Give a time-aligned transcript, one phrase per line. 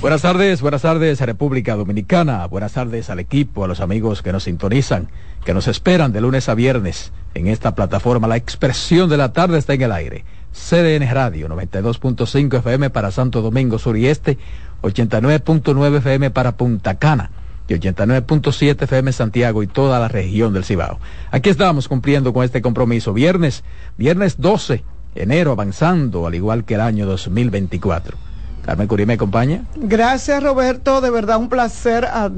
[0.00, 4.30] Buenas tardes, buenas tardes a República Dominicana, buenas tardes al equipo, a los amigos que
[4.30, 5.08] nos sintonizan,
[5.44, 8.28] que nos esperan de lunes a viernes en esta plataforma.
[8.28, 10.24] La expresión de la tarde está en el aire.
[10.52, 14.38] CDN Radio 92.5 FM para Santo Domingo Sur y Este,
[14.82, 17.32] 89.9 FM para Punta Cana
[17.66, 21.00] y 89.7 FM Santiago y toda la región del Cibao.
[21.32, 23.12] Aquí estamos cumpliendo con este compromiso.
[23.12, 23.64] Viernes,
[23.96, 24.84] viernes 12,
[25.16, 28.27] enero avanzando, al igual que el año 2024.
[28.68, 29.64] Carmen Curí me acompaña.
[29.76, 32.04] Gracias Roberto, de verdad un placer.
[32.04, 32.30] A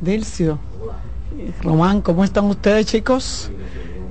[0.00, 0.58] Dilcio.
[1.62, 3.50] Román, ¿cómo están ustedes chicos?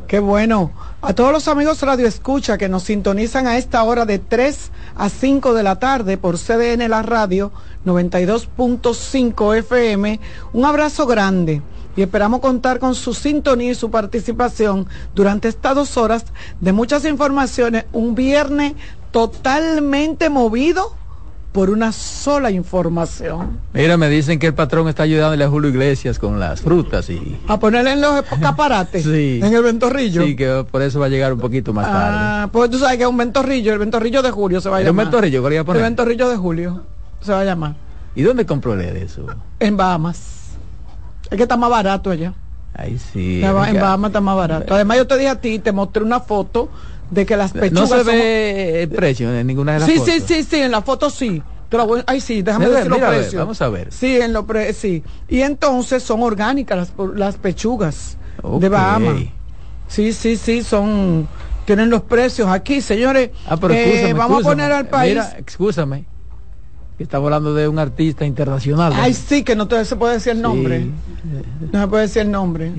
[0.07, 0.71] Qué bueno.
[1.01, 5.09] A todos los amigos Radio Escucha que nos sintonizan a esta hora de 3 a
[5.09, 7.51] 5 de la tarde por CDN La Radio
[7.87, 10.19] 92.5 FM,
[10.53, 11.63] un abrazo grande
[11.95, 16.25] y esperamos contar con su sintonía y su participación durante estas dos horas
[16.61, 17.85] de muchas informaciones.
[17.93, 18.73] Un viernes
[19.09, 20.95] totalmente movido
[21.57, 23.57] por una sola información.
[23.73, 27.35] Mira, me dicen que el patrón está ayudándole a Julio Iglesias con las frutas y...
[27.47, 29.03] A ponerle en los escaparates.
[29.03, 29.39] sí.
[29.41, 30.23] En el ventorrillo.
[30.23, 32.15] Sí, que por eso va a llegar un poquito más tarde.
[32.19, 34.79] Ah, pues tú sabes que es un ventorrillo, el ventorrillo de Julio se va a
[34.81, 35.05] llamar.
[35.05, 35.81] ¿El ventorrillo que le a poner?
[35.81, 36.83] El ventorrillo de Julio
[37.21, 37.73] se va a llamar.
[38.13, 39.25] ¿Y dónde compró él eso?
[39.59, 40.51] En Bahamas.
[41.31, 42.35] Es que está más barato allá.
[42.75, 43.41] Ahí sí.
[43.43, 44.75] En Bahamas está más barato.
[44.75, 46.69] Además yo te dije a ti, te mostré una foto
[47.09, 47.89] de que las pechugas.
[47.89, 50.13] No se ve el precio en ninguna de las sí, fotos.
[50.13, 51.41] Sí, sí, sí, en la foto sí.
[51.69, 53.35] Voy, ay, sí, déjame decir los precios.
[53.35, 53.91] vamos a ver.
[53.91, 55.03] Sí, en lo pre, sí.
[55.27, 58.17] Y entonces son orgánicas las, las pechugas
[58.59, 59.23] de Bahamas.
[59.87, 61.27] Sí, sí, sí, son
[61.67, 63.31] tienen los precios aquí, señores.
[63.45, 65.15] Ah, pero eh, vamos a poner al país.
[65.15, 66.05] Mira, excúsame.
[66.97, 68.93] Que estamos hablando de un artista internacional.
[68.95, 70.87] Ay, sí, que no se puede decir el nombre.
[71.71, 72.71] No se puede decir el nombre.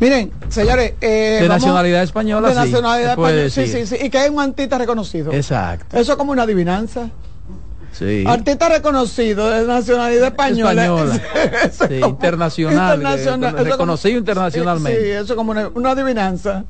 [0.00, 0.94] Miren, señores.
[1.00, 2.48] Eh, de nacionalidad española.
[2.48, 3.50] De nacionalidad española.
[3.50, 3.96] Sí, sí, sí.
[4.02, 5.30] Y que hay un artista reconocido.
[5.32, 5.98] Exacto.
[5.98, 7.10] Eso es como una adivinanza.
[7.98, 8.24] Sí.
[8.26, 11.18] Artista reconocido de nacionalidad española.
[11.70, 12.96] sí, internacional.
[12.96, 15.00] internacional reconocido internacionalmente.
[15.00, 16.64] Sí, eso es como una, adivinanza.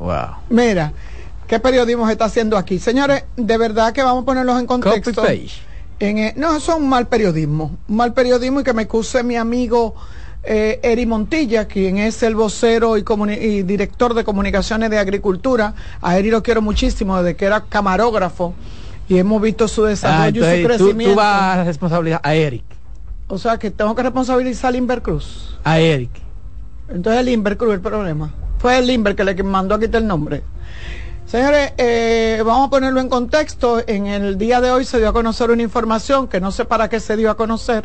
[0.00, 0.38] Wow.
[0.50, 0.92] Mira,
[1.46, 2.80] ¿qué periodismo se está haciendo aquí?
[2.80, 5.24] Señores, de verdad que vamos a ponerlos en contexto.
[6.00, 7.78] En, no, eso es un mal periodismo.
[7.88, 9.94] Un mal periodismo y que me excuse mi amigo
[10.42, 13.04] eh, Eri Montilla, quien es el vocero y,
[13.40, 15.74] y, director de comunicaciones de agricultura.
[16.02, 18.54] A Eri lo quiero muchísimo desde que era camarógrafo
[19.08, 21.14] y hemos visto su desarrollo ah, y su crecimiento.
[21.14, 22.64] Tú, vas a responsabilizar a Eric.
[23.28, 25.58] O sea que tengo que responsabilizar a Limber Cruz.
[25.64, 26.10] A Eric.
[26.88, 28.32] Entonces el Limber Cruz el problema.
[28.58, 30.42] Fue el Limber que le mandó a quitar el nombre.
[31.26, 33.82] Señores, eh, vamos a ponerlo en contexto.
[33.86, 36.88] En el día de hoy se dio a conocer una información que no sé para
[36.88, 37.84] qué se dio a conocer,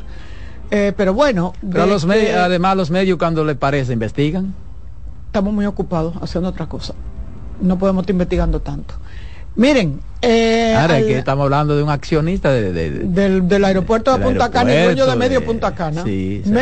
[0.71, 1.53] eh, pero bueno.
[1.69, 4.53] Pero los medios, además los medios cuando les parece investigan.
[5.25, 6.93] Estamos muy ocupados haciendo otra cosa.
[7.59, 8.95] No podemos estar investigando tanto.
[9.55, 14.73] Miren, eh, Ahora que estamos hablando de un accionista de, del, aeropuerto de Punta Cana
[14.73, 16.03] y dueño de medio Punta Cana.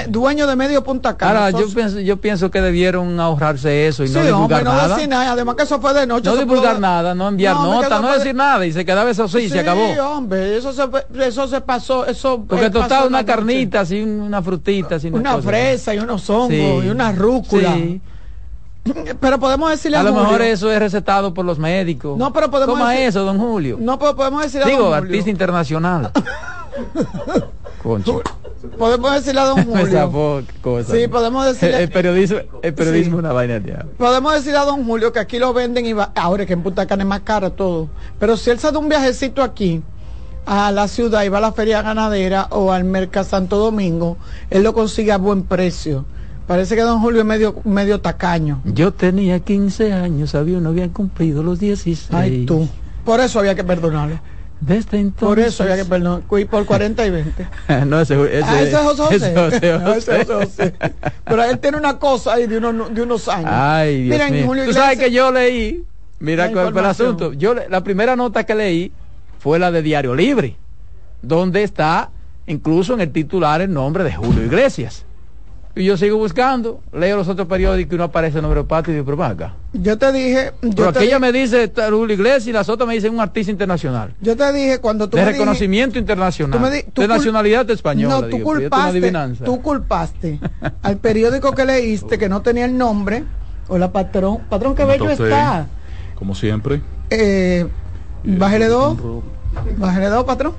[0.09, 1.46] dueño de medio Punta Cana.
[1.46, 4.96] Ahora, yo pienso, yo pienso que debieron ahorrarse eso y no divulgar no nada.
[4.96, 5.31] Decir nada.
[5.34, 6.28] Además que eso fue de noche.
[6.28, 9.59] No divulgar nada, no enviar nota, no decir nada y se quedaba eso así, se
[9.59, 9.94] acabó.
[9.94, 10.84] Sí, hombre, eso se,
[11.23, 16.00] eso se pasó, eso Porque tostaba una carnita, así, una frutita, así una, fresa y
[16.00, 17.78] unos hongos y una rúcula.
[19.19, 22.17] Pero podemos decirle a, a lo mejor eso es recetado por los médicos.
[22.17, 23.77] No, pero podemos ¿Cómo es eso, don Julio?
[23.79, 26.11] No, pero podemos decirle Digo, a don artista internacional.
[27.83, 28.21] Concho.
[28.77, 30.43] Podemos decirle a don Julio.
[30.89, 31.83] Sí, podemos decirle.
[31.83, 35.53] El, periodismo, el periodismo una vaina de Podemos decirle a don Julio que aquí lo
[35.53, 36.11] venden y va.
[36.15, 37.89] Ahora que en Punta Cana es más caro todo.
[38.19, 39.81] Pero si él se da un viajecito aquí
[40.45, 44.17] a la ciudad y va a la feria ganadera o al Mercado Santo Domingo,
[44.49, 46.05] él lo consigue a buen precio.
[46.47, 48.62] Parece que don Julio es medio, medio tacaño.
[48.66, 52.09] Yo tenía 15 años, sabía, no habían cumplido los 16.
[52.12, 52.68] Ay, tú.
[53.06, 54.19] Por eso había que perdonarle.
[54.59, 55.28] Desde entonces.
[55.28, 56.46] Por eso había que perdonarle.
[56.46, 57.47] Por 40 y 20
[57.88, 59.16] no, ese, ese, ah, ese es José José.
[59.16, 59.97] Ese José, José.
[59.97, 60.74] ese José, José.
[61.24, 63.50] Pero él tiene una cosa ahí de, unos, de unos años.
[63.52, 64.47] Ay, Dios Miren, mío.
[64.47, 65.84] Julio Tú sabes que yo leí,
[66.19, 67.34] mira cuál fue el asunto.
[67.34, 68.91] Yo, la primera nota que leí
[69.40, 70.58] fue la de Diario Libre,
[71.22, 72.11] donde está
[72.46, 75.05] incluso en el titular el nombre de Julio Iglesias.
[75.73, 78.91] Y yo sigo buscando, leo los otros periódicos y no aparece el nombre de Patio
[78.91, 79.53] y digo, pero acá.
[79.72, 80.52] Yo te dije.
[80.62, 84.14] Yo pero aquella me dice Julio Iglesias y las otras me dicen un artista internacional.
[84.20, 85.16] Yo te dije cuando tú.
[85.16, 86.84] De reconocimiento internacional.
[86.94, 88.22] de nacionalidad española.
[88.22, 89.14] No, tú culpaste.
[89.46, 90.40] Tú culpaste
[90.82, 93.23] al periódico que leíste que no tenía el nombre.
[93.70, 94.40] O la patrón.
[94.50, 95.68] Patrón, qué bello está.
[96.16, 96.82] Como siempre.
[97.09, 97.66] Eh,
[98.26, 98.97] bájele dos.
[99.78, 100.53] Bájale dos, patrón.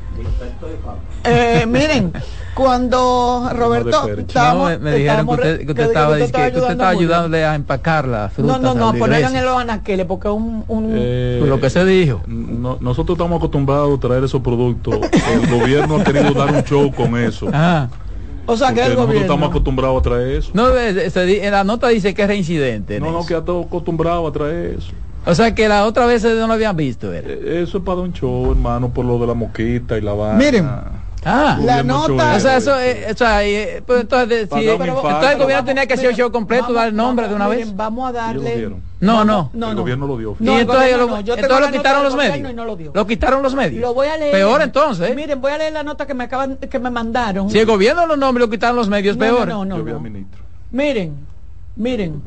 [1.24, 2.12] Eh, miren,
[2.54, 7.54] cuando Roberto estábamos, me, dijeron que usted, que usted estaba, que usted estaba ayudándole a
[7.54, 8.58] empacar la fruta.
[8.58, 12.22] No, no, no, ponerla en los anaqueles porque un, un eh, lo que se dijo.
[12.26, 14.94] No, nosotros estamos acostumbrados a traer esos productos.
[14.94, 17.48] el gobierno ha querido dar un show con eso.
[17.52, 17.88] Ah.
[18.44, 20.50] O sea, que el nosotros estamos acostumbrados a traer eso.
[20.52, 22.98] No, en la nota dice que es reincidente.
[23.00, 24.92] No, no, que ha estado acostumbrado a traer eso.
[25.24, 27.12] O sea que la otra vez no lo habían visto.
[27.14, 30.36] Eh, eso es para un show, hermano, por lo de la moquita y la vaina.
[30.36, 30.68] Miren.
[31.24, 32.34] Ah, la nota.
[32.36, 35.94] O sea, eso, eh, o sea, eh, pues entonces, si, entonces el gobierno tenía que
[35.94, 37.74] hacer el show completo, dar el nombre de una vez.
[37.74, 38.70] Vamos a darle.
[39.00, 39.50] No, no.
[39.52, 40.36] no, el gobierno lo dio.
[40.38, 42.54] No, y entonces, lo, entonces lo quitaron los medios.
[42.54, 42.92] No lo, dio.
[42.94, 43.80] lo, quitaron los medios.
[43.80, 44.32] Lo voy a leer.
[44.32, 45.14] Peor entonces.
[45.14, 47.50] Miren, voy a leer la nota que me acaban, que me mandaron.
[47.50, 49.48] Si el gobierno los nombres lo quitaron los medios, peor.
[49.48, 50.00] No, no, no.
[50.70, 51.14] Miren,
[51.76, 52.22] miren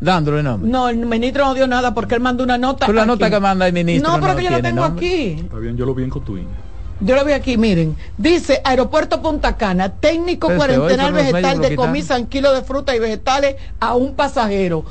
[0.00, 0.70] dándole nombre.
[0.70, 2.86] No, el ministro no dio nada porque él mandó una nota.
[2.86, 4.12] Pero la nota que manda el ministro.
[4.12, 5.36] No, pero que yo la tengo aquí.
[5.40, 6.46] Está bien, yo lo vi en Cotuín.
[7.00, 7.94] Yo lo vi aquí, miren.
[8.16, 14.14] Dice Aeropuerto Punta Cana, técnico cuarentenal vegetal decomisan kilos de fruta y vegetales a un
[14.14, 14.82] pasajero.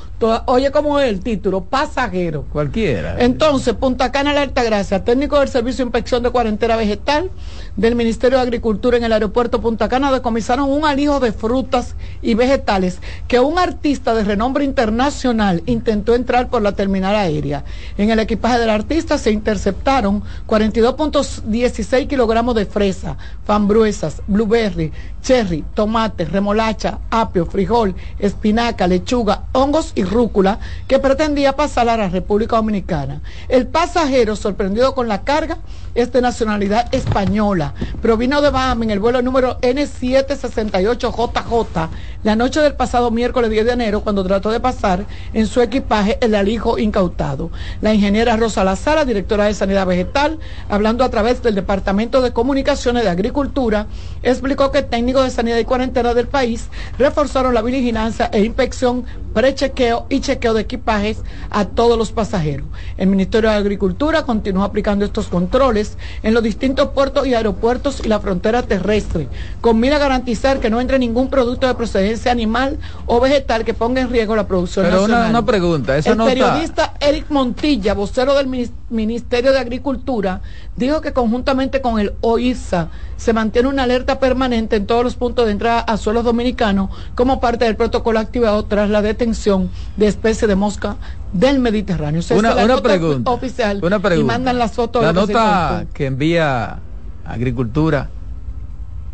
[0.46, 1.64] oye, ¿cómo es el título?
[1.64, 2.44] Pasajero.
[2.52, 3.16] Cualquiera.
[3.18, 7.30] Entonces, Punta Cana, la Altagracia, técnico del Servicio de Inspección de Cuarentena Vegetal
[7.76, 12.34] del Ministerio de Agricultura en el aeropuerto Punta Cana decomisaron un alijo de frutas y
[12.34, 17.64] vegetales que un artista de renombre internacional intentó entrar por la terminal aérea.
[17.98, 23.16] En el equipaje del artista se interceptaron 42.16 kilogramos de fresa,
[23.46, 31.88] fambruesas, blueberry, cherry, tomate, remolacha, apio, frijol, espinaca, lechuga, hongos y rúcula que pretendía pasar
[31.88, 33.22] a la República Dominicana.
[33.48, 35.56] El pasajero, sorprendido con la carga,
[35.94, 37.72] es de nacionalidad española.
[38.02, 41.88] Provino de Bahamas en el vuelo número N768JJ
[42.22, 46.18] la noche del pasado miércoles 10 de enero cuando trató de pasar en su equipaje
[46.20, 47.50] el alijo incautado.
[47.80, 50.38] La ingeniera Rosa Lazara, directora de Sanidad Vegetal,
[50.68, 53.86] hablando a través del Departamento de Comunicaciones de Agricultura,
[54.24, 56.68] explicó que técnicos de sanidad y cuarentena del país
[56.98, 61.18] reforzaron la vigilancia e inspección, prechequeo y chequeo de equipajes
[61.48, 62.66] a todos los pasajeros.
[62.96, 68.08] El Ministerio de Agricultura continúa aplicando estos controles en los distintos puertos y aeropuertos y
[68.08, 69.28] la frontera terrestre,
[69.60, 73.74] con mira a garantizar que no entre ningún producto de procedencia animal o vegetal que
[73.74, 75.30] ponga en riesgo la producción Pero nacional.
[75.30, 78.48] Una, pregunta, El periodista Eric Montilla, vocero del
[78.90, 80.40] Ministerio de Agricultura,
[80.76, 85.46] dijo que conjuntamente con el OISA se mantiene una alerta permanente en todos los puntos
[85.46, 90.48] de entrada a suelos dominicanos como parte del protocolo activado tras la detención de especies
[90.48, 90.96] de mosca
[91.32, 92.22] del Mediterráneo.
[92.30, 94.34] una, pregunta oficial una pregunta.
[94.34, 95.02] y mandan las fotos.
[95.02, 96.78] La nota que, envía
[97.24, 98.08] Agricultura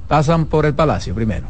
[0.09, 1.47] pasan por el Palacio primero.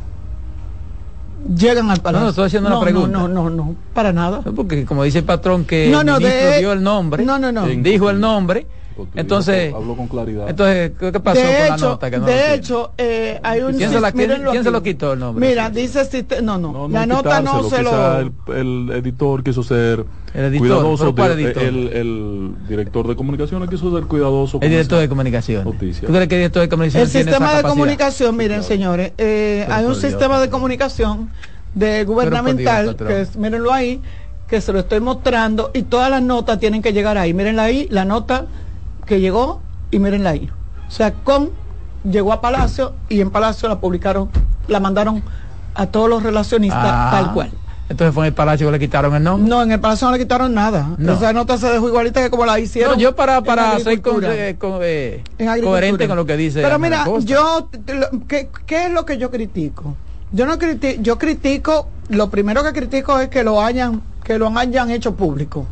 [1.57, 2.25] Llegan al Palacio.
[2.25, 3.19] No, estoy haciendo una pregunta.
[3.19, 4.43] No, no, no, para nada.
[4.43, 7.67] Porque como dice el patrón que el ministro dio el nombre, no, no, no.
[7.67, 8.67] dijo el nombre
[9.15, 10.49] entonces, habló con claridad.
[10.49, 12.11] Entonces, ¿qué pasó de con hecho, la nota?
[12.11, 13.75] Que no de hecho, eh, hay un.
[13.75, 15.49] ¿Quién, se, la, ¿quién, ¿quién se lo quitó el nombre?
[15.49, 16.03] Mira, dice.
[16.43, 18.21] No, no, no la nota no se lo.
[18.21, 20.05] El, el, editor quiso ser
[20.35, 21.15] el editor, cuidadoso.
[21.15, 21.63] ¿cuál editor?
[21.63, 24.59] El, el, director de comunicaciones quiso ser cuidadoso.
[24.63, 25.65] El director de comunicaciones.
[25.65, 26.07] Noticia.
[26.07, 29.85] ¿Tú crees que el director de comunicaciones El sistema de comunicación, miren, señores, eh, hay
[29.85, 31.31] un sistema de comunicación
[31.75, 34.01] de gubernamental, que es, mírenlo ahí,
[34.49, 37.33] que se lo estoy mostrando, y todas las notas tienen que llegar ahí.
[37.35, 38.47] Mírenla ahí, la nota
[39.07, 39.61] que llegó
[39.91, 40.51] y mírenla ahí.
[40.89, 41.51] O sea, con
[42.05, 44.31] llegó a Palacio y en Palacio la publicaron,
[44.69, 45.23] la mandaron
[45.75, 47.09] a todos los relacionistas ah.
[47.13, 47.51] tal cual.
[47.89, 49.49] Entonces fue en el Palacio que le quitaron el nombre.
[49.49, 50.95] No, en el Palacio no le quitaron nada.
[50.97, 51.13] No.
[51.13, 52.95] Esa nota se dejó igualita que como la hicieron.
[52.95, 55.23] No, yo para, para ser con, eh, con, eh,
[55.63, 56.63] coherente con lo que dice.
[56.63, 57.69] Pero mira, yo,
[58.29, 59.95] ¿qué, ¿qué, es lo que yo critico?
[60.31, 64.49] Yo no critico, yo critico, lo primero que critico es que lo hayan, que lo
[64.57, 65.67] hayan hecho público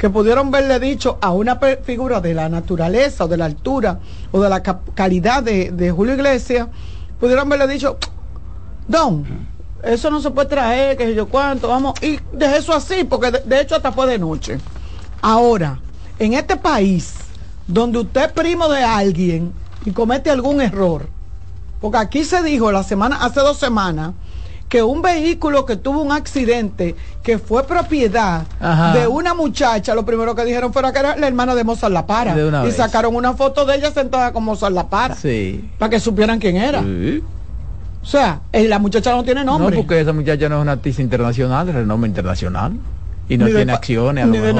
[0.00, 4.00] que pudieron verle dicho a una figura de la naturaleza o de la altura
[4.32, 6.68] o de la calidad de, Julio Iglesias,
[7.20, 7.98] pudieron verle dicho,
[8.88, 9.26] Don,
[9.82, 13.60] eso no se puede traer, que yo cuánto, vamos, y deje eso así, porque de,
[13.60, 14.58] hecho hasta fue de noche.
[15.20, 15.78] Ahora,
[16.18, 17.16] en este país,
[17.66, 19.52] donde usted es primo de alguien
[19.84, 21.10] y comete algún error,
[21.78, 24.12] porque aquí se dijo la semana, hace dos semanas,
[24.70, 28.44] que un vehículo que tuvo un accidente que fue propiedad
[28.94, 32.06] de una muchacha, lo primero que dijeron fue que era la hermana de Mozart La
[32.06, 32.34] Para.
[32.66, 35.16] Y sacaron una foto de ella sentada con Mozart La Para.
[35.16, 35.68] Sí.
[35.76, 36.80] Para que supieran quién era.
[36.80, 39.76] O sea, eh, la muchacha no tiene nombre.
[39.76, 42.72] No, porque esa muchacha no es una artista internacional, de renombre internacional.
[43.28, 44.26] Y no tiene acciones.
[44.26, 44.52] ni, de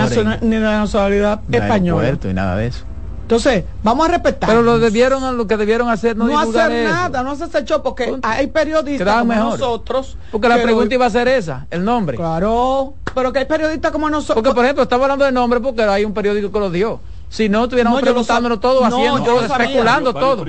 [0.43, 2.19] ni de nacionalidad española.
[2.23, 2.85] Y nada de eso.
[3.31, 4.51] Entonces, vamos a respetar.
[4.51, 8.19] Pero lo debieron, lo que debieron hacer, no, no hacer nada, no se echó porque
[8.23, 10.17] hay periodistas como nosotros.
[10.33, 12.17] Porque la pregunta iba a ser esa, el nombre.
[12.17, 14.35] Claro, pero que hay periodistas como nosotros.
[14.35, 16.99] Porque, por ejemplo, estamos hablando de nombre porque hay un periódico que lo dio.
[17.33, 20.45] Si no, estuviéramos No, preguntándonos sab- todo, No, haciendo, yo especulando todo.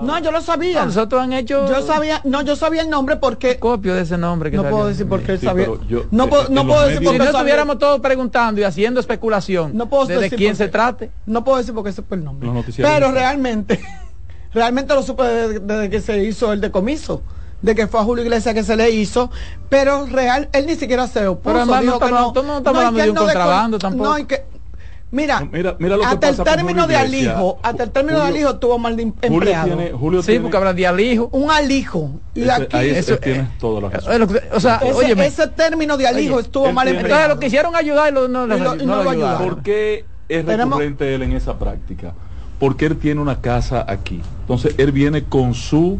[0.00, 0.84] No, yo lo sabía.
[0.86, 4.48] Nosotros han hecho Yo sabía, no, yo sabía el nombre porque copio de ese nombre
[4.52, 4.76] que no salió.
[4.76, 5.66] puedo decir por qué Sí, sabía.
[5.88, 7.98] yo- no eh, puedo, en no puedo decir medios- Si porque no sabía- estuviéramos todos
[8.00, 11.10] preguntando y haciendo especulación No puedo de decir quién por se trate.
[11.26, 12.46] No puedo decir porque ese fue el nombre.
[12.46, 13.80] Los noticieros Pero realmente,
[14.54, 17.22] realmente lo supe desde, desde que se hizo el decomiso.
[17.60, 19.30] De que fue a Julio Iglesias que se le hizo,
[19.68, 21.42] pero real, él ni siquiera se opuso.
[21.44, 23.78] Pero además no dijo que estamos- no estamos y hablando de él un no contrabando
[23.78, 24.04] tampoco.
[24.10, 24.44] No, y que,
[25.10, 28.24] mira, mira- mira lo hasta el pasa término Julio de alijo, hasta el término de
[28.26, 29.66] Julio- alijo tuvo mal de em- Julio empleado.
[29.76, 31.28] tiene, Julio Sí, tiene- porque hablan de alijo.
[31.32, 32.10] Un alijo.
[32.34, 34.12] Y ese- aquí, ahí ese tienes toda la razón.
[34.12, 37.00] Eh, lo que- O sea, ese, óyeme, ese término de alijo Oye, estuvo mal tiene-
[37.00, 37.22] empleado.
[37.24, 39.42] entonces lo quisieron ayudar y lo- no, Y lo- y no no lo lo ayudaron.
[39.48, 42.14] ¿Por qué es Tenemos- recurrente él en esa práctica?
[42.58, 44.20] Porque él tiene una casa aquí.
[44.42, 45.98] Entonces él viene con su,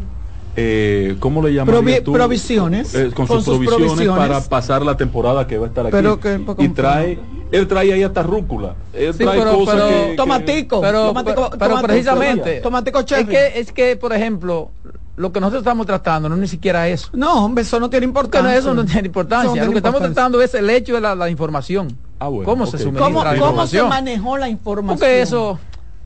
[0.55, 1.73] eh, ¿cómo le llaman?
[1.75, 2.91] Provi- provisiones.
[3.13, 4.27] con, Con sus sus provisiones, provisiones.
[4.27, 5.91] para pasar la temporada que va a estar aquí.
[5.91, 7.19] Pero que- y trae,
[7.51, 8.75] él trae ahí hasta rúcula.
[8.93, 10.81] Él Sí, trae pero- cosas pero- que- que- Tomatico.
[10.81, 13.23] Pero, Tomatico- pero, precisamente tomatico cherry.
[13.23, 14.71] es que es que por ejemplo
[15.17, 18.05] lo que nosotros estamos tratando no es ni siquiera eso No, hombre, eso no tiene
[18.05, 18.49] importancia.
[18.51, 21.15] no, eso no tiene importancia lo tiene que estamos tratando es el hecho de la,
[21.15, 24.97] la información Ah, bueno, cómo se ¿Cómo, la cómo se información manejó la información?
[24.99, 25.59] porque eso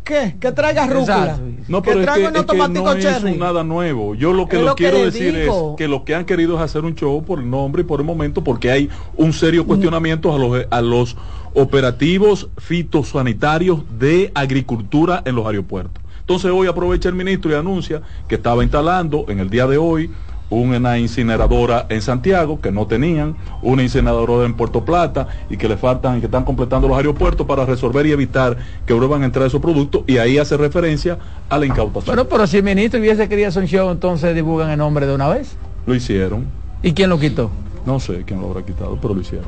[0.06, 0.36] ¿Qué?
[0.40, 1.40] Que traiga rúcula.
[1.68, 3.32] No, que pero es traiga que, unos es que no es cherry.
[3.34, 4.14] un nada nuevo.
[4.16, 5.72] Yo lo que Es lo, lo que quiero decir digo.
[5.72, 8.00] es que lo que han querido es hacer un show por el nombre y por
[8.00, 11.18] el momento, porque hay un serio cuestionamiento a los, a los
[11.56, 16.04] operativos fitosanitarios de agricultura en los aeropuertos.
[16.20, 20.10] Entonces hoy aprovecha el ministro y anuncia que estaba instalando en el día de hoy
[20.56, 25.78] una incineradora en Santiago que no tenían, una incineradora en Puerto Plata y que le
[25.78, 29.62] faltan, que están completando los aeropuertos para resolver y evitar que vuelvan a entrar esos
[29.62, 31.18] productos y ahí hace referencia
[31.50, 32.16] a la incautación.
[32.16, 35.14] bueno pero si el ministro hubiese querido hacer un show entonces divulgan el nombre de
[35.16, 36.46] una vez Lo hicieron.
[36.82, 37.50] y quién lo quitó
[37.86, 39.48] No sé quién lo habrá quitado, pero lo hicieron.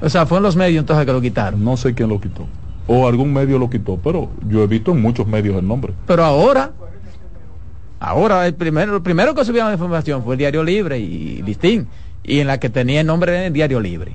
[0.00, 2.46] o sea fue en los medios entonces que lo quitaron No sé quién lo quitó.
[2.88, 5.92] O algún medio lo quitó, pero yo he visto en muchos medios el nombre.
[6.06, 6.70] pero ahora
[8.06, 11.88] ahora el primero lo primero que subieron la información fue el Diario Libre y Listín
[12.22, 14.12] y en la que tenía el nombre de Diario Libre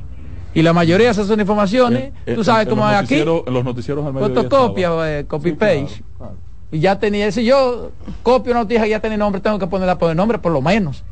[0.53, 3.15] y la mayoría de esas son informaciones Eh, tú en- sabes en cómo es aquí
[3.19, 6.35] En los noticieros al fotocopia eh, copy Sí, paste claro, claro.
[6.71, 7.91] y ya tenía si yo
[8.23, 10.61] copio una noticia que ya tiene nombre tengo que ponerla por el nombre por lo
[10.61, 11.03] menos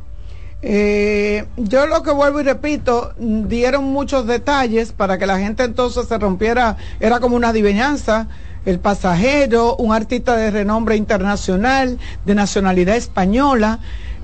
[0.62, 6.06] Eh, yo lo que vuelvo y repito, dieron muchos detalles para que la gente entonces
[6.08, 8.28] se rompiera, era como una adivinanza.
[8.66, 13.80] El pasajero, un artista de renombre internacional, de nacionalidad española,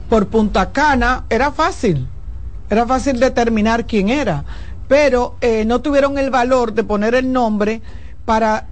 [0.09, 2.07] por Punta Cana, era fácil,
[2.69, 4.43] era fácil determinar quién era,
[4.87, 7.81] pero eh, no tuvieron el valor de poner el nombre
[8.25, 8.67] para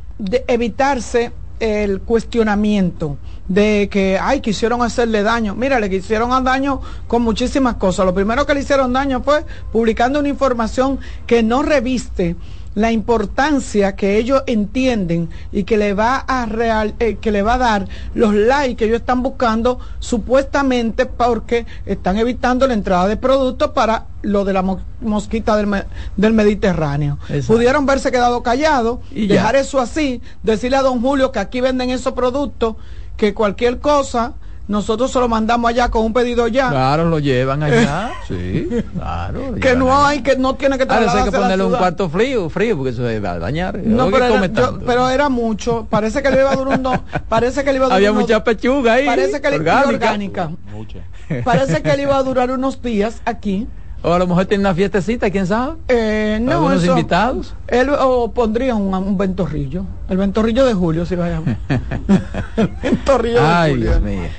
[0.48, 3.18] evitarse el cuestionamiento
[3.48, 5.56] de que, ay, quisieron hacerle daño.
[5.56, 8.06] Mira, le quisieron daño con muchísimas cosas.
[8.06, 12.36] Lo primero que le hicieron daño fue publicando una información que no reviste
[12.76, 17.54] la importancia que ellos entienden y que le va a real, eh, que le va
[17.56, 23.18] a dar los likes que ellos están buscando supuestamente porque están evitando la entrada de
[23.18, 25.84] productos para lo de la mo- mosquita del, me-
[26.18, 27.20] del Mediterráneo.
[27.30, 27.54] Exacto.
[27.54, 29.36] Pudieron verse quedado callados, Y ya.
[29.36, 32.76] dejar eso así, decirle a don Julio que aquí venden esos productos,
[33.18, 34.34] que cualquier cosa
[34.68, 36.70] nosotros se lo mandamos allá con un pedido ya.
[36.70, 40.08] claro lo llevan allá sí claro Que no allá.
[40.08, 42.50] hay, que no tiene que Ahora hay trasladarse que a la ponerle un cuarto frío,
[42.50, 43.78] frío, porque eso se va a dañar.
[43.84, 45.86] No, pero era, yo- pero era mucho.
[45.90, 48.12] Parece que le iba a durar un do- Parece que le iba a durar Había
[48.12, 49.06] unos- mucha pechuga ahí.
[49.06, 49.90] Parece que le orgánica.
[49.90, 50.52] orgánica.
[50.72, 51.00] Mucha.
[51.44, 53.68] Parece que le iba a durar unos días aquí.
[54.06, 55.76] O a lo mejor tiene una fiestecita, quién sabe.
[55.88, 57.56] Eh, no, Algunos eso- invitados.
[57.68, 59.86] Él o pondría un, un ventorrillo.
[60.10, 61.58] El ventorrillo de Julio, si lo llama.
[62.58, 63.90] el ventorrillo Ay, de Julio.
[63.92, 64.30] Dios mío.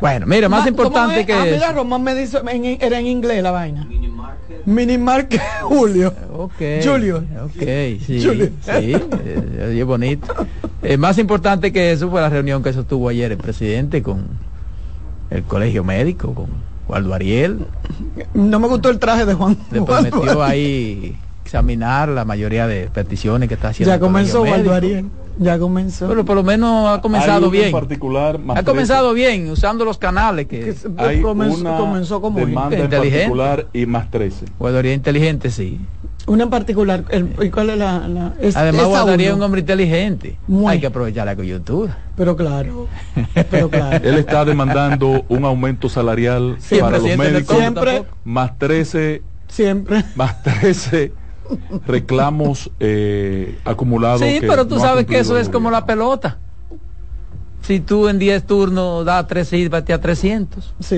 [0.00, 1.38] Bueno, mira, más Ma- importante ¿cómo que es?
[1.38, 1.54] Ah, eso.
[1.56, 3.86] mira, Román me dice, en- era en inglés la vaina.
[4.66, 6.12] Mini Market Julio.
[6.36, 6.52] Ok.
[6.84, 7.24] Julio.
[7.44, 7.62] Ok,
[8.06, 8.22] sí.
[8.24, 8.50] Julio.
[8.60, 8.92] Sí,
[9.24, 10.32] eh, es bonito.
[10.82, 14.26] Eh, más importante que eso fue la reunión que sostuvo ayer el presidente con
[15.30, 16.46] el colegio médico, con
[16.88, 17.66] Waldo Ariel.
[18.34, 19.56] No me gustó el traje de Juan.
[19.70, 23.94] Le prometió ahí examinar la mayoría de peticiones que está haciendo.
[23.94, 24.72] Ya comenzó Waldo.
[24.72, 25.06] Ariel.
[25.38, 26.08] Ya comenzó.
[26.08, 27.66] Pero por lo menos ha comenzado Hay bien.
[27.66, 30.74] En particular, más Ha comenzado bien, usando los canales que...
[30.96, 34.46] Hay comenzó, una comenzó como demanda en particular y más 13.
[34.58, 35.78] Waldo Ariel inteligente, sí.
[36.28, 37.04] Una en particular.
[37.10, 38.06] El, ¿Y cuál es la...?
[38.08, 39.34] la- es- Además, uno.
[39.34, 40.38] un hombre inteligente.
[40.46, 40.72] Muy.
[40.74, 41.98] Hay que aprovechar la coyuntura.
[42.16, 42.86] Pero claro.
[43.50, 44.04] Pero claro.
[44.08, 48.04] Él está demandando un aumento salarial para los médicos, Siempre.
[48.24, 50.04] más 13, Siempre.
[50.14, 51.12] más 13
[51.86, 54.20] reclamos eh, acumulados.
[54.20, 56.38] Sí, que pero tú no sabes que eso es como la pelota.
[57.62, 60.74] Si tú en 10 turnos das 3 y bateas 300.
[60.80, 60.96] Sí.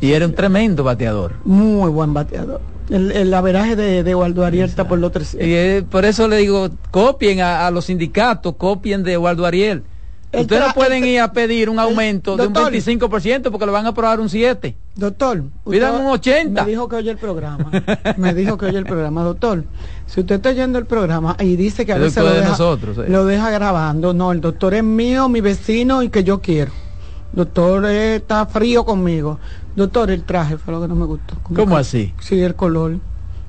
[0.00, 1.34] Y eres un tremendo bateador.
[1.44, 2.60] Muy buen bateador.
[2.90, 5.48] El, el averaje de, de Waldo Ariel está por los 300.
[5.48, 9.84] Y eh, por eso le digo, copien a, a los sindicatos, copien de Waldo Ariel.
[10.34, 12.72] El Ustedes no pueden ir a pedir un aumento de un doctor.
[12.72, 14.74] 25% porque le van a aprobar un 7.
[14.96, 16.64] Doctor, Pidan un 80.
[16.64, 17.70] Me dijo que oye el programa.
[18.16, 19.64] me dijo que oye el programa, doctor.
[20.06, 23.04] Si usted está oyendo el programa y dice que a veces lo de nosotros, eh.
[23.08, 26.72] lo deja grabando, no, el doctor es mío, mi vecino y que yo quiero.
[27.32, 29.38] Doctor eh, está frío conmigo.
[29.76, 31.36] Doctor, el traje fue lo que no me gustó.
[31.42, 32.14] Como ¿Cómo que- así?
[32.20, 32.98] Sí, el color.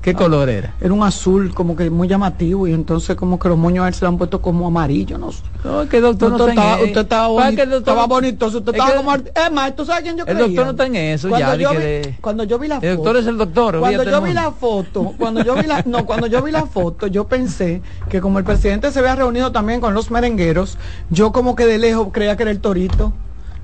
[0.02, 0.72] ¿Qué color era?
[0.80, 3.94] Era un azul como que muy llamativo y entonces como que los moños a él
[3.94, 5.42] se le han puesto como amarillo, no sé.
[5.64, 7.78] No, es que el doctor no está estaba- e- usted estaba, bonito, que el doctor-
[7.92, 9.14] estaba bonito, usted es estaba que como...
[9.16, 10.46] Es más, ¿tú sabes quién yo El creía?
[10.46, 12.78] doctor no está en eso, cuando ya, Yo vi, que de- Cuando yo vi la
[12.80, 15.82] El doctor es el doctor, Cuando yo vi la foto, cuando yo vi la...
[15.86, 19.50] No, cuando yo vi la foto, yo pensé que como el presidente se había reunido
[19.50, 20.78] también con los merengueros,
[21.10, 23.12] yo como que de lejos creía que era el torito.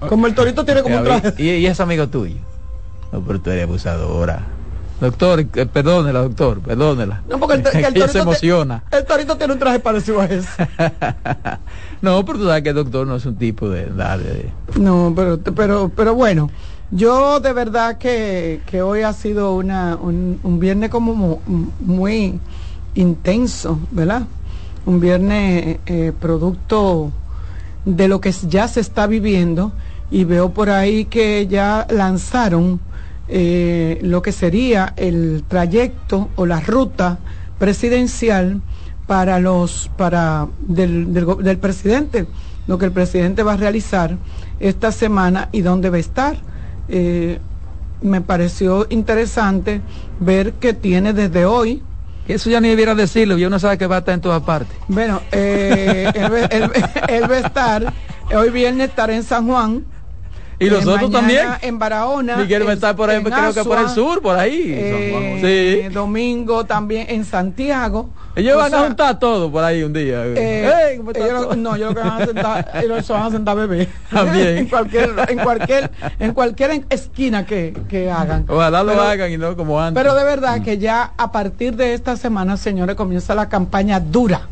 [0.08, 1.34] Como el torito tiene como un traje...
[1.38, 2.34] y, y es amigo tuyo.
[3.12, 4.42] No, pero tú eres abusadora.
[5.00, 7.22] Doctor, eh, perdónela, doctor, perdónela.
[7.28, 8.84] No, porque el, que el torito se te- emociona.
[8.90, 10.48] el torito tiene un traje parecido a ese.
[12.02, 13.88] no, pero tú sabes que el doctor no es un tipo de.
[14.76, 16.50] No, pero, pero, pero bueno,
[16.90, 21.38] yo de verdad que, que hoy ha sido una, un, un viernes como mu-
[21.80, 22.38] muy
[22.94, 24.22] intenso, ¿verdad?
[24.86, 27.10] Un viernes eh, producto
[27.84, 29.72] de lo que ya se está viviendo
[30.10, 32.78] y veo por ahí que ya lanzaron
[33.28, 37.20] eh, lo que sería el trayecto o la ruta
[37.58, 38.62] presidencial
[39.06, 42.26] para los para del, del, presidente
[42.66, 44.18] lo que el presidente va a realizar
[44.60, 46.36] esta semana y dónde va a estar
[46.88, 47.38] Eh,
[48.00, 49.80] me pareció interesante
[50.18, 51.84] ver que tiene desde hoy
[52.26, 54.76] eso ya ni debiera decirlo, y uno sabe que va a estar en todas partes.
[54.88, 56.70] bueno, eh, él, él-
[57.08, 57.92] él va a estar,
[58.36, 59.84] hoy viernes estará en San Juan.
[60.66, 61.46] Y los eh, otros también.
[61.60, 62.36] En Barahona.
[62.36, 64.62] Miguel va estar por ahí, creo que por el Asua, sur, por ahí.
[64.74, 65.92] eh, sí.
[65.94, 68.10] Domingo también en Santiago.
[68.34, 70.24] Ellos O van sea, a juntar todo por ahí un día.
[70.24, 71.56] eh, Ey, ¿cómo está ellos- todo?
[71.56, 73.88] no, yo creo que van a sentar, ellos van a sentar a beber.
[74.10, 74.48] También.
[74.58, 78.46] en cualquier, en cualquier, en cualquier esquina que, que hagan.
[78.48, 80.02] Ojalá lo Pero- hagan y no como antes.
[80.02, 84.48] Pero de verdad que ya a partir de esta semana, señores, comienza la campaña dura.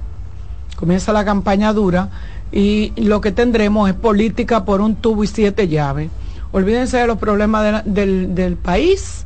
[0.76, 2.08] Comienza la campaña dura
[2.52, 6.10] y lo que tendremos es política por un tubo y siete llaves.
[6.52, 9.24] Olvídense de los problemas del, del país,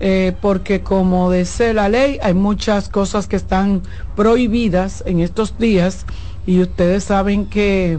[0.00, 3.82] eh, porque como dice la ley, hay muchas cosas que están
[4.16, 6.06] prohibidas en estos días
[6.46, 7.98] y ustedes saben que,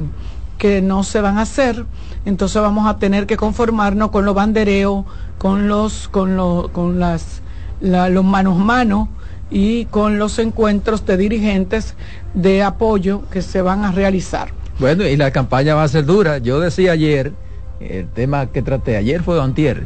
[0.57, 1.85] que no se van a hacer.
[2.25, 5.05] Entonces vamos a tener que conformarnos con los bandereos,
[5.37, 7.41] con los, con los, con las,
[7.79, 9.07] la- los manos manos
[9.51, 11.93] y con los encuentros de dirigentes
[12.33, 14.49] de apoyo que se van a realizar.
[14.79, 16.39] Bueno, y la campaña va a ser dura.
[16.39, 17.33] Yo decía ayer,
[17.79, 19.83] el tema que traté ayer fue antier,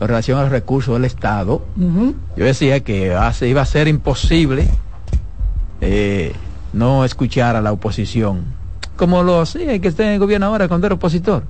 [0.00, 1.62] en relación a los recursos del Estado.
[2.36, 4.68] Yo decía que iba a ser imposible
[5.80, 6.32] eh,
[6.72, 8.44] no escuchar a la oposición,
[8.96, 11.42] como lo hacía el que está en el gobierno ahora cuando era opositor,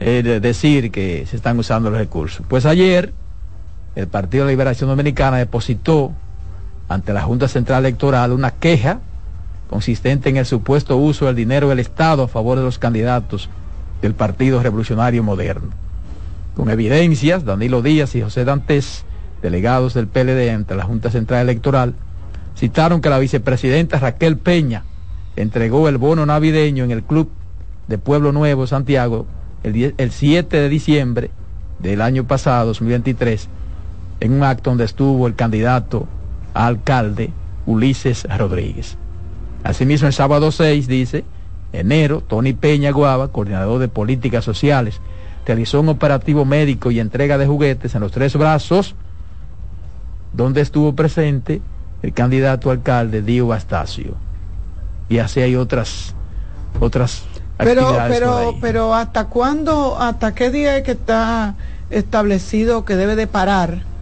[0.00, 2.44] eh, de decir que se están usando los recursos.
[2.48, 3.12] Pues ayer
[3.94, 6.12] el Partido de Liberación Dominicana depositó
[6.88, 9.00] ante la Junta Central Electoral una queja
[9.74, 13.50] consistente en el supuesto uso del dinero del Estado a favor de los candidatos
[14.02, 15.70] del Partido Revolucionario Moderno.
[16.54, 19.04] Con evidencias, Danilo Díaz y José Dantes,
[19.42, 21.94] delegados del PLD ante la Junta Central Electoral,
[22.56, 24.84] citaron que la vicepresidenta Raquel Peña
[25.34, 27.28] entregó el bono navideño en el Club
[27.88, 29.26] de Pueblo Nuevo, Santiago,
[29.64, 31.30] el, el 7 de diciembre
[31.80, 33.48] del año pasado, 2023,
[34.20, 36.06] en un acto donde estuvo el candidato
[36.54, 37.32] a alcalde
[37.66, 38.98] Ulises Rodríguez.
[39.64, 41.24] Asimismo, el sábado 6, dice,
[41.72, 45.00] enero, Tony Peña Guava, coordinador de políticas sociales,
[45.46, 48.94] realizó un operativo médico y entrega de juguetes en los tres brazos,
[50.34, 51.62] donde estuvo presente
[52.02, 54.14] el candidato alcalde Dio Bastacio.
[55.08, 56.14] Y así hay otras,
[56.78, 57.24] otras
[57.56, 61.54] Pero, actividades pero, pero ¿hasta cuándo, hasta qué día es que está
[61.88, 63.93] establecido que debe de parar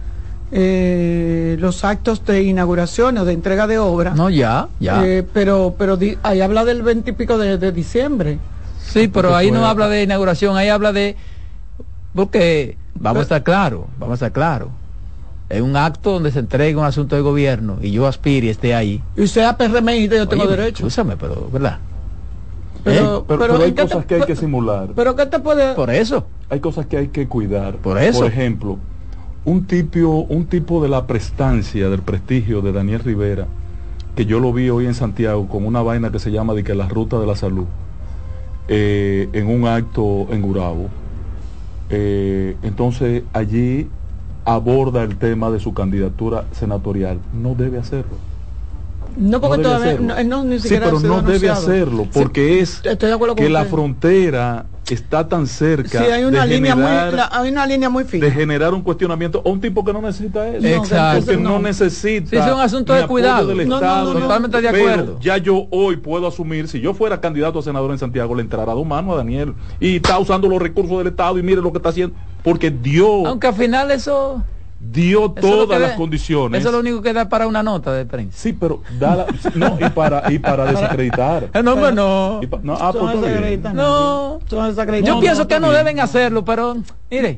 [0.55, 4.11] eh, los actos de inauguración o de entrega de obra?
[4.13, 5.03] No, ya, ya.
[5.05, 8.37] Eh, pero, pero di- ahí habla del 20 y pico de, de diciembre.
[8.79, 11.15] Sí, pero Porque ahí no habla de inauguración, ahí habla de...
[12.13, 14.69] Porque vamos a estar claro, vamos a estar claro.
[15.49, 18.75] Es un acto donde se entrega un asunto de gobierno y yo aspire y esté
[18.75, 19.01] ahí.
[19.15, 20.85] Y usted a PRMista, yo tengo Oye, derecho.
[20.87, 21.79] Escúchame, pero, ¿verdad?
[22.83, 22.99] Pero, ¿Eh?
[22.99, 24.89] Pero, pero, pero hay ¿en qué te- cosas que hay que simular.
[24.95, 25.73] Pero ¿qué te puede...?
[25.73, 26.27] Por eso.
[26.49, 27.75] hay cosas que hay que cuidar.
[27.77, 28.19] Por eso.
[28.19, 28.77] Por ejemplo,
[29.45, 33.47] un tipo, un tipo de la prestancia, del prestigio de Daniel Rivera,
[34.15, 36.75] que yo lo vi hoy en Santiago con una vaina que se llama de que
[36.75, 37.65] la ruta de la salud,
[38.67, 40.87] eh, en un acto en Gurabo.
[41.89, 43.89] Eh, entonces allí
[44.45, 48.17] aborda el tema de su candidatura senatorial, no debe hacerlo.
[49.17, 50.15] No, porque todavía hacerlo.
[50.15, 52.81] no, no, ni sí, pero no debe hacerlo, Sí, porque es
[53.35, 57.49] que la frontera está tan cerca Sí, hay una de, línea muy, generar, la- hay
[57.51, 58.25] una línea muy fina.
[58.25, 60.67] de generar un cuestionamiento a un tipo que no necesita eso.
[60.67, 61.25] Exacto.
[61.25, 61.59] Porque no, no.
[61.59, 62.29] necesita.
[62.29, 63.47] Sí, es un asunto de cuidado.
[63.47, 64.25] del No, no, Estado, no, ni- no.
[64.27, 65.19] Totalmente de pero acuerdo.
[65.21, 68.73] Ya yo hoy puedo asumir, si yo fuera candidato a senador en Santiago, le entrará
[68.73, 69.53] dos manos a Daniel.
[69.79, 72.15] Y está usando los recursos del Estado y mire lo que está haciendo.
[72.43, 74.43] Porque dio, Aunque al final eso,
[74.91, 76.59] dio eso todas las da- condiciones.
[76.59, 78.37] Eso es lo único que da para una nota de prensa.
[78.37, 81.49] Sí, pero da la- no, y para, y para desacreditar.
[81.63, 82.41] No, hombre, no.
[82.49, 83.15] Pa- no, ah, pues
[83.73, 84.39] no
[85.03, 86.75] Yo pienso que no deben hacerlo, pero
[87.09, 87.37] mire,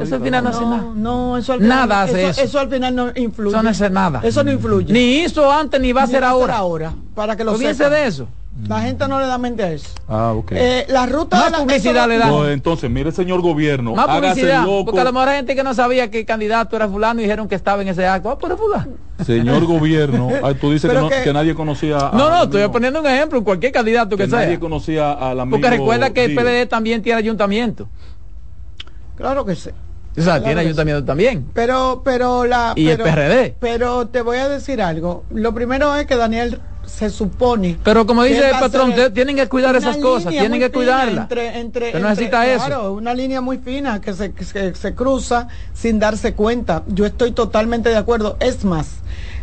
[0.00, 0.84] eso al final no hace nada.
[0.94, 2.58] No, eso al final, Nada hace eso, eso.
[2.58, 3.50] al final no influye.
[3.54, 4.20] Eso no hace nada.
[4.22, 4.92] Eso no influye.
[4.92, 6.56] Ni hizo antes ni va a Ni hacer ahora.
[6.56, 6.92] ahora.
[7.14, 8.26] Para que lo Olvídense de eso.
[8.68, 9.88] La gente no le da mente a eso.
[10.06, 10.52] Ah, ok.
[10.52, 12.28] Eh, la ruta Más de la publicidad le dan.
[12.28, 14.62] No, entonces, mire, señor gobierno, Más publicidad.
[14.64, 14.84] loco.
[14.86, 17.24] Porque a lo mejor hay gente que no sabía que el candidato era fulano y
[17.24, 18.30] dijeron que estaba en ese acto.
[18.30, 18.92] Ah, pero fulano.
[19.24, 22.42] Señor gobierno, ah, tú dices que, Pero no- que- que nadie conocía a- No, no,
[22.44, 24.40] estoy poniendo un ejemplo, cualquier candidato que, que sea.
[24.40, 25.56] nadie conocía al amigo.
[25.56, 26.34] Porque recuerda que el.
[26.34, 27.88] PLD también tiene ayuntamiento.
[29.16, 29.70] Claro que sí.
[29.70, 31.46] O sea, Claro tiene ayuntamiento también.
[31.54, 32.74] Pero, pero la.
[32.76, 33.56] Y el PRD.
[33.58, 35.24] Pero te voy a decir algo.
[35.30, 37.78] Lo primero es que Daniel se supone.
[37.82, 41.30] Pero como dice el patrón, tienen que cuidar esas cosas, tienen que cuidarlas.
[41.30, 42.66] Entre, necesita eso.
[42.66, 46.82] Claro, una línea muy fina que se, que se cruza sin darse cuenta.
[46.88, 48.36] Yo estoy totalmente de acuerdo.
[48.40, 48.96] Es más,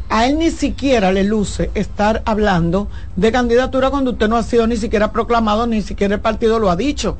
[0.09, 4.65] a él ni siquiera le luce estar hablando de candidatura cuando usted no ha sido
[4.65, 7.17] ni siquiera proclamado, ni siquiera el partido lo ha dicho.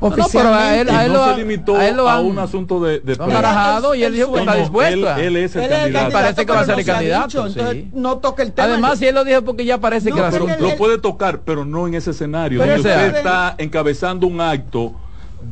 [0.00, 0.80] No, pero a Oficialmente.
[0.80, 2.80] él- Y a él no lo se limitó a a, él lo han- un asunto
[2.82, 5.10] de, de Lo barajado y él dijo que está dispuesto.
[5.16, 6.12] Él, él es el Él el candidato.
[6.12, 7.90] Parece que va a ser el candidato, dicho, entonces sí.
[7.94, 8.68] no toque el tema.
[8.68, 10.98] Además, si él lo dijo porque ya parece No, que la porque Lo él- puede
[10.98, 12.60] tocar, pero no en ese escenario.
[12.60, 14.92] Pero donde usted está encabezando un acto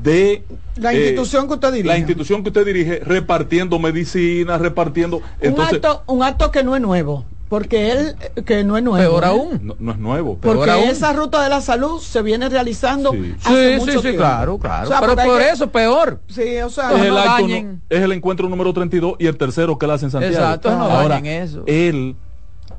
[0.02, 0.44] de
[0.76, 1.88] La eh, institución que usted dirige.
[1.88, 5.22] La institución que usted dirige, repartiendo medicinas, repartiendo.
[5.40, 8.82] Entonces, un, acto, un acto que no es nuevo, porque él, eh, que no es
[8.82, 8.98] nuevo.
[9.20, 9.26] Peor ¿eh?
[9.26, 9.60] aún.
[9.62, 10.38] no, no es nuevo.
[10.40, 10.90] pero- Porque Peor aún.
[10.90, 13.34] esa ruta de la salud se viene realizando Sí.
[13.44, 14.18] hace Sí, mucho sí, sí, tiempo.
[14.18, 14.84] claro, claro.
[14.84, 16.20] O sea, pero porque por que- eso, peor.
[16.28, 17.72] Sí, o sea, es, no el acto, dañen.
[17.88, 20.34] no- es el encuentro número 32 y el tercero que él hace en Santiago.
[20.34, 21.62] Exacto, no Ahora, eso.
[21.66, 22.16] él,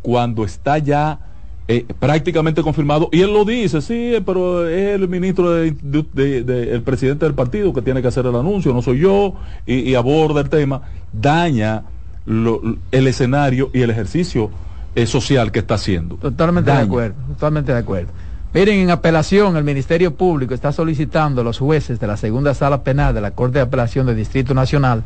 [0.01, 1.19] cuando está ya
[1.69, 6.41] eh, prácticamente confirmado, y él lo dice, sí, pero es el ministro, de, de- de-
[6.43, 9.33] de- el presidente del partido que tiene que hacer el anuncio, no soy yo,
[9.65, 11.83] y, y aborda el tema, daña
[12.27, 12.61] lo-
[12.91, 14.51] el escenario y el ejercicio
[14.95, 16.15] eh, social que está haciendo.
[16.17, 18.11] Totalmente de acuerdo, totalmente de acuerdo.
[18.53, 22.83] Miren, en apelación, el Ministerio Público está solicitando a los jueces de la segunda sala
[22.83, 25.03] penal de la Corte de Apelación del Distrito Nacional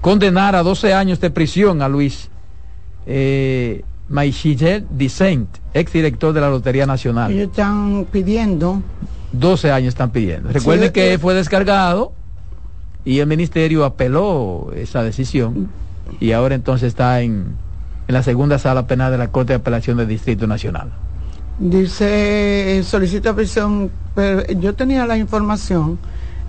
[0.00, 2.30] condenar a 12 años de prisión a Luis
[3.06, 7.32] eh, Maichigel Dicent, exdirector de la Lotería Nacional.
[7.32, 8.82] ellos están pidiendo
[9.32, 10.50] 12 años están pidiendo.
[10.50, 11.18] Recuerden Sí, que eh.
[11.18, 12.12] fue descargado
[13.04, 15.68] y el ministerio apeló esa decisión
[16.20, 17.56] y ahora entonces está en,
[18.08, 20.90] en la segunda sala penal de la Corte de Apelación del Distrito Nacional.
[21.58, 25.98] Dice, eh, solicita prisión, pero yo tenía la información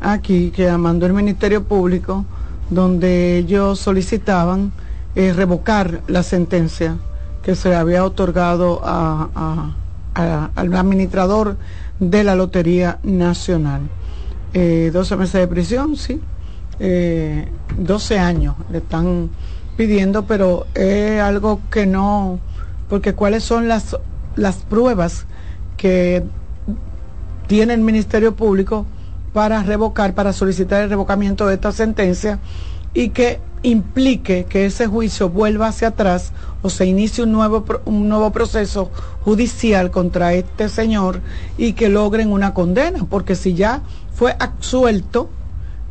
[0.01, 2.25] aquí que mandó el Ministerio Público,
[2.69, 4.73] donde ellos solicitaban
[5.15, 6.97] eh, revocar la sentencia
[7.41, 9.73] que se había otorgado al
[10.73, 11.57] administrador
[11.99, 13.81] de la Lotería Nacional.
[14.53, 16.19] Eh, 12 meses de prisión, sí.
[16.79, 19.29] Eh, 12 años le están
[19.75, 22.39] pidiendo, pero es algo que no,
[22.89, 23.97] porque cuáles son las,
[24.35, 25.25] las pruebas
[25.77, 26.23] que
[27.47, 28.85] tiene el Ministerio Público
[29.33, 32.39] para revocar, para solicitar el revocamiento de esta sentencia
[32.93, 38.09] y que implique que ese juicio vuelva hacia atrás o se inicie un nuevo, un
[38.09, 41.21] nuevo proceso judicial contra este señor
[41.57, 43.81] y que logren una condena, porque si ya
[44.13, 45.29] fue absuelto,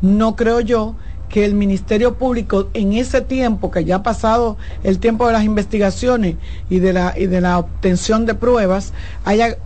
[0.01, 0.95] no creo yo
[1.29, 5.43] que el Ministerio Público en ese tiempo que ya ha pasado el tiempo de las
[5.43, 6.35] investigaciones
[6.69, 8.93] y de la y de la obtención de pruebas
[9.25, 9.57] haya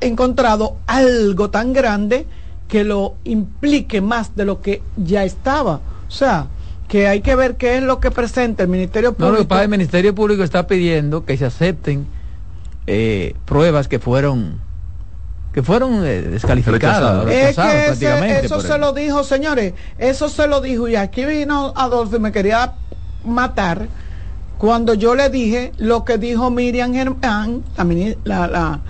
[0.00, 2.26] encontrado algo tan grande
[2.68, 5.80] que lo implique más de lo que ya estaba.
[6.08, 6.46] O sea,
[6.88, 9.32] que hay que ver qué es lo que presenta el Ministerio No, Público.
[9.32, 12.06] lo que pasa el Ministerio Público está pidiendo que se acepten
[12.86, 14.60] eh, pruebas que fueron
[15.52, 17.26] que fueron eh, descalificadas, Rechazadas.
[17.74, 21.72] Es que ese- eso se lo dijo, señores, eso se lo dijo y aquí vino
[21.76, 22.74] Adolfo y me quería
[23.24, 23.88] matar
[24.58, 28.80] cuando yo le dije lo que dijo Miriam Germán, la, mini- la, la-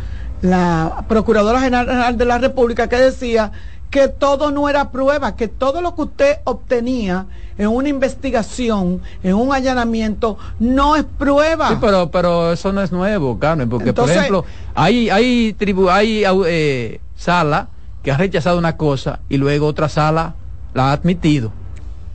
[0.42, 3.52] la Procuradora General de la República, que decía
[3.90, 7.26] que todo no era prueba, que todo lo que usted obtenía
[7.58, 11.68] en una investigación, en un allanamiento, no es prueba.
[11.68, 15.90] Sí, pero, pero eso no es nuevo, Carmen, porque Entonces- por ejemplo, hay, hay, tribu,
[15.90, 17.68] hay eh, sala
[18.02, 20.34] que ha rechazado una cosa y luego otra sala
[20.72, 21.52] la ha admitido.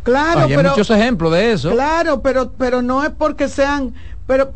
[0.04, 1.72] Claro, hay pero muchos ejemplos de eso.
[1.72, 3.94] Claro, pero pero no es porque sean,
[4.28, 4.52] pero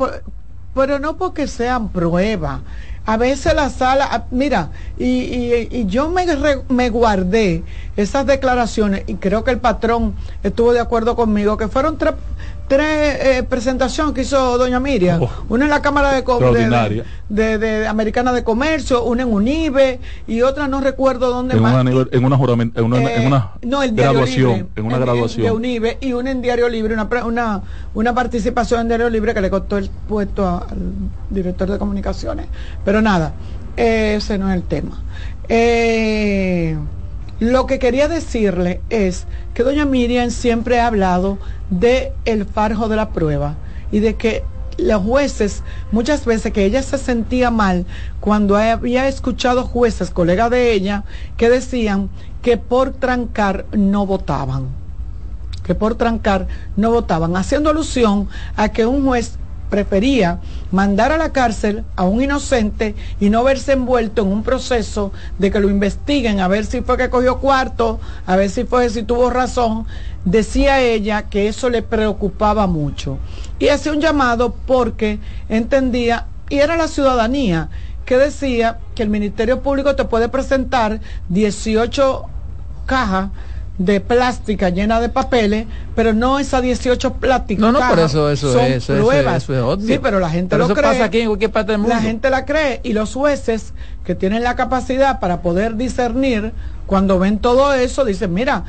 [0.75, 2.61] pero no porque sean pruebas.
[3.09, 4.69] A veces la sala, ah, mira,
[4.99, 6.27] y, y, yo me,
[6.69, 7.63] me guardé
[7.97, 12.13] esas declaraciones y creo que el patrón estuvo de acuerdo conmigo, que fueron tres,
[12.69, 15.21] tres eh, presentaciones que hizo doña Miriam.
[15.23, 15.29] Oh.
[15.49, 20.67] una en la Cámara de, de, de, Americana de Comercio, una en UNIBE y otra
[20.67, 21.73] no recuerdo dónde en más.
[21.73, 22.35] Una, en una, en una,
[22.75, 24.69] en una eh, no, el graduación.
[24.75, 25.45] en una graduación.
[25.45, 27.61] de UNIBE y una en Diario Libre, una, una,
[27.95, 30.77] una participación en Diario Libre que le costó el puesto al
[31.29, 32.45] director de comunicaciones.
[32.85, 33.33] Pero nada,
[33.75, 35.01] ese no es el tema.
[35.49, 36.77] Eh,
[37.39, 41.37] lo que quería decirle es que doña Miriam siempre ha hablado
[41.69, 43.55] de el farjo de la prueba
[43.91, 44.43] y de que
[44.77, 47.85] los jueces, muchas veces que ella se sentía mal
[48.19, 51.03] cuando había escuchado jueces, colegas de ella,
[51.37, 52.09] que decían
[52.41, 54.67] que por trancar no votaban,
[55.63, 56.47] que por trancar
[56.77, 59.37] no votaban, haciendo alusión a que un juez
[59.69, 60.39] prefería
[60.71, 65.51] mandar a la cárcel a un inocente y no verse envuelto en un proceso de
[65.51, 69.03] que lo investiguen a ver si fue que cogió cuarto, a ver si fue si
[69.03, 69.85] tuvo razón,
[70.25, 73.17] decía ella que eso le preocupaba mucho.
[73.59, 77.69] Y hacía un llamado porque entendía, y era la ciudadanía,
[78.05, 82.23] que decía que el Ministerio Público te puede presentar 18
[82.87, 83.29] cajas
[83.79, 85.65] de plástica llena de papeles,
[85.95, 87.61] pero no esas 18 plásticas.
[87.61, 89.47] No, no, por eso, eso son es, pruebas.
[89.81, 90.83] Sí, pero la gente lo eso cree.
[90.83, 91.95] pasa aquí en cualquier parte del mundo.
[91.95, 96.51] La gente la cree y los jueces que tienen la capacidad para poder discernir,
[96.87, 98.65] cuando ven todo eso, dicen, mira,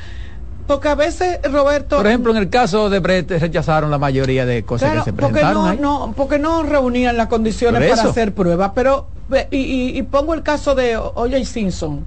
[0.68, 1.96] porque a veces, Roberto...
[1.96, 5.64] Por ejemplo, en el caso de Brett rechazaron la mayoría de cosas que se presentaron.
[5.64, 8.70] Porque no, no, porque no reunían las condiciones para hacer pruebas.
[8.76, 9.08] Pero,
[9.50, 12.04] y, y, pongo el caso de Oye Simpson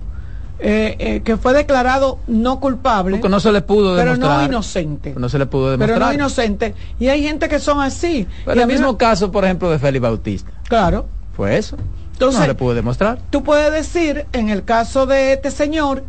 [0.60, 3.18] eh, eh, que fue declarado no culpable.
[3.18, 4.20] Porque no se le pudo demostrar.
[4.20, 5.14] Pero no inocente.
[5.18, 5.98] No se le pudo demostrar.
[5.98, 6.76] Pero no inocente.
[7.00, 8.28] Y hay gente que son así.
[8.46, 10.52] Pero el mismo caso, por ejemplo, de Félix Bautista.
[10.68, 11.08] Claro.
[11.36, 11.78] Fue eso.
[12.14, 13.20] Entonces, no se le pudo demostrar.
[13.30, 16.04] Tú puedes decir, en el caso de este señor,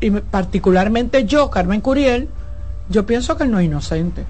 [0.00, 2.28] y particularmente yo, Carmen Curiel,
[2.88, 4.24] yo pienso que él no es inocente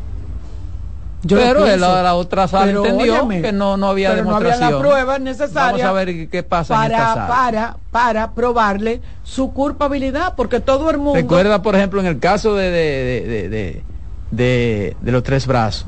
[1.28, 4.60] pero la, otra sala entendió que no, no había demostración.
[4.60, 5.84] No había la prueba necesaria.
[5.84, 11.14] Vamos a ver qué pasa para, Para, para probarle su culpabilidad, porque todo el mundo...
[11.14, 13.82] Recuerda, por ejemplo, en el caso de, de,
[14.30, 15.86] de, de, los tres brazos.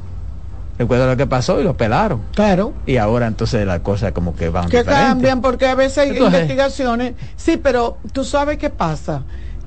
[0.79, 2.23] Recuerda lo que pasó y lo pelaron.
[2.35, 2.73] Claro.
[2.85, 7.15] Y ahora entonces las cosas como que van Que cambian porque a veces hay investigaciones.
[7.37, 9.23] Sí, pero tú sabes qué pasa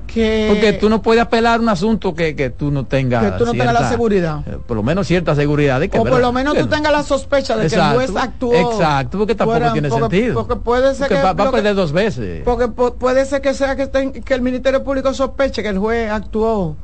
[0.08, 3.52] porque tú no puedes apelar un asunto que, que tú no tengas que tú no
[3.52, 4.40] tengas la seguridad.
[4.46, 7.02] eh, por lo menos cierta seguridad de que o por lo menos tú tengas la
[7.02, 10.34] sospecha de que el juez actuó exacto porque tampoco tiene sentido.
[10.34, 12.42] porque puede ser que va, a perder dos veces.
[12.44, 13.90] porque puede ser que sea que,
[14.24, 16.76] que el ministerio público sospeche que el juez actuó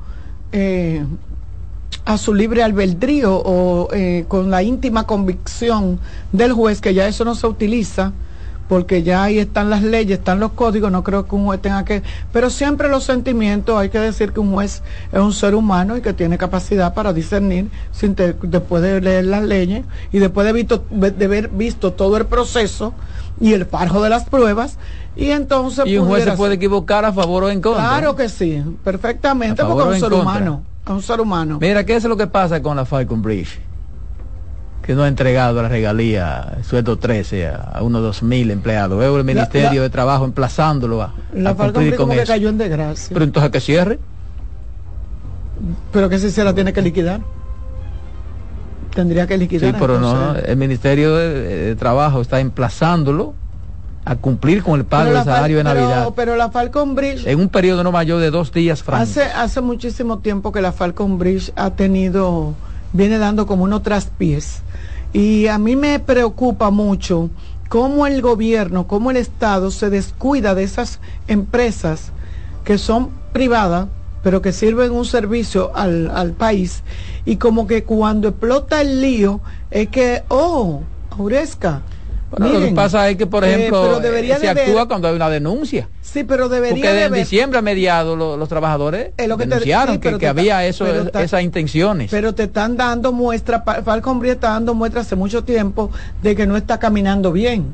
[0.52, 1.04] eh,
[2.04, 5.98] a su libre albedrío o eh, con la íntima convicción
[6.32, 8.12] del juez que ya eso no se utiliza
[8.68, 11.85] porque ya ahí están las leyes, están los códigos, no creo que un juez tenga
[11.85, 15.96] que, pero siempre los sentimientos, hay que decir que un juez es un ser humano
[15.96, 20.53] y que tiene capacidad para discernir sin después de leer las leyes y después de,
[20.53, 22.94] visto, de haber visto todo el proceso
[23.40, 24.79] y el farjo de las pruebas,
[25.16, 25.87] y entonces...
[25.87, 27.83] Y un juez se puede equivocar a favor o en contra.
[27.83, 31.59] Claro que sí, perfectamente, porque es un ser humano, es un ser humano.
[31.61, 33.61] Mira, ¿qué es lo que pasa con la Falcon Bridge?
[34.85, 38.99] Que no ha entregado la regalía, sueldo 13 a, unos dos mil empleados.
[38.99, 43.14] Veo el Ministerio de Trabajo emplazándolo a, la cumplir con que cayó en desgracia.
[43.14, 43.99] Pero entonces que cierre.
[45.90, 47.23] Pero que si se la tiene que liquidar.
[48.94, 49.73] Tendría que liquidar.
[49.73, 53.33] Sí, pero no, el Ministerio de, Trabajo está emplazándolo
[54.05, 56.11] a cumplir con el pago del salario de Navidad.
[56.14, 57.27] Pero la Falcon Bridge...
[57.27, 59.09] En un periodo no mayor de dos días francos.
[59.09, 62.53] Hace, hace muchísimo tiempo que la Falcon Bridge ha tenido,
[62.92, 64.61] viene dando como unos traspiés
[65.14, 67.31] y a mí me preocupa mucho
[67.68, 70.98] cómo el gobierno, cómo el Estado se descuida de esas
[71.29, 72.11] empresas
[72.64, 73.87] que son privadas,
[74.24, 76.83] pero que sirven un servicio al, al país.
[77.24, 81.83] Y como que cuando explota el lío, es que, oh, Auresca,
[82.38, 85.88] lo que pasa es que, por eh, ejemplo, eh, se actúa cuando hay una denuncia.
[86.01, 91.42] Sí, pero debería Porque en diciembre a mediados los, trabajadores denunciaron que, había eso, esas
[91.42, 92.11] intenciones.
[92.11, 95.90] Pero te están dando muestras, Falcon Brie está dando muestras hace mucho tiempo
[96.23, 97.66] de que no está caminando bien.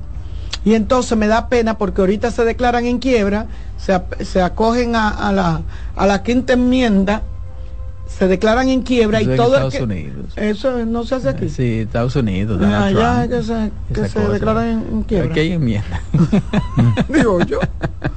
[0.64, 3.46] Y entonces me da pena porque ahorita se declaran en quiebra,
[3.78, 5.62] se, acogen a, la,
[5.96, 7.22] a la quinta enmienda
[8.18, 10.32] se declaran en quiebra y todo Estados Unidos.
[10.36, 15.02] eso no se hace aquí sí Estados Unidos allá que se, que se declaran en,
[15.04, 16.02] quiebra aquí hay enmienda
[17.08, 17.60] digo yo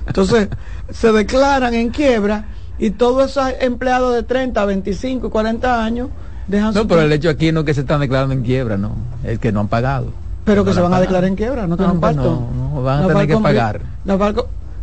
[0.08, 0.50] entonces
[0.92, 2.46] se declaran en quiebra
[2.78, 6.10] Y todos esos empleados de 30, 25 y 40 años
[6.48, 8.96] dejan No, pero el hecho aquí no es que se están declarando en quiebra, no.
[9.24, 10.08] Es que no han pagado.
[10.44, 12.22] Pero que se van a declarar en quiebra, no tienen parto.
[12.22, 13.82] No, no, van a tener que pagar.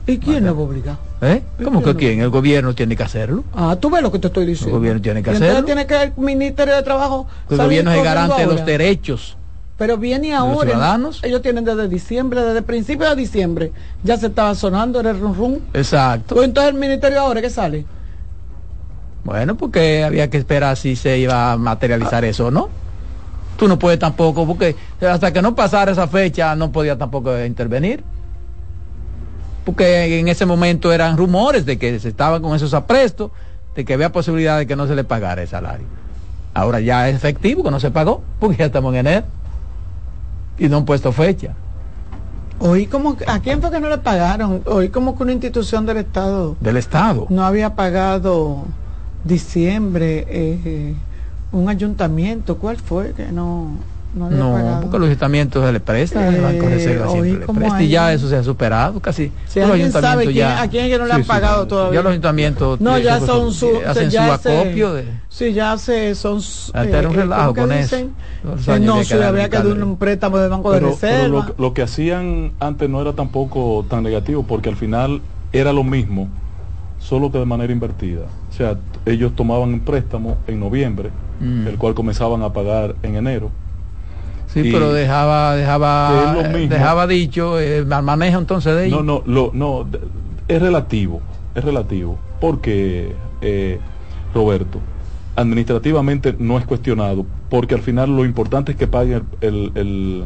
[0.06, 1.09] ¿Y quién lo va a obligar?
[1.22, 1.42] ¿Eh?
[1.62, 2.20] ¿Cómo que quién?
[2.20, 3.44] El gobierno tiene que hacerlo.
[3.54, 4.74] Ah, tú ves lo que te estoy diciendo.
[4.74, 5.64] El gobierno tiene que hacerlo.
[5.64, 7.26] tiene que el Ministerio de Trabajo.
[7.50, 9.36] El gobierno es garante de los derechos.
[9.76, 10.64] Pero viene ahora.
[10.64, 11.20] Los ciudadanos.
[11.22, 15.58] Ellos tienen desde diciembre, desde principio de diciembre, ya se estaba sonando, el rum rum.
[15.72, 16.34] Exacto.
[16.34, 17.86] Pues entonces el ministerio ahora, ¿qué sale?
[19.24, 22.68] Bueno, porque había que esperar si se iba a materializar eso o no.
[23.56, 28.02] Tú no puedes tampoco, porque hasta que no pasara esa fecha no podía tampoco intervenir.
[29.64, 33.30] Porque en ese momento eran rumores de que se estaban con esos aprestos,
[33.74, 35.86] de que había posibilidad de que no se le pagara el salario.
[36.54, 39.26] Ahora ya es efectivo que no se pagó, porque ya estamos en enero.
[40.58, 41.54] Y no han puesto fecha.
[42.58, 44.62] Hoy como a quién fue que no le pagaron?
[44.66, 46.56] Hoy como que una institución del Estado.
[46.60, 47.26] Del Estado.
[47.30, 48.64] No había pagado
[49.24, 50.94] diciembre eh,
[51.52, 52.58] un ayuntamiento.
[52.58, 53.78] ¿Cuál fue que no?
[54.12, 54.80] No, había no pagado?
[54.82, 57.88] porque los ayuntamientos se le prestan, el Banco de Reserva Eh, siempre le presta, y
[57.88, 59.30] ya eso se ha superado casi.
[59.46, 61.28] Si Los alguien sabe ayuntamientos quién- ya- a quién es que no le han Sí,
[61.28, 61.68] pagado sí.
[61.68, 61.94] todavía.
[62.00, 65.52] Ya los ayuntamientos No, eh, ya son su, hacen ya su se- acopio de Sí,
[65.52, 67.96] ya se son un eh, eh, relajo ¿cómo que con eso.
[67.96, 68.14] dicen?
[68.42, 69.82] Eh, no, darle había que dar darle.
[69.84, 71.46] un préstamo del Banco de Pero, pero Reserva.
[71.56, 75.20] lo, lo que hacían antes no era tampoco tan negativo porque al final
[75.52, 76.28] era lo mismo,
[76.98, 78.22] solo que de manera invertida.
[78.50, 81.68] O sea, ellos tomaban un préstamo en noviembre, Mm.
[81.68, 83.50] el cual comenzaban a pagar en enero.
[84.52, 89.04] Sí, Y- pero dejaba dejaba dejaba dicho eh, el manejo entonces de ellos.
[89.04, 89.86] No, no, lo, no,
[90.48, 91.20] es relativo,
[91.54, 93.78] es relativo, porque eh,
[94.34, 94.80] Roberto,
[95.36, 100.24] administrativamente no es cuestionado, porque al final lo importante es que paguen el, el,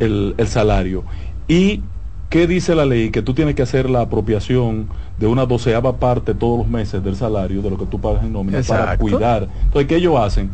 [0.00, 1.04] el- el salario.
[1.46, 1.82] ¿Y
[2.30, 3.10] qué dice la ley?
[3.10, 4.88] Que tú tienes que hacer la apropiación
[5.18, 8.32] de una doceava parte todos los meses del salario, de lo que tú pagas en
[8.32, 9.48] nómina, para cuidar.
[9.64, 10.50] Entonces, ¿qué ellos hacen?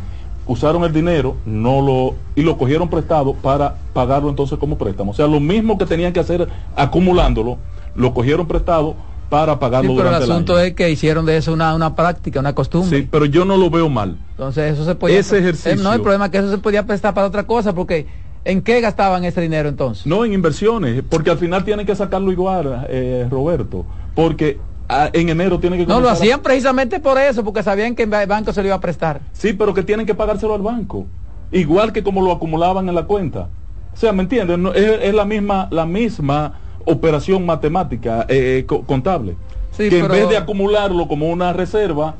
[0.47, 5.13] Usaron el dinero no lo y lo cogieron prestado para pagarlo entonces como préstamo.
[5.13, 7.59] O sea, lo mismo que tenían que hacer acumulándolo,
[7.95, 8.95] lo cogieron prestado
[9.31, 10.65] para Sí, pagarlo pero el durante asunto año.
[10.67, 12.99] es que hicieron de eso una, una práctica, una costumbre.
[13.01, 14.17] Sí, pero yo no lo veo mal.
[14.31, 15.73] Entonces eso se podía Ese ejercicio.
[15.73, 18.07] Eh, No, el problema es que eso se podía prestar para otra cosa porque
[18.45, 20.07] ¿en qué gastaban ese dinero entonces?
[20.07, 25.29] No en inversiones, porque al final tienen que sacarlo igual, eh, Roberto, porque ah, en
[25.29, 28.53] enero tienen que No, lo a- hacían precisamente por eso, porque sabían que el banco
[28.53, 29.21] se lo iba a prestar.
[29.33, 31.07] Sí, pero que tienen que pagárselo al banco.
[31.53, 33.49] Igual que como lo acumulaban en la cuenta.
[33.93, 34.59] O sea, ¿me entiendes?
[34.59, 39.37] No, es, es la misma la misma operación matemática, eh, eh, co- contable.
[39.71, 42.15] Sí, que en vez de acumularlo como una reserva,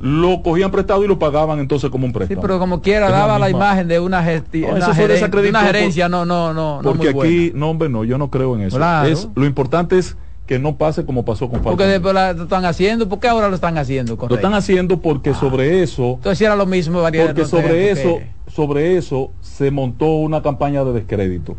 [0.00, 2.40] lo cogían prestado y lo pagaban entonces como un Sí, préstamo.
[2.42, 5.08] pero como quiera Es daba la misma- imagen de una, No, una eso se geren-
[5.08, 7.58] desacreditó una gerencia, no, no, no, no Porque muy aquí, buena.
[7.58, 8.76] no, hombre, no, yo no creo en eso.
[8.76, 9.08] Claro.
[9.08, 11.88] Es, lo importante es que no pase como pasó con Porque Falcón.
[11.88, 14.16] después la- lo están haciendo, ¿por qué ahora lo están haciendo?
[14.16, 18.96] Lo están haciendo porque sobre eso Entonces era lo mismo variedad porque sobre eso sobre
[18.96, 21.56] eso se montó una campaña de descrédito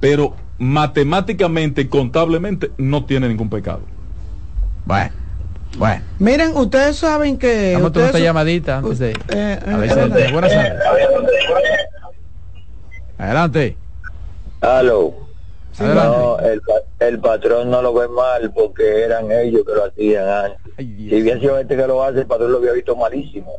[0.00, 3.80] pero matemáticamente y contablemente no tiene ningún pecado
[4.84, 5.10] Bueno,
[5.78, 6.02] bueno.
[6.18, 7.72] Miren, ustedes saben que.
[7.74, 9.10] Vamos a tomar ustedes esta llamadita antes de...
[9.10, 10.82] Eh, a ver eh, eh, buenas tardes.
[13.18, 13.76] Adelante.
[14.60, 15.23] Aló.
[15.80, 20.28] No, el, pa- el patrón no lo ve mal porque eran ellos que lo hacían
[20.28, 20.58] antes.
[20.78, 21.06] Ay.
[21.10, 23.52] Si bien sido este que lo hace, el patrón lo había visto malísimo.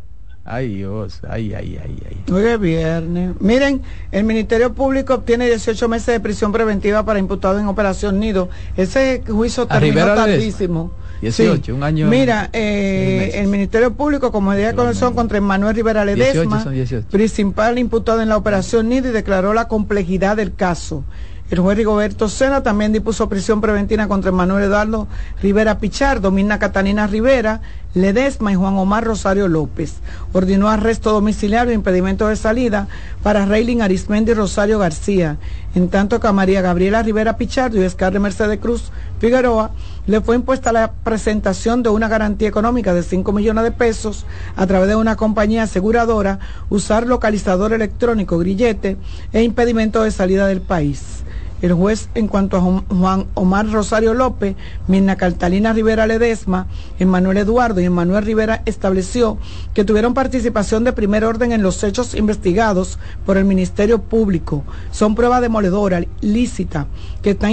[0.47, 1.21] Ay, Dios.
[1.27, 2.33] Ay, ay, ay, ay.
[2.33, 3.31] Hoy es viernes.
[3.39, 8.49] Miren, el Ministerio Público obtiene 18 meses de prisión preventiva para imputados en Operación Nido.
[8.77, 10.91] Ese juicio terminó tardísimo.
[11.21, 16.05] 18, un año, Mira, eh, el Ministerio Público, como medida de conexión contra Manuel Rivera
[16.05, 17.07] 18 Ledesma, son 18.
[17.09, 21.03] principal imputado en la Operación Nido y declaró la complejidad del caso.
[21.49, 25.07] El juez Rigoberto Sena también dispuso prisión preventiva contra Manuel Eduardo
[25.41, 27.61] Rivera Pichardo, Mirna Catalina Rivera,
[27.95, 29.95] Ledesma y Juan Omar Rosario López.
[30.33, 32.87] Ordenó arresto domiciliario e impedimento de salida
[33.23, 35.37] para Reylin Arismendi Rosario García,
[35.73, 39.71] en tanto que a María Gabriela Rivera Pichardo y Scarlett Mercedes Cruz Figueroa
[40.07, 44.25] le fue impuesta la presentación de una garantía económica de 5 millones de pesos
[44.57, 48.97] a través de una compañía aseguradora, usar localizador electrónico, grillete
[49.31, 51.23] e impedimento de salida del país.
[51.61, 54.55] El juez, en cuanto a Ju- Juan Omar Rosario López,
[54.87, 56.67] Mirna Catalina Rivera Ledesma,
[56.99, 59.37] Emmanuel Eduardo y Emmanuel Rivera estableció
[59.73, 64.63] que tuvieron participación de primer orden en los hechos investigados por el Ministerio Público.
[64.91, 66.87] Son pruebas demoledoras, lícitas,
[67.21, 67.51] que están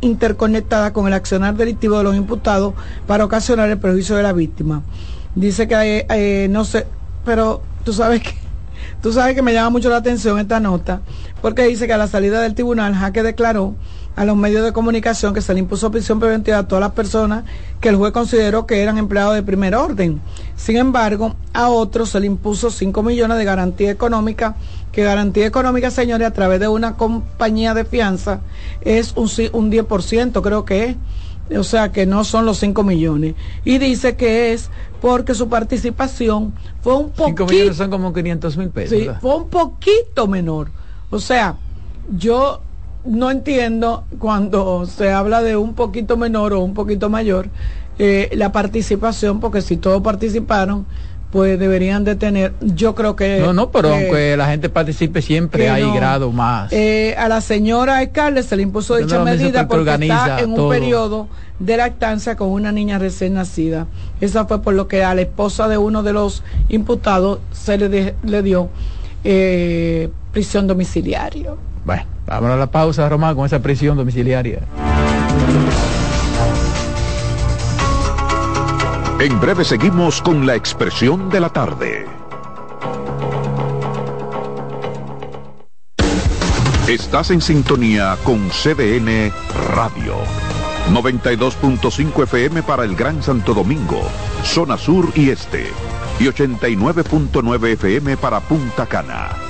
[0.00, 2.74] interconectadas con el accionar delictivo de los imputados
[3.06, 4.82] para ocasionar el perjuicio de la víctima.
[5.34, 6.86] Dice que eh, eh, no sé,
[7.24, 8.34] pero tú sabes que
[9.02, 11.00] Tú sabes que me llama mucho la atención esta nota,
[11.40, 13.74] porque dice que a la salida del tribunal Jaque declaró
[14.16, 17.44] a los medios de comunicación que se le impuso prisión preventiva a todas las personas
[17.80, 20.20] que el juez consideró que eran empleados de primer orden.
[20.56, 24.56] Sin embargo, a otros se le impuso 5 millones de garantía económica,
[24.92, 28.40] que garantía económica, señores, a través de una compañía de fianza
[28.80, 30.96] es un, un 10%, creo que es
[31.56, 33.34] o sea que no son los 5 millones.
[33.64, 34.70] Y dice que es
[35.00, 37.46] porque su participación fue un poquito...
[37.46, 38.98] 5 millones son como 500 mil pesos.
[38.98, 40.70] Sí, fue un poquito menor.
[41.10, 41.56] O sea,
[42.16, 42.60] yo
[43.04, 47.48] no entiendo cuando se habla de un poquito menor o un poquito mayor
[47.98, 50.86] eh, la participación, porque si todos participaron,
[51.30, 53.38] pues deberían de tener, yo creo que...
[53.40, 56.72] No, no, pero aunque la gente participe siempre hay grado más.
[56.72, 61.28] Eh, a la señora alcalde se le impuso dicha medida porque está en un periodo
[61.58, 63.86] de lactancia con una niña recién nacida.
[64.20, 68.14] Esa fue por lo que a la esposa de uno de los imputados se le,
[68.22, 68.70] le dio
[69.22, 71.54] eh, prisión domiciliaria.
[71.84, 74.60] Bueno, vamos a la pausa, Román, con esa prisión domiciliaria.
[79.18, 82.06] En breve seguimos con la expresión de la tarde.
[86.88, 89.30] Estás en sintonía con CDN
[89.74, 90.16] Radio.
[90.90, 94.00] 92.5 FM para el Gran Santo Domingo,
[94.42, 95.66] zona sur y este.
[96.18, 99.49] Y 89.9 FM para Punta Cana.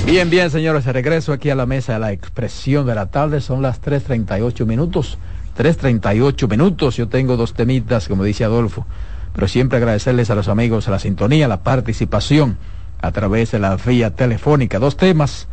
[0.08, 3.42] Bien, bien, señores, regreso aquí a la mesa de la expresión de la tarde.
[3.42, 5.18] Son las 3.38 minutos.
[5.58, 6.96] 3.38 minutos.
[6.96, 8.86] Yo tengo dos temitas, como dice Adolfo.
[9.34, 12.58] Pero siempre agradecerles a los amigos la sintonía, la participación
[13.02, 14.80] a través de la vía telefónica.
[14.80, 15.48] Dos temas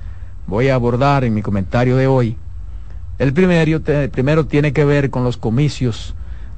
[0.47, 2.36] voy a abordar en mi comentario de hoy.
[3.18, 6.14] El primero, el primero tiene que ver con los comicios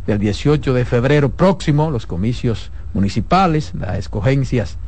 [0.07, 4.79] del 18 de febrero próximo, los comicios municipales, las escogencias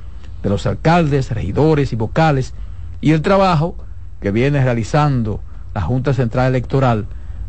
[0.43, 2.55] de los alcaldes, regidores y vocales
[3.01, 3.77] y el trabajo
[4.21, 5.41] que viene realizando
[5.75, 7.07] la Junta Central Electoral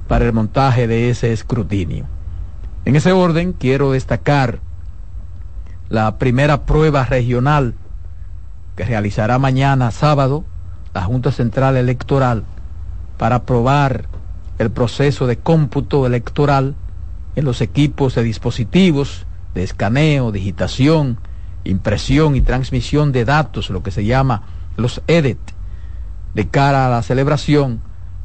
[0.07, 2.05] para el montaje de ese escrutinio.
[2.85, 4.59] En ese orden quiero destacar
[5.89, 7.75] la primera prueba regional
[8.80, 10.45] que realizará mañana sábado
[10.93, 12.45] la Junta Central Electoral
[13.17, 14.05] para aprobar
[14.57, 16.75] el proceso de cómputo electoral
[17.36, 21.19] en los equipos de dispositivos de escaneo, digitación,
[21.65, 24.43] impresión y transmisión de datos, lo que se llama
[24.77, 25.39] los EDET,
[26.34, 27.82] de cara a la celebración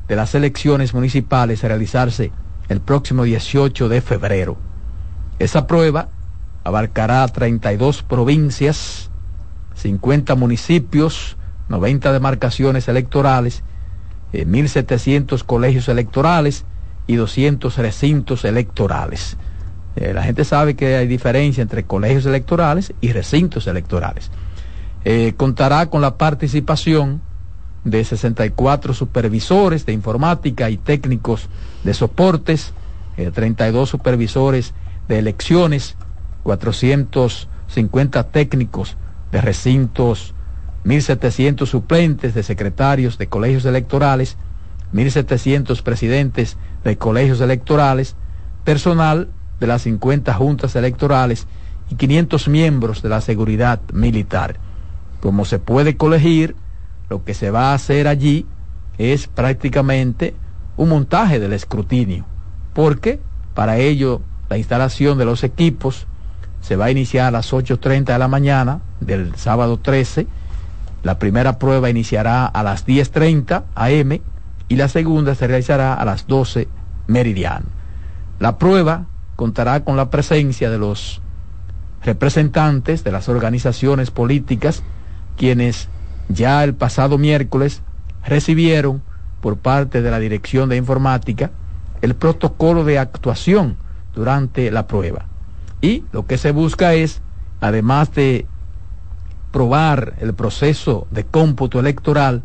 [0.07, 2.30] de las elecciones municipales a realizarse
[2.68, 4.57] el próximo 18 de febrero.
[5.40, 6.11] Esa prueba
[6.62, 9.11] abarcará 32 provincias,
[9.74, 11.36] 50 municipios,
[11.68, 13.62] 90 demarcaciones electorales,
[14.32, 16.64] 1.700 eh, colegios electorales
[17.06, 19.36] y 200 recintos electorales.
[19.96, 24.30] Eh, la gente sabe que hay diferencia entre colegios electorales y recintos electorales.
[25.04, 27.20] Eh, contará con la participación
[27.84, 31.48] de 64 supervisores de informática y técnicos
[31.84, 32.72] de soportes,
[33.34, 34.72] 32 supervisores
[35.06, 35.96] de elecciones,
[36.44, 38.96] 450 técnicos
[39.35, 40.32] de recintos,
[40.85, 44.37] 1.700 suplentes de secretarios de colegios electorales,
[44.93, 48.14] 1.700 presidentes de colegios electorales,
[48.62, 49.28] personal
[49.59, 51.49] de las 50 juntas electorales
[51.91, 54.61] y 500 miembros de la seguridad militar.
[55.20, 56.55] Como se puede colegir,
[57.11, 58.47] lo que se va a hacer allí
[58.99, 60.37] es prácticamente
[60.76, 62.24] un montaje del escrutinio,
[62.72, 63.18] porque
[63.53, 66.07] para ello la instalación de los equipos
[66.64, 70.26] se va a iniciar a las 8.30 de la mañana del sábado 13.
[71.02, 74.18] La primera prueba iniciará a las 10.30 am
[74.70, 76.66] y la segunda se realizará a las 12
[77.06, 77.66] meridiano.
[78.38, 79.04] La prueba
[79.36, 81.20] contará con la presencia de los
[82.02, 84.82] representantes de las organizaciones políticas
[85.36, 85.90] quienes
[86.30, 87.82] ya el pasado miércoles
[88.24, 89.02] recibieron
[89.42, 91.50] por parte de la Dirección de Informática
[92.00, 93.76] el protocolo de actuación
[94.14, 95.26] durante la prueba.
[95.85, 97.20] Y lo que se busca es,
[97.61, 98.47] además de
[99.53, 102.43] probar el proceso de cómputo electoral,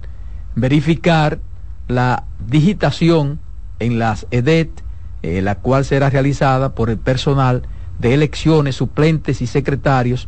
[0.55, 1.39] verificar
[1.87, 3.39] la digitación
[3.79, 4.83] en las EDET,
[5.21, 7.61] eh, la cual será realizada por el personal
[7.97, 10.27] de elecciones, suplentes y secretarios,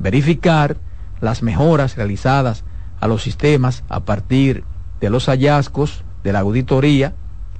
[0.00, 0.78] verificar
[1.20, 2.64] las mejoras realizadas
[2.98, 4.64] a los sistemas a partir
[5.00, 7.14] de los hallazgos de la auditoría.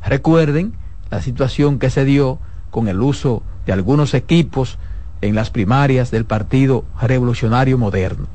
[0.04, 0.72] Recuerden
[1.08, 2.40] la situación que se dio
[2.72, 4.78] con el uso de algunos equipos
[5.20, 8.26] en las primarias del Partido Revolucionario Moderno.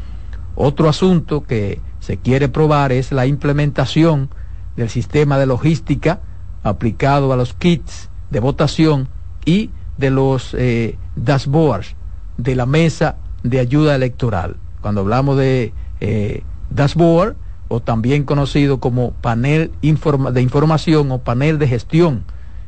[0.53, 4.29] Otro asunto que se quiere probar es la implementación
[4.75, 6.19] del sistema de logística
[6.61, 9.09] aplicado a los kits de votación
[9.43, 11.95] y de los eh, dashboards
[12.37, 14.57] de la mesa de ayuda electoral.
[14.81, 17.37] Cuando hablamos de eh, dashboard,
[17.69, 22.23] o también conocido como panel de información o panel de gestión,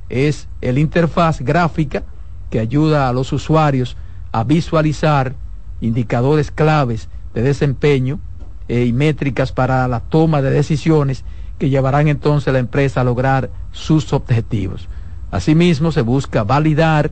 [0.09, 2.01] es el interfaz gráfica
[2.56, 3.97] que ayuda a los usuarios
[4.32, 5.36] a visualizar
[5.82, 8.22] indicadores claves de desempeño
[8.70, 11.26] eh, y métricas para la toma de decisiones
[11.60, 14.88] que llevarán entonces a la empresa a lograr sus objetivos.
[15.32, 17.12] Asimismo, se busca validar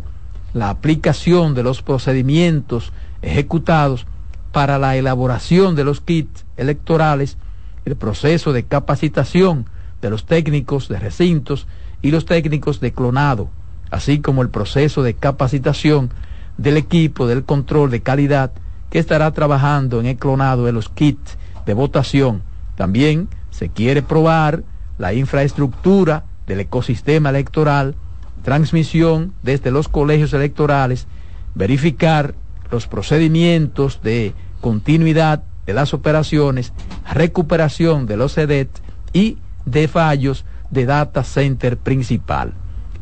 [0.53, 4.07] la aplicación de los procedimientos ejecutados
[4.53, 7.37] para la elaboración de los kits electorales,
[7.83, 9.65] el proceso de capacitación
[10.01, 11.67] de los técnicos de recintos
[12.01, 13.49] y los técnicos de clonado,
[13.93, 16.09] así como el proceso de capacitación
[16.57, 18.51] del equipo del control de calidad
[18.89, 21.37] que estará trabajando en el clonado de los kits
[21.67, 22.41] de votación.
[22.75, 24.63] También se quiere probar
[24.97, 27.93] la infraestructura del ecosistema electoral,
[28.41, 31.05] transmisión desde los colegios electorales,
[31.53, 32.33] verificar
[32.71, 36.73] los procedimientos de continuidad de las operaciones,
[37.11, 38.69] recuperación de los EDET
[39.13, 42.53] y de fallos de data center principal.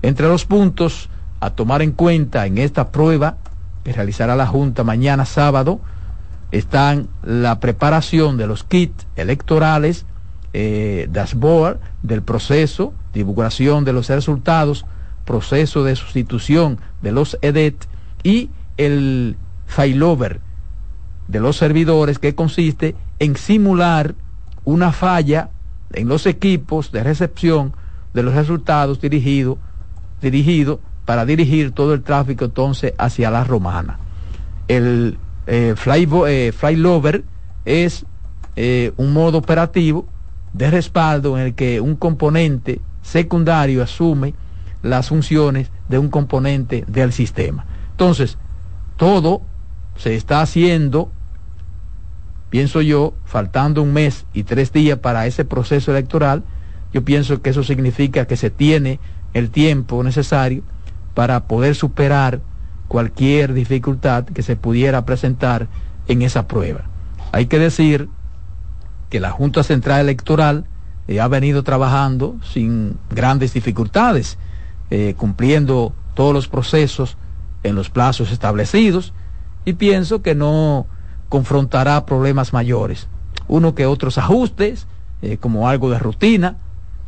[0.02, 3.38] Entre los puntos a tomar en cuenta en esta prueba
[3.84, 5.80] que realizará la Junta mañana sábado
[6.52, 10.06] están la preparación de los kits electorales,
[10.54, 14.86] eh, dashboard del proceso, divulgación de los resultados,
[15.26, 17.88] proceso de sustitución de los EDET
[18.24, 20.41] y el failover
[21.28, 24.16] de los servidores que consiste en simular
[24.66, 25.49] una falla
[25.93, 27.74] en los equipos de recepción
[28.14, 29.58] de los resultados dirigido,
[30.22, 33.99] dirigido para dirigir todo el tráfico entonces hacia la romana.
[34.67, 35.17] El
[35.47, 37.24] eh, fly, eh, Flylover
[37.65, 38.05] es
[38.55, 40.07] eh, un modo operativo
[40.53, 44.34] de respaldo en el que un componente secundario asume
[44.84, 47.65] las funciones de un componente del sistema.
[47.91, 48.38] Entonces,
[48.97, 49.41] todo
[49.95, 51.11] se está haciendo,
[52.49, 56.43] pienso yo, faltando un mes y tres días para ese proceso electoral,
[56.93, 58.99] yo pienso que eso significa que se tiene
[59.34, 60.64] el tiempo necesario
[61.14, 62.42] para poder superar
[62.88, 65.68] cualquier dificultad que se pudiera presentar
[66.08, 66.82] en esa prueba.
[67.32, 68.10] Hay que decir
[69.10, 70.66] que la Junta Central Electoral
[71.08, 74.38] eh, ha venido trabajando sin grandes dificultades,
[74.90, 77.18] eh, cumpliendo todos los procesos
[77.64, 79.14] en los plazos establecidos
[79.66, 80.88] y pienso que no
[81.30, 83.08] confrontará problemas mayores.
[83.48, 84.88] Uno que otros ajustes,
[85.22, 86.58] eh, como algo de rutina,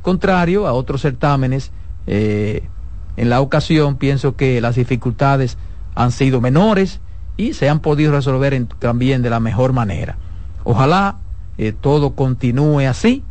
[0.02, 1.72] contrario a otros certámenes,
[2.08, 2.68] eh,
[3.16, 5.58] en la ocasión pienso que las dificultades
[5.95, 6.99] han sido menores
[7.38, 10.18] y se han podido resolver también de la mejor manera.
[10.64, 11.18] Ojalá
[11.58, 13.24] eh, todo continúe así,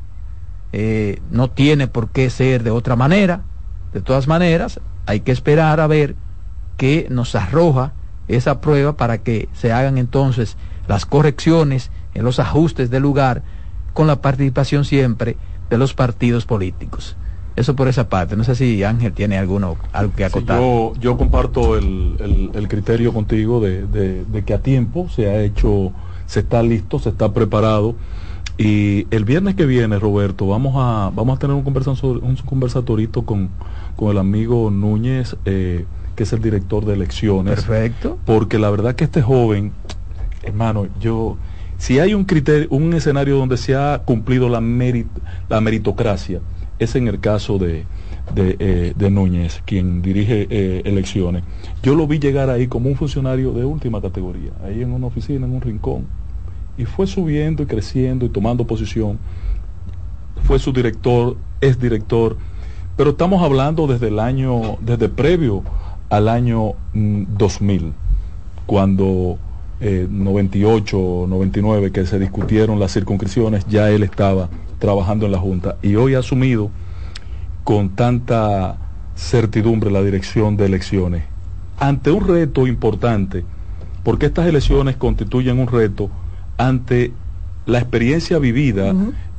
[0.72, 3.42] eh, no tiene por qué ser de otra manera.
[3.92, 6.14] De todas maneras, hay que esperar a ver
[6.76, 7.92] qué nos arroja
[8.28, 10.56] esa prueba para que se hagan entonces
[10.86, 13.42] las correcciones en los ajustes del lugar
[13.92, 15.36] con la participación siempre
[15.68, 17.16] de los partidos políticos.
[17.56, 18.36] Eso por esa parte.
[18.36, 20.58] No sé si Ángel tiene alguno, algo que Sí, acotar.
[20.60, 25.28] yo, yo comparto el, el- el criterio contigo de, de- de que a tiempo se
[25.28, 25.92] ha hecho,
[26.26, 27.94] se está listo, se está preparado.
[28.58, 31.64] Y el viernes que viene, Roberto, vamos a, vamos a tener un,
[32.22, 33.48] un conversatorito con,
[33.96, 35.84] con el amigo Núñez, eh,
[36.16, 37.54] que es el director de elecciones.
[37.54, 38.18] Perfecto.
[38.24, 39.72] Porque la verdad que este joven,
[40.42, 41.36] hermano, yo,
[41.78, 45.06] si hay un criterio, un escenario donde se ha cumplido la, merit-
[45.48, 46.40] la meritocracia,
[46.82, 47.84] es en el caso de,
[48.34, 51.42] de, eh, de Núñez, quien dirige eh, elecciones.
[51.82, 55.46] Yo lo vi llegar ahí como un funcionario de última categoría, ahí en una oficina,
[55.46, 56.06] en un rincón,
[56.78, 59.18] y fue subiendo y creciendo y tomando posición.
[60.44, 62.36] Fue su director, es director,
[62.96, 65.62] pero estamos hablando desde el año, desde previo
[66.08, 67.92] al año mm, 2000,
[68.66, 69.38] cuando
[69.80, 74.48] eh, 98, 99, que se discutieron las circunscripciones, ya él estaba
[74.82, 76.68] trabajando en la Junta y hoy ha asumido
[77.62, 78.78] con tanta
[79.14, 81.22] certidumbre la dirección de elecciones
[81.78, 83.44] ante un reto importante,
[84.02, 86.10] porque estas elecciones constituyen un reto
[86.58, 87.12] ante
[87.64, 88.92] la experiencia vivida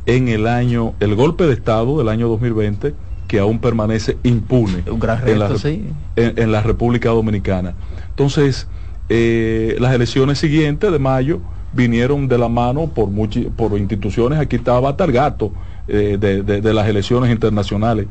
[0.06, 2.94] en el año, el golpe de Estado del año 2020,
[3.28, 5.90] que aún permanece impune Un gran en, la, sí.
[6.16, 7.74] en la República Dominicana.
[8.10, 8.68] Entonces,
[9.10, 11.42] eh, las elecciones siguientes de mayo
[11.74, 15.52] vinieron de la mano por, muchi- por instituciones, aquí estaba Targato,
[15.88, 18.08] eh, de, de- las elecciones internacionales,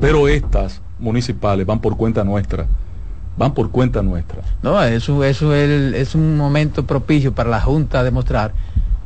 [0.00, 2.66] pero estas municipales van por cuenta nuestra,
[3.36, 4.42] van por cuenta nuestra.
[4.62, 8.52] No, eso, eso es, un momento propicio para la Junta demostrar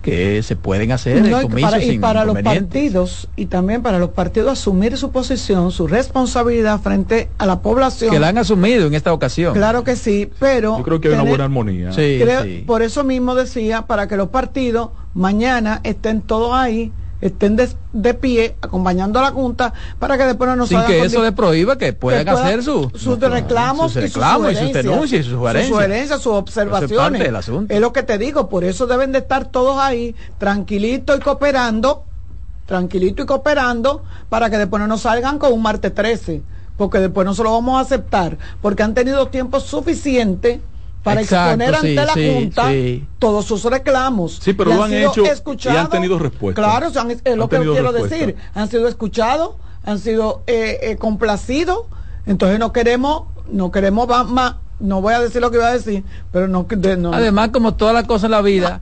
[0.07, 3.83] que se pueden hacer No, y comicios para, y sin para los partidos y también
[3.83, 8.13] para los partidos asumir su posición, su responsabilidad frente a la población.
[8.13, 9.53] que la han asumido en esta ocasión.
[9.55, 11.93] Claro que sí, pero Yo creo que hay una buena armonía.
[11.93, 12.63] Sí, creo- sí.
[12.67, 18.15] por eso mismo decía para que los partidos mañana estén todos ahí, estén des- de,
[18.15, 21.77] pie acompañando a la junta para que después no nos sin que eso le prohíba
[21.79, 24.85] que puedan que hacer su- sus reclamos, sus y sus reclamos y sus sugerencias.
[24.85, 25.75] denuncias y sus sugerencias.
[25.75, 26.97] sugerencias, sus observaciones.
[26.99, 27.19] parte
[27.51, 27.67] del.
[27.71, 32.05] Es lo que te digo, por eso deben de estar todos ahí, tranquilitos y cooperando,
[32.67, 36.43] tranquilito y cooperando, para que después no nos salgan con un martes 13,
[36.77, 40.61] porque después no se lo vamos a aceptar, porque han tenido tiempo suficiente
[41.07, 43.07] para Exacto, exponer sí, ante la sí, Junta sí.
[43.21, 44.41] todos sus reclamos.
[44.43, 45.89] Sí, pero Y lo han sido hecho y han escuchados.
[45.91, 46.61] tenido respuesta.
[46.61, 48.17] Claro, han- es lo Han que quiero respuesta.
[48.17, 48.37] decir.
[48.55, 49.51] Han sido escuchados,
[49.85, 51.83] han sido eh, eh, complacidos.
[52.27, 56.03] Entonces no queremos, no queremos más, no voy a decir lo que iba a decir,
[56.33, 58.81] pero no, de- no Además, como todas las cosas en la vida,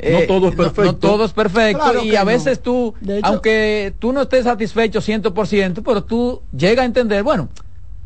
[0.00, 0.82] eh, No todo es perfecto.
[0.90, 2.26] No, todo es perfecto Claro y a no.
[2.26, 7.22] veces tú, De hecho- aunque tú no estés satisfecho 100%, pero tú llegas a entender,
[7.22, 7.48] bueno,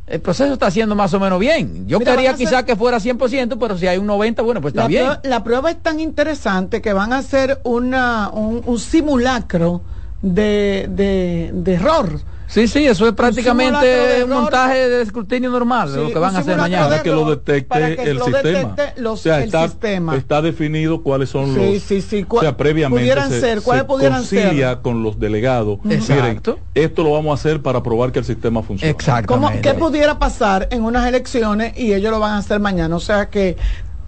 [0.07, 1.87] el proceso está haciendo más o menos bien.
[1.89, 4.43] Yo Mira, quería van a quizá hacer- que fuera 100%, pero si hay un 90,
[4.43, 5.05] bueno, pues está la, bien.
[5.05, 9.81] prueba, la prueba es tan interesante que van a hacer una, un, un simulacro
[10.23, 12.21] de, de, de error.
[12.49, 16.19] Sí, sí, eso es de prácticamente un montaje de escrutinio normal, de Sí, lo que
[16.19, 16.89] van a hacer mañana.
[16.89, 18.59] para que lo detecte para que el lo sistema.
[18.75, 20.17] detecte los- o sea, el está, sistema.
[20.17, 21.83] está definido cuáles son Sí, los.
[21.83, 24.43] sí, sí, O sea, previamente pudieran se, ser, ¿cuáles se pudieran ser?
[24.45, 25.81] concilia con los delegados.
[25.91, 26.53] Exacto.
[26.75, 28.93] Miren, esto lo vamos a hacer para probar que el sistema funciona.
[28.93, 29.61] ¿Cómo, Exactamente.
[29.61, 32.95] ¿Qué pudiera pasar en unas elecciones y ellos lo van a hacer mañana?
[32.97, 33.57] O sea que...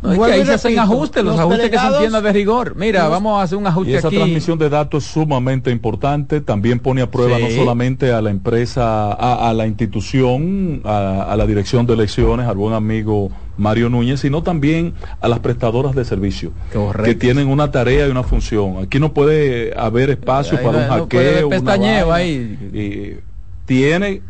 [0.01, 2.77] No, es que y ahí se hacen ajustes, los, ajustes que se entiendan de rigor.
[2.77, 4.17] Mira, los- vamos a hacer un Y ajuste esa aquí.
[4.17, 6.41] transmisión de datos es sumamente importante.
[6.41, 7.43] También pone a prueba Sí.
[7.43, 12.47] no solamente a la empresa, a, a la institución, a, a la dirección de elecciones,
[12.47, 17.03] al buen amigo Mario Núñez, sino también a las prestadoras de servicio, Correcto.
[17.05, 18.77] que tienen una tarea y una función.
[18.79, 21.49] Aquí no puede haber espacio Ahí para no- un no puede haber hackeo.
[21.49, 22.59] una pestañeo ahí.
[22.73, 23.21] Y
[23.67, 24.23] tiene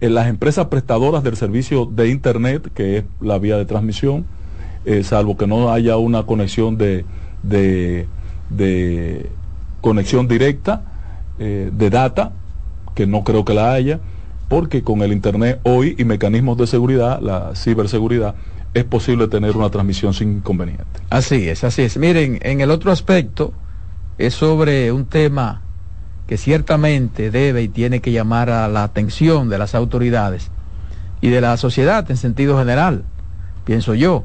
[0.00, 4.24] en las empresas prestadoras del servicio de Internet, que es la vía de transmisión,
[4.84, 7.04] eh, salvo que no haya una conexión de,
[7.42, 8.06] de,
[9.80, 10.82] conexión directa
[11.38, 12.32] eh, de data,
[12.94, 14.00] que no creo que la haya,
[14.48, 18.34] porque con el Internet hoy y mecanismos de seguridad, la ciberseguridad,
[18.74, 20.84] es posible tener una transmisión sin inconveniente.
[21.08, 21.96] Así es, así es.
[21.96, 23.52] Miren, en el otro aspecto
[24.18, 25.62] es sobre un tema
[26.26, 30.50] que ciertamente debe y tiene que llamar a la atención de las autoridades
[31.20, 33.04] y de la sociedad en sentido general,
[33.64, 34.24] pienso yo.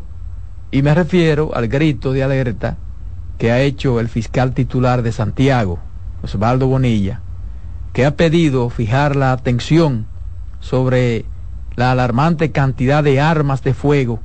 [0.76, 2.76] Y me refiero al grito de alerta
[3.38, 5.80] que ha hecho el fiscal titular de Santiago,
[6.21, 7.21] Osvaldo Bonilla,
[7.93, 10.05] que ha pedido fijar la atención
[10.59, 11.23] sobre
[11.78, 14.19] la alarmante cantidad de armas de fuego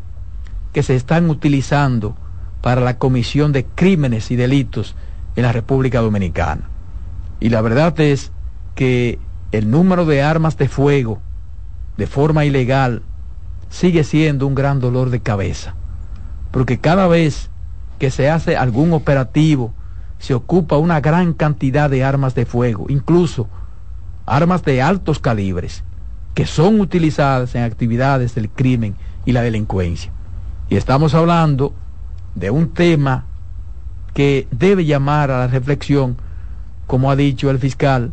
[0.73, 2.17] que se están utilizando
[2.63, 4.97] para la comisión de crímenes y delitos
[5.37, 6.69] en la República Dominicana.
[7.39, 8.33] Y la verdad es
[8.75, 9.21] que
[9.53, 11.21] el número de armas de fuego
[11.97, 13.03] de forma ilegal
[13.69, 15.77] sigue siendo un gran dolor de cabeza,
[16.51, 17.51] porque cada vez
[17.99, 19.73] que se hace algún operativo
[20.19, 23.49] se ocupa una gran cantidad de armas de fuego, incluso
[24.27, 25.83] armas de altos calibres,
[26.35, 28.95] que son utilizadas en actividades del crimen
[29.25, 30.13] y la delincuencia.
[30.69, 31.75] Y estamos hablando
[32.35, 33.25] de un tema
[34.15, 36.17] que debe llamar a la reflexión,
[36.87, 38.13] como ha dicho el fiscal,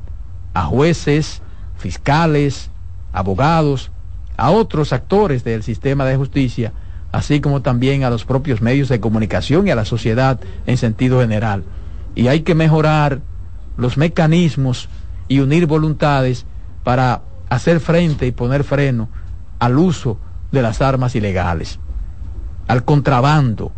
[0.54, 1.42] a jueces,
[1.78, 2.72] fiscales,
[3.14, 3.92] abogados,
[4.38, 6.74] a otros actores del sistema de justicia,
[7.12, 11.22] así como también a los propios medios de comunicación y a la sociedad en sentido
[11.22, 11.64] general.
[12.16, 13.22] Y hay que mejorar
[13.78, 14.90] los mecanismos
[15.28, 16.46] y unir voluntades
[16.84, 19.10] para hacer frente y poner freno
[19.60, 20.20] al uso
[20.52, 21.80] de las armas ilegales,
[22.68, 23.72] al contrabando,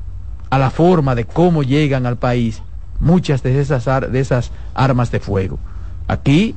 [0.50, 2.64] a la forma de cómo llegan al país
[3.00, 5.60] muchas de esas, de esas armas de fuego.
[6.08, 6.56] Aquí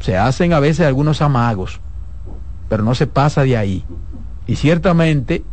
[0.00, 1.80] se hacen a veces algunos amagos,
[2.68, 3.84] pero no se pasa de ahí.
[4.46, 5.44] Y ciertamente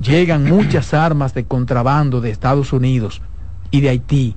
[0.00, 3.20] llegan muchas armas de contrabando de Estados Unidos
[3.70, 4.36] y de Haití.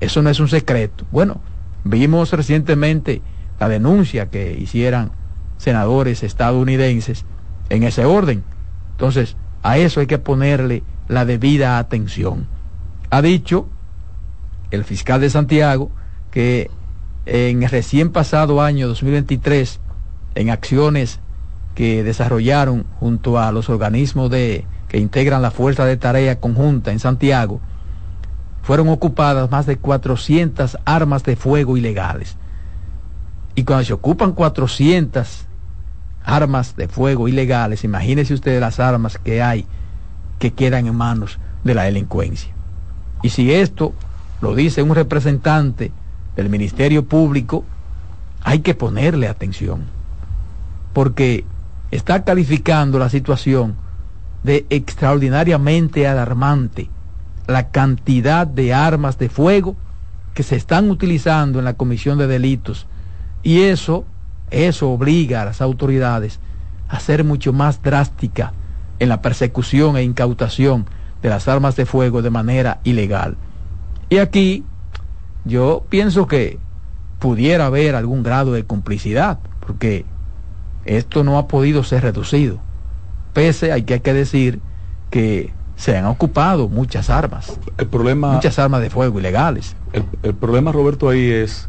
[0.00, 1.04] Eso no es un secreto.
[1.10, 1.40] Bueno,
[1.84, 3.22] vimos recientemente
[3.60, 5.12] la denuncia que hicieran
[5.56, 7.24] senadores estadounidenses
[7.68, 8.42] en ese orden.
[8.92, 12.46] Entonces, a eso hay que ponerle la debida atención.
[13.10, 13.68] Ha dicho
[14.70, 15.90] el fiscal de Santiago
[16.30, 16.70] que
[17.26, 19.80] en el recién pasado año 2023,
[20.34, 21.20] en acciones
[21.74, 27.00] que desarrollaron junto a los organismos de, que integran la Fuerza de Tarea Conjunta en
[27.00, 27.60] Santiago,
[28.62, 32.36] fueron ocupadas más de 400 armas de fuego ilegales.
[33.54, 35.46] Y cuando se ocupan 400
[36.24, 39.66] armas de fuego ilegales, imagínense ustedes las armas que hay
[40.38, 42.52] que quedan en manos de la delincuencia.
[43.22, 43.92] Y si esto
[44.40, 45.92] lo dice un representante
[46.36, 47.64] del Ministerio Público,
[48.42, 49.84] hay que ponerle atención,
[50.92, 51.44] porque
[51.94, 53.76] está calificando la situación
[54.42, 56.90] de extraordinariamente alarmante
[57.46, 59.76] la cantidad de armas de fuego
[60.34, 62.86] que se están utilizando en la comisión de delitos
[63.44, 64.06] y eso
[64.50, 66.40] eso obliga a las autoridades
[66.88, 68.52] a ser mucho más drástica
[68.98, 70.86] en la persecución e incautación
[71.22, 73.36] de las armas de fuego de manera ilegal.
[74.10, 74.64] Y aquí
[75.44, 76.58] yo pienso que
[77.18, 80.04] pudiera haber algún grado de complicidad, porque
[80.84, 82.58] esto no ha podido ser reducido.
[83.32, 84.60] Pese hay que, hay que decir
[85.10, 87.58] que se han ocupado muchas armas.
[87.78, 89.76] El problema, muchas armas de fuego ilegales.
[89.92, 91.68] El, el problema, Roberto, ahí es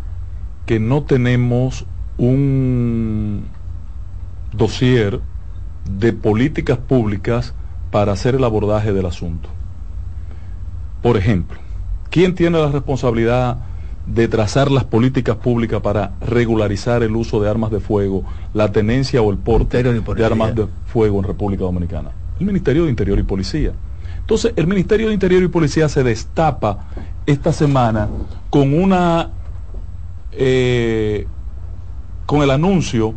[0.65, 1.85] que no tenemos
[2.17, 3.45] un
[4.53, 5.21] dossier
[5.89, 7.53] de políticas públicas
[7.91, 9.49] para hacer el abordaje del asunto.
[11.01, 11.59] Por ejemplo,
[12.09, 13.57] ¿quién tiene la responsabilidad
[14.05, 19.21] de trazar las políticas públicas para regularizar el uso de armas de fuego, la tenencia
[19.21, 22.11] o el porte de armas de fuego en República Dominicana?
[22.39, 23.73] El Ministerio de Interior y Policía.
[24.19, 26.87] Entonces, el Ministerio de Interior y Policía se destapa
[27.25, 28.07] esta semana
[28.49, 29.29] con una
[30.31, 31.27] eh,
[32.25, 33.13] con el anuncio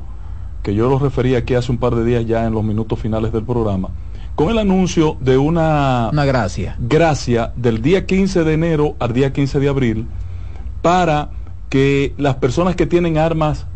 [0.63, 3.33] que yo lo referí aquí hace un par de días ya en los minutos finales
[3.33, 3.89] del programa,
[4.35, 6.77] con el anuncio de una, una gracia.
[6.79, 10.07] gracia del día 15 de enero al día 15 de abril
[10.83, 11.31] para
[11.69, 13.67] que las personas que tienen armas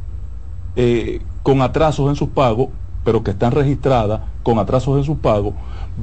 [0.77, 2.69] eh, con atrasos en sus pagos,
[3.05, 5.55] pero que están registradas con atrasos en sus pagos,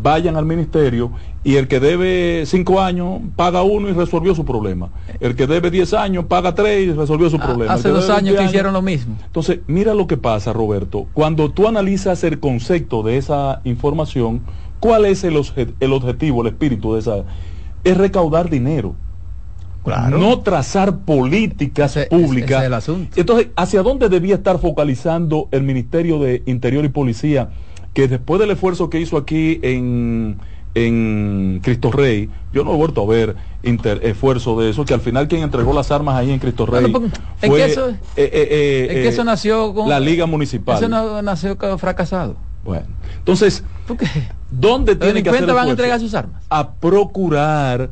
[0.01, 1.11] vayan al ministerio
[1.43, 4.89] y el que debe cinco años paga uno y resolvió su problema.
[5.19, 7.73] El que debe diez años paga tres y resolvió su ah, problema.
[7.73, 9.15] Hace dos años que hicieron lo mismo.
[9.25, 11.07] Entonces, mira lo que pasa, Roberto.
[11.13, 14.41] Cuando tú analizas el concepto de esa información,
[14.79, 15.41] ¿cuál es el,
[15.79, 17.23] el objetivo, el espíritu de esa?
[17.83, 18.95] Es recaudar dinero.
[19.83, 20.17] Claro.
[20.17, 22.63] No trazar políticas públicas.
[22.63, 23.19] el asunto.
[23.19, 27.49] Entonces, ¿hacia dónde debía estar focalizando el Ministerio de Interior y Policía?
[27.93, 30.37] Que después del esfuerzo que hizo aquí en
[30.75, 35.27] en Cristo Rey, yo no he vuelto a ver esfuerzo de eso, que al final
[35.27, 36.91] quien entregó las armas ahí en Cristo Rey
[37.39, 40.77] fue eso, eh, eh, eh, eso nació con la Liga Municipal.
[40.77, 42.35] Eso no, nació fracasado.
[42.63, 42.85] Bueno,
[43.17, 43.63] entonces,
[44.51, 46.43] ¿dónde tiene que hacer van a entregar sus armas?
[46.49, 47.91] A procurar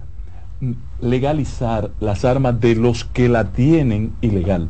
[1.01, 4.67] legalizar las armas de los que la tienen ilegal.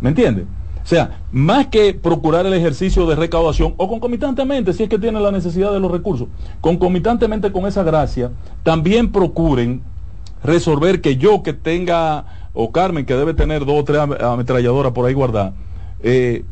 [0.00, 0.42] ¿Me entiende?
[0.82, 5.20] O sea, más que procurar el ejercicio de recaudación o concomitantemente, si es que tiene
[5.20, 6.28] la necesidad de los recursos,
[6.62, 8.30] concomitantemente con esa gracia,
[8.62, 9.82] también procuren
[10.42, 12.24] resolver que yo que tenga
[12.54, 15.52] o Carmen, que debe tener dos o tres am- ametralladoras por ahí guardadas,
[16.02, 16.44] eh,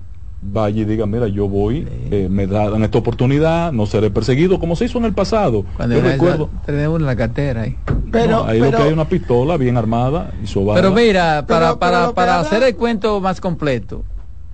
[0.53, 4.77] vaya y diga, mira, yo voy, eh, me dan esta oportunidad, no seré perseguido, como
[4.77, 5.65] se hizo en el pasado.
[5.77, 7.77] Cuando Yo recuerdo, tenemos la cartera ahí.
[8.11, 10.81] Pero, no, ahí pero, lo que hay es una pistola bien armada y sobada.
[10.81, 14.05] Pero mira, para, pero para, para hacer el cuento más completo,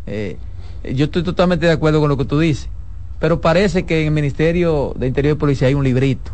[0.06, 0.38] eh,
[0.94, 2.68] yo estoy totalmente de acuerdo con lo que tú dices,
[3.18, 6.32] pero parece que en el Ministerio de Interior y Policía hay un librito,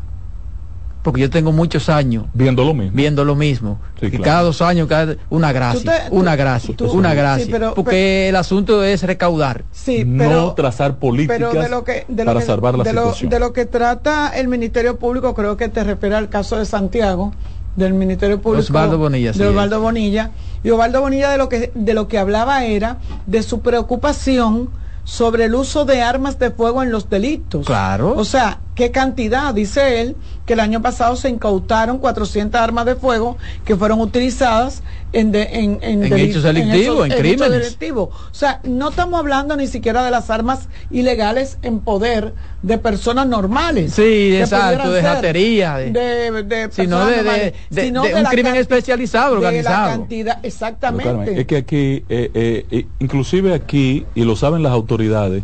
[1.13, 2.93] porque yo tengo muchos años viendo lo mismo.
[2.97, 4.25] viendo lo mismo, Sí, y claro.
[4.25, 7.75] cada dos años, cada, una gracia, te- una tú- gracia, tú- una sí, gracia, pero-
[7.75, 9.65] porque el asunto es recaudar.
[9.73, 12.85] sí, no pero, trazar políticas pero de lo que, de lo para que- salvar la
[12.85, 13.31] de lo, situación.
[13.31, 17.33] de lo que trata el Ministerio Público, creo que te refiere al caso de Santiago,
[17.77, 19.51] del Ministerio Público Osvaldo Bonilla, sí de es.
[19.51, 20.31] Osvaldo Bonilla.
[20.65, 24.71] Y Osvaldo Bonilla de lo que de lo que hablaba era de su preocupación
[25.05, 27.65] sobre el uso de armas de fuego en los delitos.
[27.65, 28.15] Claro.
[28.17, 29.53] O sea, ¿qué cantidad?
[29.53, 30.15] Dice él
[30.47, 35.49] que el año pasado se incautaron 400 armas de fuego que fueron utilizadas en, de-
[35.51, 37.51] en, En hechos delictivos, en crímenes.
[37.61, 38.11] delictivos.
[38.11, 43.27] O sea, no estamos hablando ni siquiera de las armas ilegales en poder de personas
[43.27, 43.93] normales.
[43.95, 48.03] Sí, exacto, de ser ratería, de- de, de sino personas de- de- normales, de- sino
[48.05, 49.89] de un la crimen especializado, de la organizado.
[49.91, 51.05] cantidad, exactamente.
[51.05, 52.31] Carmen, es que aquí, eh,
[52.71, 55.43] eh, inclusive aquí, y lo saben las autoridades,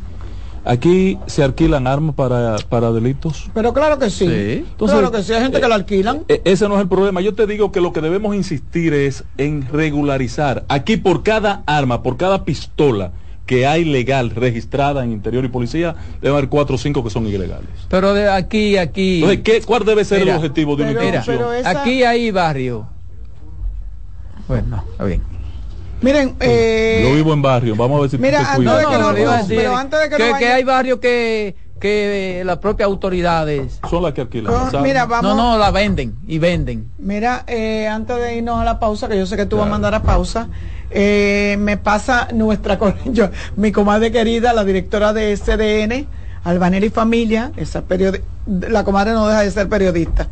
[0.64, 3.44] aquí se alquilan armas para, para delitos.
[3.54, 4.26] Pero claro que sí.
[4.26, 4.64] Sí.
[4.70, 6.20] Entonces, claro que sí, hay gente que eh, lo alquilan.
[6.28, 7.20] E- ese no es el problema.
[7.20, 10.64] Yo te digo que lo que debemos insistir es en regularizar.
[10.68, 13.12] Aquí por cada arma, por cada pistola
[13.46, 17.26] que hay legal registrada en interior y policía, debe haber cuatro o cinco que son
[17.26, 17.68] ilegales.
[17.88, 21.52] Pero de aquí, aquí, Entonces, ¿qué, ¿cuál debe ser Mira, el objetivo de una pero
[21.52, 22.88] esa- aquí hay barrio.
[24.48, 25.33] Bueno, no, está bien.
[26.00, 28.72] Miren, eh, Yo vivo en barrio, vamos a ver si mira, tú te ah, cuidas.
[28.74, 32.42] no, de que no- no, pero antes de que que, que hay barrios que, que
[32.44, 34.52] las propias autoridades Son las que alquilan.
[34.70, 35.34] con- mira, vamos.
[35.36, 36.90] no, no, la venden y venden.
[36.98, 39.70] Mira, eh, antes de irnos a la pausa, que yo sé que tú vas a
[39.70, 40.48] mandar a pausa,
[40.90, 46.06] eh, me pasa nuestra, yo, mi comadre querida, la directora de SDN,
[46.44, 50.28] Albanera y Familia, esa periodi- la comadre no deja de ser periodista,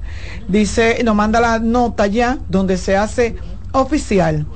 [0.48, 3.36] dice, nos manda la nota ya, donde se hace
[3.72, 4.46] oficial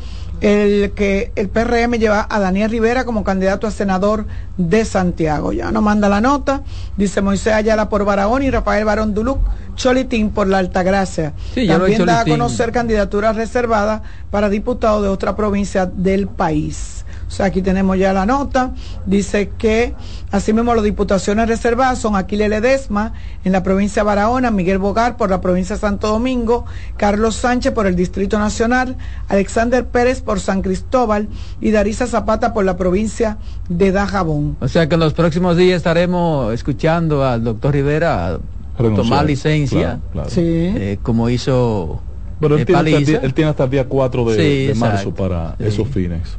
[0.41, 4.27] el que el PRM lleva a Daniel Rivera como candidato a senador
[4.57, 5.53] de Santiago.
[5.53, 6.63] Ya nos manda la nota,
[6.97, 9.39] dice Moisés Ayala por Barahón y Rafael Barón Duluc,
[9.75, 11.33] Cholitín por la Altagracia.
[11.55, 17.06] Sí, También da a conocer candidaturas reservadas para diputados de otra provincia del país.
[17.27, 18.73] O sea, aquí tenemos ya la nota.
[19.05, 19.95] Dice que
[20.31, 23.15] asimismo las diputaciones reservadas son Aquiles Ledesma
[23.45, 26.67] en la provincia de Barahona, Miguel Bogar por la provincia de Santo Domingo,
[26.97, 28.97] Carlos Sánchez por el Distrito Nacional,
[29.29, 31.29] Alexander Pérez por San Cristóbal
[31.61, 34.57] y Darisa Zapata por la provincia de Dajabón.
[34.61, 38.39] O sea que en los próximos días estaremos escuchando al doctor Rivera
[38.79, 39.05] Renunciar.
[39.05, 40.31] tomar licencia, Claro, claro.
[40.31, 40.41] Sí.
[40.45, 42.01] eh, como hizo
[42.39, 44.67] Pero él, eh, tiene hasta el día, él tiene hasta el día 4 de, Sí,
[44.67, 45.65] de marzo para Sí.
[45.65, 46.37] esos fines.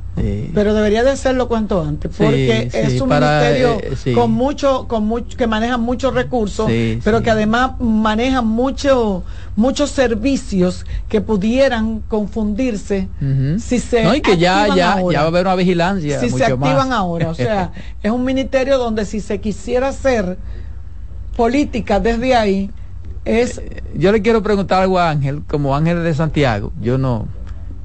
[0.53, 4.13] Pero debería de hacerlo cuanto antes, porque sí, es un para, ministerio eh, sí.
[4.13, 7.23] con mucho, con mucho, que maneja muchos recursos, Sí, pero sí.
[7.23, 9.23] que además maneja mucho,
[9.55, 13.09] muchos servicios que pudieran confundirse
[13.59, 15.13] si se no, y que ya, ya, ahora.
[15.13, 16.19] ya va a haber una vigilancia.
[16.19, 16.51] si se más.
[16.51, 17.29] activan ahora.
[17.29, 17.71] O sea,
[18.01, 20.37] es un ministerio donde si se quisiera hacer
[21.35, 22.71] política desde ahí,
[23.27, 23.61] es
[23.95, 26.71] yo le quiero preguntar algo a Ángel, como Ángel de Santiago.
[26.81, 27.27] Yo no.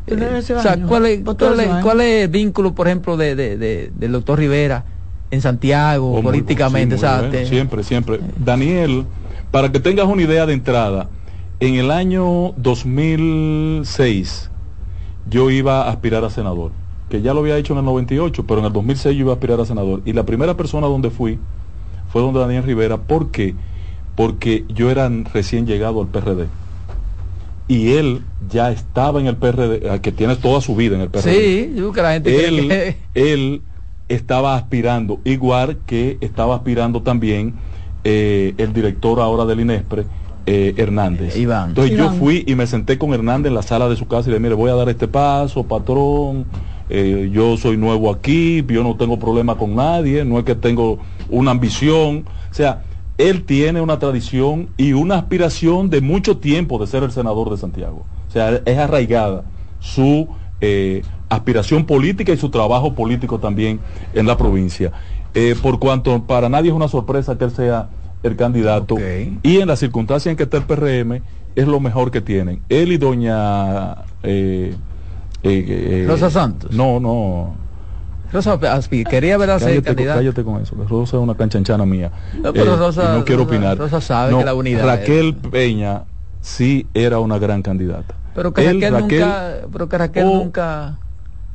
[0.07, 0.79] Eh, o sea.
[0.87, 1.83] ¿cuál es, cuál, es, ciudadano.
[1.83, 4.85] cuál es el vínculo, por ejemplo, de, de, de- del doctor Rivera
[5.31, 6.97] en Santiago, Oh, políticamente?
[6.97, 8.21] sí, muy o sea, bueno, te- Siempre, siempre.
[8.45, 9.05] Daniel,
[9.51, 11.09] para que tengas una idea de entrada,
[11.61, 14.51] en el año 2006
[15.29, 16.73] yo iba a aspirar a senador,
[17.09, 19.35] que ya lo había hecho en el 98, pero en el 2006 yo iba a
[19.35, 20.03] aspirar a senador.
[20.05, 21.39] Y la primera persona donde fui
[22.13, 22.97] fue donde Daniel Rivera.
[22.99, 23.55] ¿Por qué?
[24.15, 26.47] Porque yo era recién llegado al PRD.
[27.69, 31.09] Y él ya estaba en el PRD, ah, que tiene toda su vida en el
[31.09, 32.97] PRD Sí, yo creo que la gente cree él, que-
[33.33, 33.63] él
[34.09, 37.55] estaba aspirando, igual que estaba aspirando también
[38.05, 40.05] eh, el director ahora del INESPRE,
[40.45, 41.37] eh, Hernández.
[41.37, 41.69] Eh, Iván.
[41.71, 42.13] Entonces Iván.
[42.13, 44.39] yo fui y me senté con Hernández en la sala de su casa y le
[44.39, 46.45] dije, mire, voy a dar este paso, patrón,
[46.91, 50.99] eh, yo soy nuevo aquí, yo no tengo problema con nadie, no es que tengo
[51.31, 52.83] una ambición, o sea,
[53.29, 57.57] él tiene una tradición y una aspiración de mucho tiempo de ser el senador de
[57.57, 58.05] Santiago.
[58.29, 59.45] O sea, es arraigada
[59.79, 60.29] su
[60.61, 63.81] eh, aspiración política y su trabajo político también
[64.15, 64.93] en la provincia.
[65.35, 67.89] Eh, por cuanto para nadie es una sorpresa que él sea
[68.23, 68.97] el candidato
[69.43, 71.23] y en las circunstancias en que está el PRM
[71.55, 72.63] es lo mejor que tienen.
[72.69, 73.97] Él y doña...
[74.23, 74.75] eh,
[76.07, 76.71] Rosa Santos.
[76.73, 77.62] No, no.
[78.33, 80.19] Rosa Aspi, quería ver a Cállate, con- candidato.
[80.19, 82.11] cállate con eso, que Rosa es una canchanchana mía.
[82.35, 83.79] Eh, No, pero y Rosa- no quiero Rosa- opinar.
[83.79, 86.03] Rosa sabe No, que la unidad Raquel es- Peña
[86.41, 88.15] sí era una gran candidata.
[88.35, 90.99] Pero que Él, Raquel, Raquel, nunca, pero que Raquel o- nunca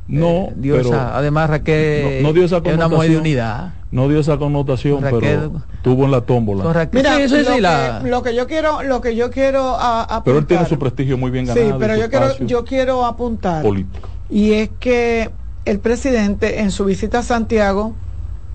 [0.06, 2.84] No, eh, dio pero esa- además Raquel no, no dio esa es una mujer de
[2.88, 3.20] connotación.
[3.20, 3.74] unidad.
[3.90, 6.72] No dio esa connotación, Raquel- pero tuvo en la tómbola.
[6.72, 9.30] Raquel, Mira, sí, sí, lo, sí, que, la- lo que yo quiero, lo que yo
[9.30, 10.22] quiero a- apuntar.
[10.24, 11.66] Pero él tiene su prestigio muy bien ganado.
[11.66, 13.62] Sí, pero yo quiero, yo quiero apuntar.
[13.62, 14.08] político.
[14.30, 15.30] Y es que
[15.68, 17.94] el presidente en su visita a Santiago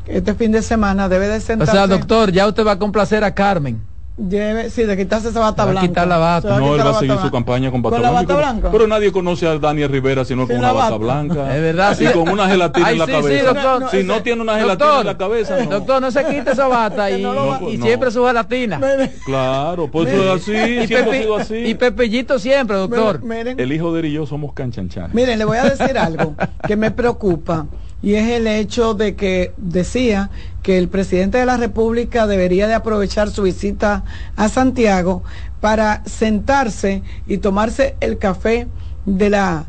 [0.07, 1.71] este fin de semana debe de o sentarse.
[1.71, 3.81] sea, doctor, ya usted va a complacer a Carmen.
[4.15, 5.87] Debe, sí, de quitarse esa bata blanca.
[5.87, 6.59] quitar la bata.
[6.59, 8.33] No, él va a seguir su campaña con bata ¿Con la blanca.
[8.35, 8.71] bata blanca?
[8.71, 10.97] Pero nadie conoce a Daniel Rivera sino Sin con una bata bata.
[10.97, 11.55] blanca.
[11.55, 12.13] Es verdad, Y sí.
[12.13, 13.39] con una gelatina Ay, en la sí, cabeza.
[13.39, 13.81] sí, doctor.
[13.81, 15.69] No, si ese- no tiene una gelatina Doctor, en la cabeza, no.
[15.71, 17.85] Doctor, no se quite esa bata y, no lo va- y No.
[17.85, 18.77] siempre su gelatina.
[18.77, 20.51] Miren, Claro, pues eso es así,
[20.83, 21.55] y, siempre ha sido así.
[21.55, 23.21] y Pepellito siempre, doctor.
[23.23, 23.59] miren, miren.
[23.59, 25.13] El hijo de él y yo somos canchanchanes.
[25.13, 26.35] Miren, le voy a decir algo
[26.67, 27.65] que me preocupa
[28.03, 30.29] y es el hecho de que decía
[30.61, 34.03] que el presidente de la República debería de aprovechar su visita
[34.35, 35.23] a Santiago
[35.61, 38.67] para sentarse y tomarse el café
[39.05, 39.65] de la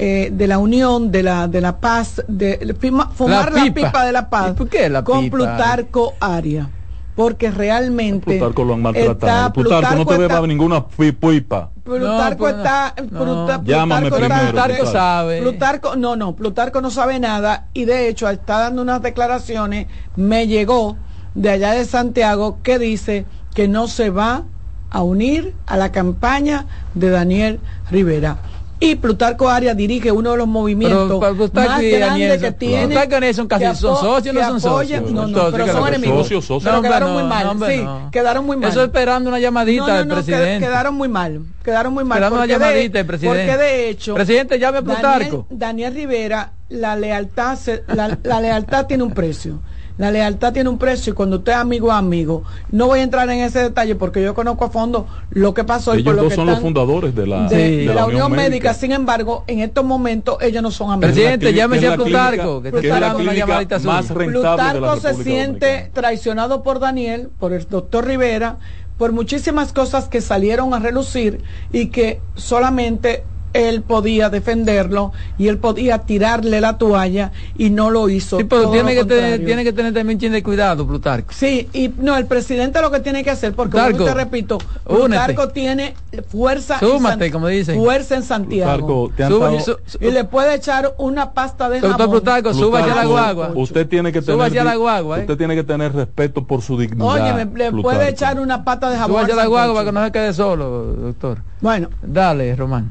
[0.00, 3.88] eh, de la unión, de la de la paz, de fuma- fumar la pipa.
[3.88, 4.04] pipa.
[4.06, 5.36] de la paz ¿Y por qué la con pipa?
[5.38, 6.70] Plutarco Aria.
[7.18, 9.52] Porque realmente Plutarco lo han está- maltratado.
[9.52, 11.70] Plutarco no te está- beba ninguna pi- pipa.
[11.82, 13.18] Plutarco No, pues, está, no.
[13.24, 14.92] Pluta- Llámame Plutarco está- primero, Plutarco Plutarco.
[14.92, 15.40] sabe.
[15.42, 20.46] Plutarco, no, no, Plutarco no sabe nada y de hecho está dando unas declaraciones, me
[20.46, 20.96] llegó
[21.34, 24.44] de allá de Santiago que dice que no se va
[24.88, 27.58] a unir a la campaña de Daniel
[27.90, 28.36] Rivera.
[28.80, 32.86] Y Plutarco Arias dirige uno de los movimientos Pero, pero más grandes que tiene.
[32.86, 35.10] Plutarco Daniel son casi- son socios, no son socios.
[35.10, 36.18] No, no, pero son enemigos.
[36.22, 36.64] socios, socios.
[36.64, 37.46] Pero No, quedaron no, muy mal.
[37.48, 38.70] hombre, sí, quedaron muy mal.
[38.70, 40.64] Eso esperando una llamadita del presidente.
[40.66, 41.40] quedaron muy mal.
[41.64, 42.18] Quedaron muy mal.
[42.18, 43.46] Esperando una llamadita del presidente.
[43.46, 44.14] Porque de hecho.
[44.14, 45.46] Presidente, llame a Daniel, Plutarco.
[45.50, 49.60] Daniel Rivera, la lealtad, se- la, la lealtad tiene un precio.
[49.98, 53.02] La lealtad tiene un precio y cuando usted es amigo a amigo, no voy a
[53.02, 56.14] entrar en ese detalle porque yo conozco a fondo lo que pasó y Ellos por
[56.14, 57.86] lo dos que son los fundadores de la, de, Sí.
[57.86, 58.74] de la Unión Médica.
[58.74, 61.12] Sin embargo, en estos momentos ellos no son amigos.
[61.12, 65.90] Presidente, llámese a Plutarco, que está una llamadita más Plutarco se siente Dominicana.
[65.94, 68.58] traicionado por Daniel, por el doctor Rivera,
[68.98, 71.42] por muchísimas cosas que salieron a relucir
[71.72, 78.08] y que solamente él podía defenderlo y él podía tirarle la toalla y no lo
[78.08, 78.38] hizo.
[78.38, 81.32] Sí, pero tiene lo que, tener, tiene que tener también un chin de cuidado, Plutarco.
[81.32, 85.04] Sí, y no, el presidente lo que tiene que hacer, porque Plutarco, te repito, únete.
[85.06, 85.94] Plutarco tiene
[86.28, 87.76] fuerza, en Súmate, San- como dicen.
[87.78, 88.70] fuerza en Santiago.
[88.86, 91.98] Plutarco, te han Suba- dado- su- su- Y le puede echar una pasta de Doctor
[92.00, 92.10] jamón.
[92.10, 93.52] Plutarco, suba hacia la guagua.
[93.54, 95.20] Usted tiene que tener a la guagua, ¿eh?
[95.22, 97.06] Usted tiene que tener respeto por su dignidad.
[97.06, 97.82] Oye, me- le Plutarco.
[97.82, 99.10] puede echar una pata de jamón.
[99.10, 101.38] Suba hacia la guagua para que no se quede solo, doctor.
[101.60, 102.90] Bueno, Dale, Román.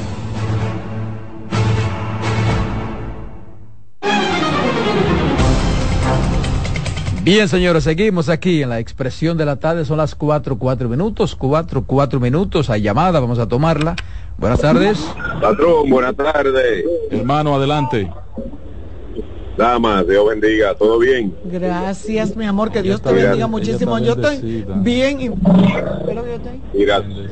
[7.23, 9.85] Bien, señores, seguimos aquí en la expresión de la tarde.
[9.85, 11.35] Son las cuatro, cuatro minutos.
[11.35, 12.69] Cuatro, cuatro minutos.
[12.69, 13.95] Hay llamada, vamos a tomarla.
[14.37, 14.99] Buenas tardes.
[15.39, 16.83] Patrón, buenas tardes.
[17.11, 18.11] Hermano, adelante.
[19.55, 21.35] Damas, Dios bendiga, ¿todo bien?
[21.43, 23.51] Gracias, mi amor, que Dios te bendiga bien.
[23.51, 23.99] muchísimo.
[23.99, 25.21] Yo estoy bien.
[25.21, 25.29] y-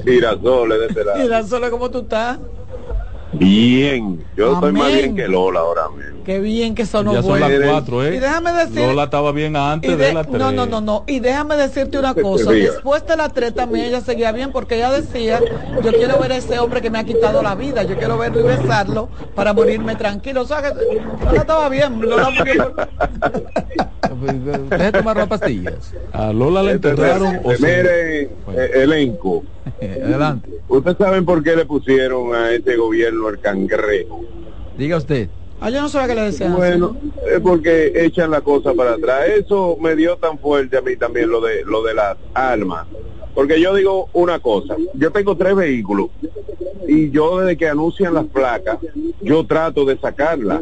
[0.05, 1.19] girasoles de lado.
[1.19, 2.37] Mira, solo como tú estás.
[3.33, 6.18] Bien, yo estoy más bien que Lola ahora mismo.
[6.29, 7.49] Qué bien que sonó ya son bueno.
[7.49, 8.13] las cuatro, ¿eh?
[8.15, 10.37] Y déjame decir- Lola estaba bien antes de- de las tres.
[10.39, 11.03] no, no, no, no.
[11.07, 12.51] Y déjame decirte una cosa.
[12.51, 12.71] Diga.
[12.73, 15.39] Después de la tres también ella seguía bien porque ella decía,
[15.83, 17.81] yo quiero ver a ese hombre que me ha quitado la vida.
[17.81, 20.41] Yo quiero verlo y besarlo para morirme tranquilo.
[20.43, 20.69] O sea que
[21.25, 21.99] Lola estaba bien.
[21.99, 22.75] Lola murió
[24.69, 25.95] Deje tomar las pastillas.
[26.13, 27.39] A Lola la enterraron.
[27.43, 28.61] o se- Mire, Bueno.
[28.61, 29.43] eh, elenco,
[29.81, 30.49] Adelante.
[30.67, 34.21] ¿ustedes saben por qué le pusieron a este gobierno el cangrejo?
[34.77, 35.29] Diga usted.
[35.61, 36.55] Ah, yo no sabía que le decían.
[36.55, 36.95] Bueno,
[37.27, 39.27] es porque echan la cosa para atrás.
[39.27, 42.87] Eso me dio tan fuerte a mí también lo de lo de las armas.
[43.33, 46.09] Porque yo digo una cosa, yo tengo tres vehículos
[46.87, 48.79] y yo desde que anuncian las placas,
[49.21, 50.61] yo trato de sacarlas.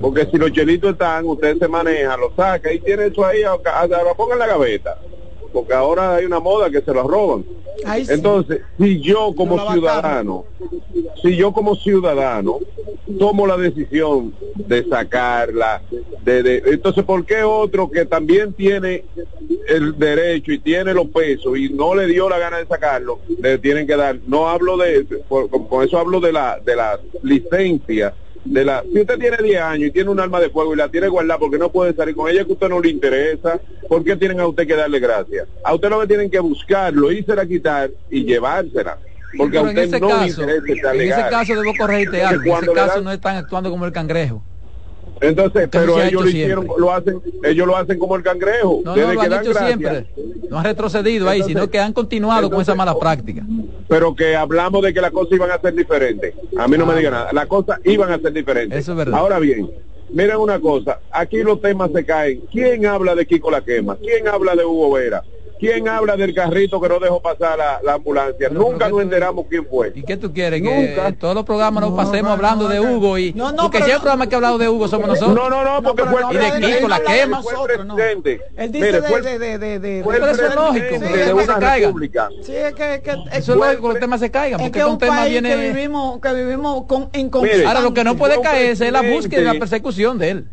[0.00, 4.02] Porque si los chelitos están, usted se maneja, lo saca y tiene eso ahí, hasta
[4.02, 4.98] lo ponga en la gaveta.
[5.56, 7.42] Porque ahora hay una moda que se lo roban.
[7.82, 8.12] Ay, sí.
[8.12, 10.44] Entonces, si yo como No ciudadano,
[11.22, 12.58] si yo como ciudadano
[13.18, 15.80] tomo la decisión de sacarla,
[16.20, 19.06] de, de- entonces, ¿por qué otro que también tiene
[19.66, 23.56] el derecho y tiene los pesos y no le dio la gana de sacarlo, le
[23.56, 24.18] tienen que dar?
[24.26, 28.14] No hablo de, por- con eso hablo de la, de la licencia.
[28.46, 30.88] De la, si usted tiene 10 años y tiene un arma de fuego y la
[30.88, 34.04] tiene guardada porque no puede salir con ella, que a usted no le interesa, ¿por
[34.04, 35.46] qué tienen a usted que darle gracias?
[35.64, 38.98] A usted lo que tienen que buscarlo, írsela quitar y llevársela.
[39.36, 41.76] Porque a Pero en usted ese no le caso, interesa estar en ese caso debo
[41.76, 42.44] corregirte algo.
[42.46, 44.42] En ese le caso dan- no están actuando como el cangrejo.
[45.20, 46.80] Entonces, pero ellos lo hicieron, siempre.
[46.80, 48.82] lo hacen, ellos lo hacen como el cangrejo.
[48.84, 49.66] No, desde no, lo que han hecho gracias.
[49.66, 50.06] siempre.
[50.50, 53.42] No han retrocedido ahí, sino que han continuado con esa mala práctica.
[53.88, 56.34] Pero que hablamos de que las cosas iban a ser diferentes.
[56.58, 57.32] A mí no me digan nada.
[57.32, 58.76] Las cosas iban a ser diferentes.
[58.76, 58.80] Ah.
[58.80, 59.18] Eso es verdad.
[59.18, 59.70] Ahora bien,
[60.10, 61.00] miren una cosa.
[61.10, 62.42] Aquí los temas se caen.
[62.52, 63.96] ¿Quién habla de Kiko la quema?
[63.96, 65.22] ¿Quién habla de Hugo Vera?
[65.58, 68.48] ¿Quién habla del carrito que no dejó pasar la, la ambulancia?
[68.48, 69.92] Pero, Nunca ¿pero qué nos tú- enteramos quién fue.
[69.94, 70.60] ¿Y qué tú quieres?
[70.60, 71.08] Que Nunca.
[71.08, 72.80] en todos los programas nos No, pasemos no, hablando no, de.
[72.80, 74.88] Hugo y No, no, porque pero si el no- programa que ha hablado de Hugo
[74.88, 75.34] somos nosotros.
[75.34, 76.66] No, no, no, porque fue Y de.
[76.76, 77.42] Kiko la quema.
[77.42, 77.94] Fue el nosotros, no.
[77.96, 78.40] presidente.
[78.56, 79.00] Él dice Mire,
[79.38, 82.28] de, de, de, Pero eso es lógico, de una república.
[82.42, 84.84] Sí, es que, que- es, Eso es lógico que los temas se caigan, es porque
[84.84, 85.48] un un tema país viene...
[85.48, 87.08] que vivimos, que vivimos con.
[87.66, 90.48] Ahora lo que no puede caerse es la búsqueda y la persecución de él.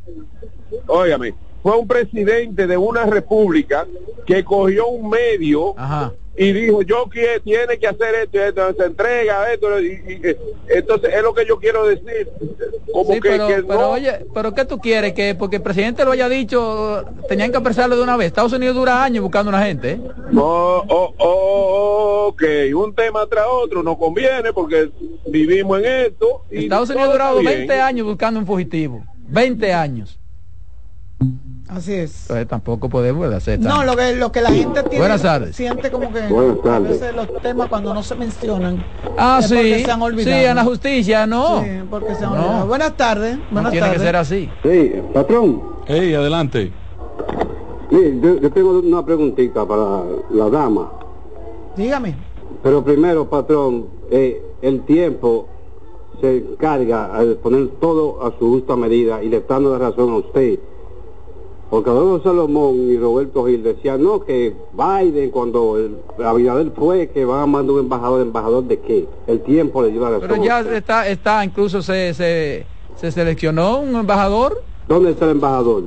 [0.87, 1.33] óigame,
[1.63, 3.87] fue un presidente de una república
[4.27, 6.11] que cogió un medio Ajá.
[6.37, 10.21] y dijo, yo quiero, tiene que hacer esto, esto, se entrega esto, y,
[10.67, 12.29] entonces es lo que yo quiero decir,
[12.91, 15.13] como Sí, que, pero, que pero no- oye, pero ¿qué tú quieres?
[15.13, 18.27] Que porque el presidente lo haya dicho, tenían que apresarlo de una vez.
[18.27, 19.99] Estados Unidos dura años buscando una gente, ¿eh?
[20.35, 22.43] Oh, oh, oh, ok,
[22.75, 24.89] un tema tras otro nos conviene porque
[25.27, 26.43] vivimos en esto.
[26.51, 27.53] Y Estados Unidos ha durado bien.
[27.59, 29.01] 20 años buscando un fugitivo.
[29.29, 30.19] 20 años.
[31.69, 32.23] Así es.
[32.23, 35.55] Entonces tampoco podemos hacer No, lo que, lo que la gente tiene, Buenas tardes.
[35.55, 36.89] siente como que Buenas a tardes.
[36.99, 38.83] veces los temas cuando no se mencionan.
[39.17, 39.85] Ah, es porque sí.
[39.85, 40.49] se han Sí, olvidado.
[40.49, 41.63] en la justicia no.
[41.63, 42.39] Sí, porque se han No.
[42.41, 42.67] olvidado.
[42.67, 43.37] Buenas tardes.
[43.37, 44.49] No Buenas tiene que ser así.
[44.61, 45.63] Sí, patrón.
[45.87, 46.71] Hey, adelante.
[47.89, 50.01] Mire, yo, yo tengo una preguntita para
[50.31, 50.91] la dama.
[51.75, 52.15] Dígame.
[52.61, 55.47] Pero primero, patrón, eh, el tiempo
[56.21, 60.11] se encarga de poner todo a su justa medida y le está dando la razón
[60.11, 60.59] a usted.
[61.73, 67.25] Porque Don Salomón y Roberto Gil decían, no, que Biden cuando el, Abinader fue, que
[67.25, 69.07] van a mandar un embajador, ¿embajador de qué?
[69.25, 70.21] El tiempo le la razón.
[70.21, 70.73] Pero a ya usted.
[70.75, 74.61] está, está incluso se, se, se seleccionó un embajador.
[74.87, 75.85] ¿Dónde está el embajador?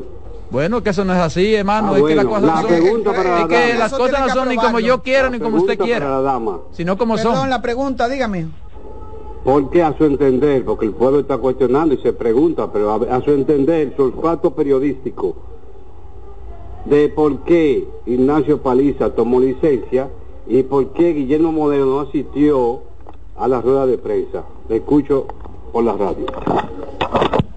[0.51, 1.93] Bueno, que eso no es así, hermano.
[1.95, 3.79] Ah, es que cosas la no son, la es que dama.
[3.79, 6.23] las Eso cosas no son ni como yo quiero ni como usted quiera, Para la
[6.23, 6.59] dama.
[6.73, 7.51] sino como Perdón, son.
[7.51, 8.49] la pregunta, dígame.
[9.45, 13.23] Porque a su entender, porque el pueblo está cuestionando y se pregunta, pero a, a
[13.23, 15.37] su entender, su olfato periodístico
[16.89, 20.09] de por qué Ignacio Paliza tomó licencia
[20.47, 22.83] y por qué Guillermo Modelo no asistió
[23.37, 24.45] a la rueda de prensa.
[24.69, 25.27] Le escucho
[25.73, 26.27] por la radio.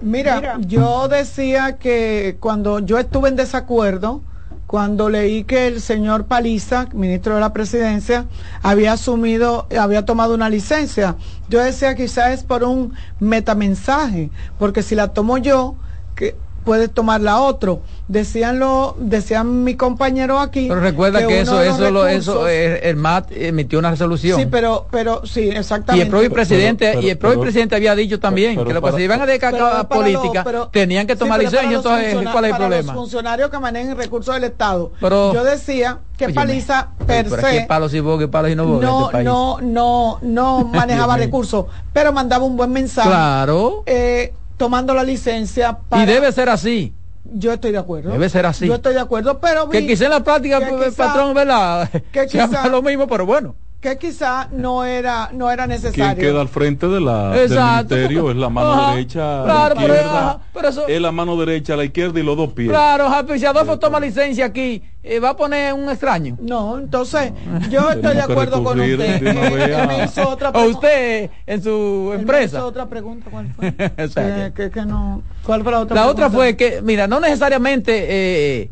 [0.02, 4.22] Mira, yo decía que cuando yo estuve en desacuerdo,
[4.66, 8.26] cuando leí que el señor Paliza, ministro de la presidencia,
[8.62, 11.16] había asumido, había tomado una licencia,
[11.48, 15.74] yo decía quizás es por un metamensaje, porque si la tomo yo,
[16.14, 17.80] que puedes tomar la otro.
[18.08, 20.66] Decían lo, decían mi compañero aquí.
[20.68, 24.38] Pero recuerda que, eso, eso, lo, eso, recursos- eh, el MAT emitió una resolución.
[24.40, 26.04] Sí, pero, pero sí, y exactamente.
[26.04, 28.82] el propio presidente, pero- y el propio pero- presidente había dicho también pero que lo
[28.82, 32.04] que se iban a dedicar a política pero- tenían que sí, tomar para licencia, entonces
[32.12, 32.92] funciona- ¿cuál es el para problema?
[32.92, 34.90] Los funcionarios que manejan recursos del Estado.
[35.00, 38.64] Pero- Yo decía que Óyeme, Paliza per aquí se palos y y palos y no
[38.80, 43.08] no, este no, no, no manejaba recursos, pero mandaba un buen mensaje.
[43.08, 43.84] Claro.
[43.86, 46.02] eh, tomando la licencia para...
[46.02, 46.92] Y debe ser así.
[47.24, 48.10] Yo estoy de acuerdo.
[48.10, 48.66] Debe ser así.
[48.66, 51.32] Yo estoy de acuerdo, pero vi Que quizá en la práctica, que pues, quizá- patrón,
[51.32, 51.88] ¿verdad?
[52.12, 53.54] que quizá- lo mismo, pero bueno.
[53.80, 56.22] Que quizá no era, no era Quien necesario.
[56.22, 59.94] queda al frente de la, del ministerio es la mano Ajá, derecha, claro, la pero-
[59.94, 62.68] izquierda, pero eso- es la mano derecha, la izquierda y los dos pies.
[62.68, 66.36] Claro, Javi, si Adolfo toma licencia aquí, eh, va a poner un extraño.
[66.42, 67.32] No, entonces
[67.70, 69.26] yo estoy de acuerdo con usted.
[69.26, 72.58] Él- me hizo otra O usted en su Él me empresa.
[72.58, 73.72] hizo otra pregunta, ¿cuál fue?
[73.96, 75.22] Eh, que, que no.
[75.42, 76.36] ¿Cuál fue la otra La otra pregunta?
[76.36, 78.70] fue que, mira, no necesariamente eh,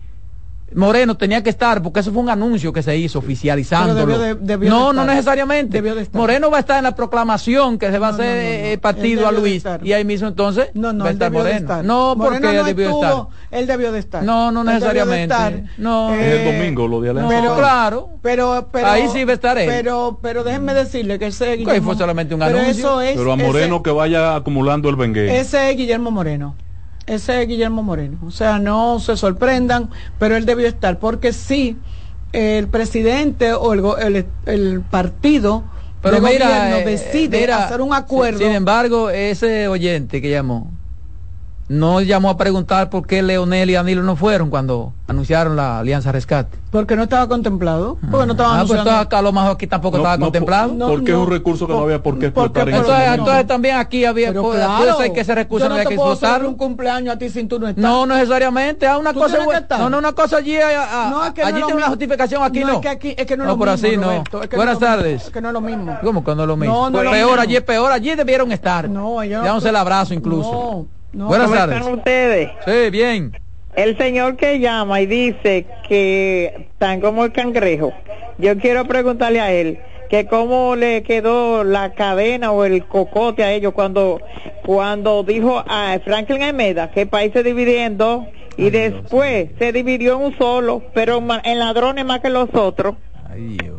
[0.74, 3.22] Moreno tenía que estar, porque eso fue un anuncio que se hizo.
[3.22, 5.06] Pero de- debió no, de no estar.
[5.06, 5.72] necesariamente.
[5.78, 6.20] Debió de estar.
[6.20, 8.48] Moreno va a estar en la proclamación que se va a No, hacer no, no.
[8.48, 9.56] eh, Él partido a de Luis.
[9.56, 9.86] estar.
[9.86, 11.58] Y ahí mismo entonces No, no, va a estar Moreno.
[11.58, 11.84] estar.
[11.84, 13.26] No, porque Moreno no debió estuvo, estar.
[13.58, 14.22] Él debió de estar.
[14.22, 15.34] No, no necesariamente.
[15.34, 15.62] estar.
[15.78, 16.12] No.
[16.14, 17.34] Es el domingo, lo de Alianza.
[17.40, 18.08] Pero claro.
[18.22, 19.68] Pero, pero, Ahí sí va a estar él.
[19.68, 21.86] Pero, pero déjenme decirle que ese Que Guillermo.
[21.92, 22.78] fue solamente un pero anuncio.
[22.78, 25.26] Eso es, Pero a Moreno que vaya acumulando el bengué.
[25.28, 26.54] ese, ese es Guillermo Moreno.
[27.08, 28.18] Ese es Guillermo Moreno.
[28.26, 30.98] O sea, no se sorprendan, pero él debió estar.
[30.98, 31.76] Porque sí,
[32.32, 35.64] el presidente o el, el, el partido
[36.02, 38.38] Pero de mira, gobierno eh, decide mira, hacer un acuerdo.
[38.38, 40.77] Sin embargo, ese oyente que llamó
[41.68, 46.12] no llamó a preguntar por qué Leonel y Danilo no fueron cuando anunciaron la Alianza
[46.12, 46.56] Rescate.
[46.70, 47.96] porque no estaba contemplado.
[48.10, 50.76] Porque no estaba Ah, pues acá a lo mejor aquí tampoco No, estaba no, contemplado.
[50.78, 53.76] por- porque es un recurso que no había por qué porque- explotar entonces, entonces también
[53.76, 55.96] aquí había Pero puede, claro, ser que ese recurso yo no no había te que
[55.96, 56.48] puedo explotarlo.
[56.48, 57.82] un cumpleaños a ti sin tú no estás.
[57.82, 59.78] No necesariamente, a una Tú cosa estar.
[59.80, 62.42] No, no, una cosa allí, a- a- No, es que no allí tiene una justificación,
[62.42, 62.66] aquí no.
[62.66, 64.02] No, es que aquí- es que no es No, lo por mismo, así no.
[64.04, 65.24] Roberto, es que no Buenas tardes.
[65.24, 65.98] es que no es lo mismo.
[66.02, 66.74] ¿Cómo que no es lo mismo?
[66.74, 68.88] No, no es peor allí, peor allí debieron estar.
[68.88, 70.86] No, no- Dándose el abrazo incluso.
[71.12, 71.26] No.
[71.28, 71.78] Buenas ¿Cómo tardes.
[71.78, 72.50] están ustedes?
[72.64, 73.32] Sí, bien.
[73.74, 77.92] El señor que llama y dice que están como el cangrejo,
[78.38, 79.78] yo quiero preguntarle a él
[80.10, 84.20] que cómo le quedó la cadena o el cocote a ellos cuando
[84.64, 88.24] cuando dijo a Franklin Almeida que el país se dividía en dos
[88.56, 92.96] y después se dividió en un solo, pero en ladrones más que los otros.
[93.30, 93.76] Ay, Dios.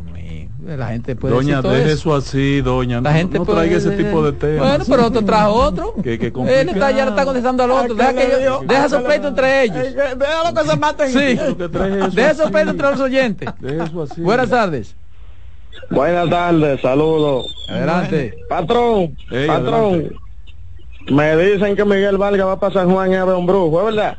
[0.78, 1.94] La gente puede Doña, decir todo deje eso.
[1.94, 3.02] eso así, doña.
[3.02, 4.68] La no, gente no traiga ese tipo de temas.
[4.68, 5.94] Bueno, pero otro trajo otro.
[6.04, 7.96] Que, que Él está, ya le está contestando al otro.
[7.96, 9.78] Deja, que ellos- deja esos pleitos entre ellos.
[10.18, 11.10] Déjalo que se maten.
[11.10, 11.40] Sí.
[12.16, 13.50] Deja esos pleitos entre los oyentes.
[13.60, 14.22] Deje eso así.
[14.22, 14.96] Buenas tardes.
[15.90, 17.46] Buenas tardes, saludos.
[17.70, 18.34] Adelante.
[18.50, 19.16] Patrón,
[19.48, 19.94] patrón.
[19.94, 20.16] adelante.
[21.12, 23.96] Me dicen que Miguel Vargas va para San Juan y a ver un brujo, ¿es
[23.96, 24.18] verdad?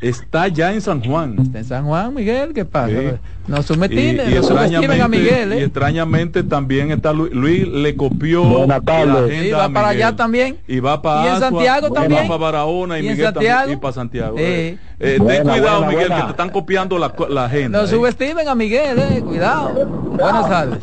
[0.00, 1.36] Está ya en San Juan.
[1.40, 2.88] Está en San Juan, Miguel, ¿qué pasa?
[2.88, 3.10] Sí.
[3.50, 5.64] No Y, subestimen, y no subestimen a Miguel, extrañamente, y ¿eh?
[5.64, 10.58] extrañamente también está Luis, Luis le copió la agenda va a para allá también.
[10.68, 12.22] Y va para Y en Asua, Santiago y también.
[12.22, 13.72] va para Barahona y, Y Miguel también Santiago.
[13.72, 14.36] y para Santiago.
[14.38, 14.78] Eh.
[15.02, 16.16] Eh, ten cuidado, buena, Miguel, buena.
[16.16, 17.78] que te están copiando la, la agenda.
[17.78, 17.88] No eh.
[17.88, 19.70] subestimen a Miguel, eh, cuidado.
[20.10, 20.78] Buenas tardes.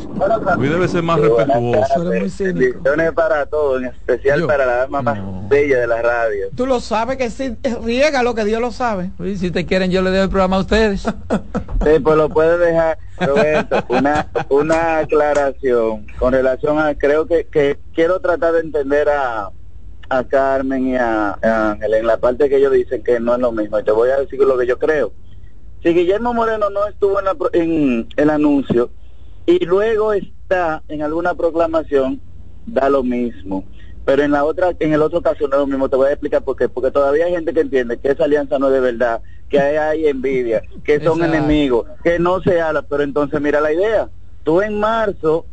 [0.58, 2.04] Luis debe ser más respetuoso.
[2.10, 4.46] Bendiciones para todos, en especial Yo.
[4.48, 5.46] para la dama más No.
[5.48, 6.46] bella de la radio.
[6.56, 7.54] Tú lo sabes que sí,
[7.84, 9.10] riega lo que Dios lo sabe.
[9.20, 11.02] Uy, si te quieren, yo le doy el programa a ustedes.
[11.02, 17.78] Sí, pues lo puede dejar, Roberto, una, una aclaración con relación a, creo que, que
[17.94, 19.50] quiero tratar de entender a,
[20.08, 23.52] a Carmen y a, Ángel en la parte que ellos dicen que no es lo
[23.52, 23.78] mismo.
[23.78, 25.12] Y te voy a decir lo que yo creo.
[25.82, 28.90] Si Guillermo Moreno no estuvo en, la en el anuncio
[29.46, 32.20] y luego está en alguna proclamación,
[32.66, 33.64] da lo mismo.
[34.04, 35.88] Pero en la otra, en el otro caso es lo mismo.
[35.88, 36.68] Te voy a explicar por qué.
[36.68, 39.76] Porque todavía hay gente que entiende que esa alianza no es de verdad, que hay,
[39.76, 41.36] hay envidia, que son Exacto.
[41.36, 42.82] enemigos, que no se habla.
[42.82, 44.08] Pero entonces mira la idea.
[44.44, 45.46] Tú en marzo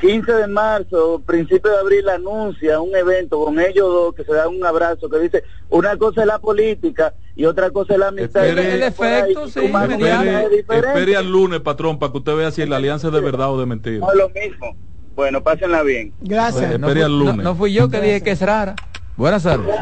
[0.00, 4.48] 15 de marzo, principio de abril, anuncia un evento con ellos dos que se dan
[4.48, 8.44] un abrazo que dice una cosa es la política y otra cosa es la amistad.
[8.44, 10.58] Espere- El efecto, tú sí, Espere,
[10.88, 13.58] espere al lunes, patrón, para que usted vea si la alianza es de verdad o
[13.60, 13.98] de mentira.
[14.00, 14.76] No es lo mismo.
[15.14, 16.12] Bueno, pásenla bien.
[16.20, 16.68] Gracias.
[16.78, 17.44] No Espere fui, al no- lunes.
[17.44, 18.74] no fui yo que dije que es rara.
[19.16, 19.74] Buenas tardes.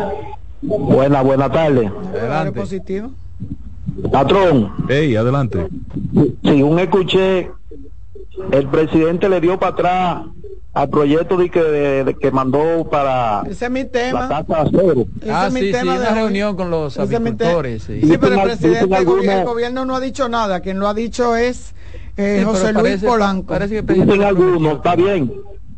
[0.62, 1.90] Buena, buena tarde.
[2.14, 2.60] Adelante.
[2.60, 3.10] positivo.
[4.12, 5.66] Patrón, Ey, adelante.
[6.44, 7.50] según escuché,
[8.52, 10.22] el presidente le dio para atrás
[10.74, 14.28] al proyecto de que, de que mandó para Ese es mi la tema.
[15.20, 16.14] Ese Ah, es mi sí, sí, de una hoy.
[16.14, 17.82] reunión con los Ese es mi te- apicultores.
[17.84, 18.00] sí.
[18.02, 20.60] Sí, pero el presidente, el, gobierno no ha dicho nada.
[20.60, 21.74] Quien lo ha dicho es
[22.18, 23.46] eh, Sí, José Luis parece- Polanco.
[23.46, 25.32] parece que Dicen algunos, está bien,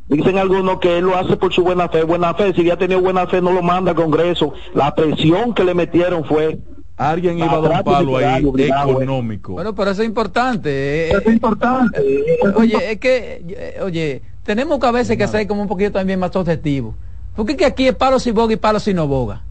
[0.09, 2.03] Dicen algunos que él lo hace por su buena fe.
[2.03, 4.55] Buena fe, si ya tenido buena fe, no lo manda al Congreso.
[4.75, 6.59] La presión que le metieron fue.
[6.99, 9.53] Alguien iba a dar un palo ahí económico.
[9.53, 11.09] Bueno, pero eso es importante.
[11.11, 12.01] Eso es importante.
[12.57, 16.19] Oye, es que, eh, oye, tenemos que a veces que ser como un poquito también
[16.19, 16.95] más objetivo.
[17.37, 19.43] Porque es que aquí es palo si boga y palo si no boga.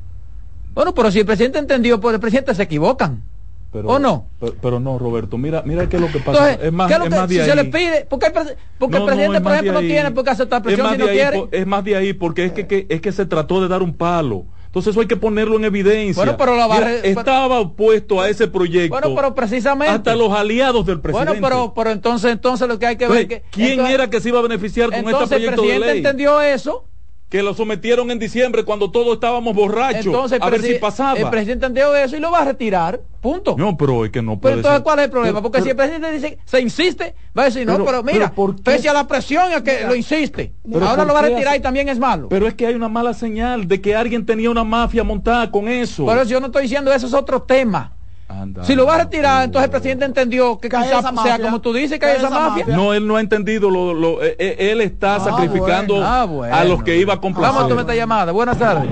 [0.73, 3.23] Bueno, pero si el presidente entendió, pues el presidente se equivocan.
[3.71, 4.25] Pero, ¿O no?
[4.39, 6.51] Pero, pero no, Roberto, mira, mira qué es lo que pasa.
[6.51, 7.49] Entonces, es más, ¿qué es lo es que- más de si ahí.
[7.49, 8.33] se le pide, porque el,
[8.77, 10.91] porque el No, no, presidente, es por ejemplo, no tiene por qué aceptar Es presión
[10.91, 11.47] si no ahí quiere.
[11.51, 13.93] es más de ahí porque es que, que- es que se trató de dar un
[13.93, 14.45] palo.
[14.77, 16.21] Entonces eso hay que ponerlo en evidencia.
[16.21, 18.89] Bueno, pero la Mira, barre- estaba opuesto a ese proyecto.
[18.99, 19.91] Bueno, pero precisamente.
[19.91, 21.31] hasta los aliados del presidente.
[21.39, 24.09] Bueno, pero, pero entonces, entonces lo que hay que ver Entonces, que ¿Quién entonces- era
[24.11, 25.97] que se iba a beneficiar con este entonces el proyecto de presidente ley?
[25.97, 26.86] entendió eso.
[27.29, 30.05] Que lo sometieron en diciembre cuando todos estábamos borrachos.
[30.05, 31.19] Entonces el, a ver si pasaba.
[31.19, 33.01] el presidente entendió eso y lo va a retirar.
[33.19, 33.55] Punto.
[33.57, 34.83] No, pero es que no Pero puede entonces, ser.
[34.83, 35.39] ¿cuál es el problema?
[35.41, 38.03] Pero- Porque si el pero- presidente dice, se insiste, va a decir, no, Pero- pero
[38.03, 41.19] mira, pero pese a la presión a que lo insiste, Pero ahora ¿por lo va
[41.19, 42.29] a retirar hace- y también es malo.
[42.29, 45.67] Pero es que hay una mala señal de que alguien tenía una mafia montada con
[45.67, 46.05] eso.
[46.05, 47.96] Por eso yo no estoy diciendo eso es otro tema.
[48.29, 48.63] Anda.
[48.65, 51.39] Si lo va a retirar, entonces el presidente entendió que Cae quizás esa sea mafia.
[51.39, 52.65] como tú dices, que Cae hay esa esa mafia.
[52.65, 52.75] mafia.
[52.75, 56.07] No, él no ha entendido lo, lo- eh, eh, él está sacrificando bueno.
[56.09, 56.55] Ah, bueno.
[56.55, 57.49] a los que iba a complacer.
[57.53, 58.31] Vamos a tomar esta llamada.
[58.33, 58.89] Buenas tardes.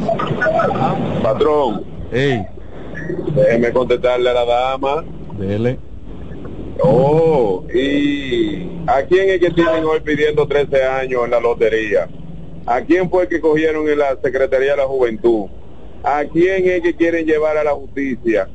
[1.21, 2.45] Patrón, Ey,
[3.35, 5.03] déjeme contestarle a la dama.
[5.37, 5.79] dele.
[6.81, 12.07] Oh, y ¿a quién es que tienen hoy pidiendo 13 años en la lotería?
[12.65, 15.45] ¿A quién fue que cogieron en la Secretaría de la Juventud?
[16.03, 18.47] ¿A quién es que quieren llevar a la justicia?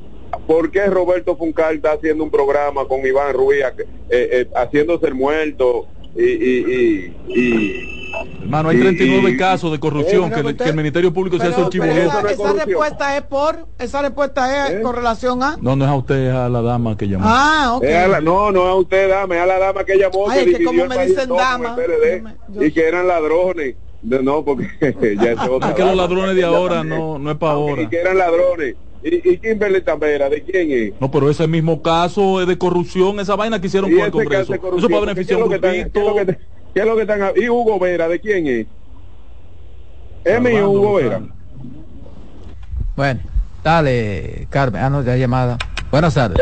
[0.47, 5.15] ¿Por qué Roberto Funcal está haciendo un programa con Iván Ruiz, eh, eh, haciéndose el
[5.15, 5.87] muerto
[6.17, 8.01] y, y, y, y-
[8.43, 11.53] Hermano, hay Y- 39 y- casos de corrupción Eh, que, el Ministerio Público se hace
[11.55, 14.83] Pero, el pero chivo esa, esa respuesta es por, esa respuesta es ¿Eh?
[14.83, 15.57] con relación a.
[15.61, 17.25] No, no es a usted, es a la dama que llamó.
[17.29, 17.85] Ah, ok.
[17.85, 20.29] Es a la- no, no es a usted, dama, es a la dama que llamó
[20.29, 23.77] Ay, que como me dicen dama, el PLD, yo me- yo- y que eran ladrones.
[24.03, 24.67] De- No, porque
[25.21, 27.89] ya es otra Es que los ladrones de ahora no, no es para Y ahora.
[27.89, 28.75] que eran ladrones.
[29.03, 30.93] ¿Y, y Kimberly Tambera, de quién es?
[31.01, 34.55] No, pero ese mismo caso es de corrupción, esa vaina que hicieron con el Congreso.
[34.55, 35.93] Eso para beneficiar a un ¿qué es lo que están- grupito.
[35.93, 36.39] ¿Qué es lo que-
[36.75, 38.67] qué es lo que están ¿Y Hugo Vera, de quién es?
[40.25, 41.23] ¿Es mío Armando Hugo Vera?
[42.97, 43.21] Bueno,
[43.65, 44.83] dale, Carmen.
[44.83, 45.57] Ah, no, ya llamada.
[45.91, 46.39] Buenas tardes.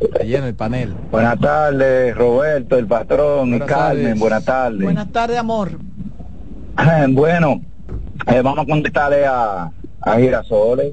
[0.00, 0.94] Está lleno el panel.
[1.10, 4.02] Buenas tardes, Roberto, el patrón Buenas y Carmen.
[4.04, 4.18] tardes.
[4.18, 4.80] Buenas tardes.
[4.82, 5.70] Buenas tardes, amor.
[7.10, 7.60] bueno,
[8.26, 9.70] eh, vamos a contestarle a,
[10.04, 10.92] a Girasoles.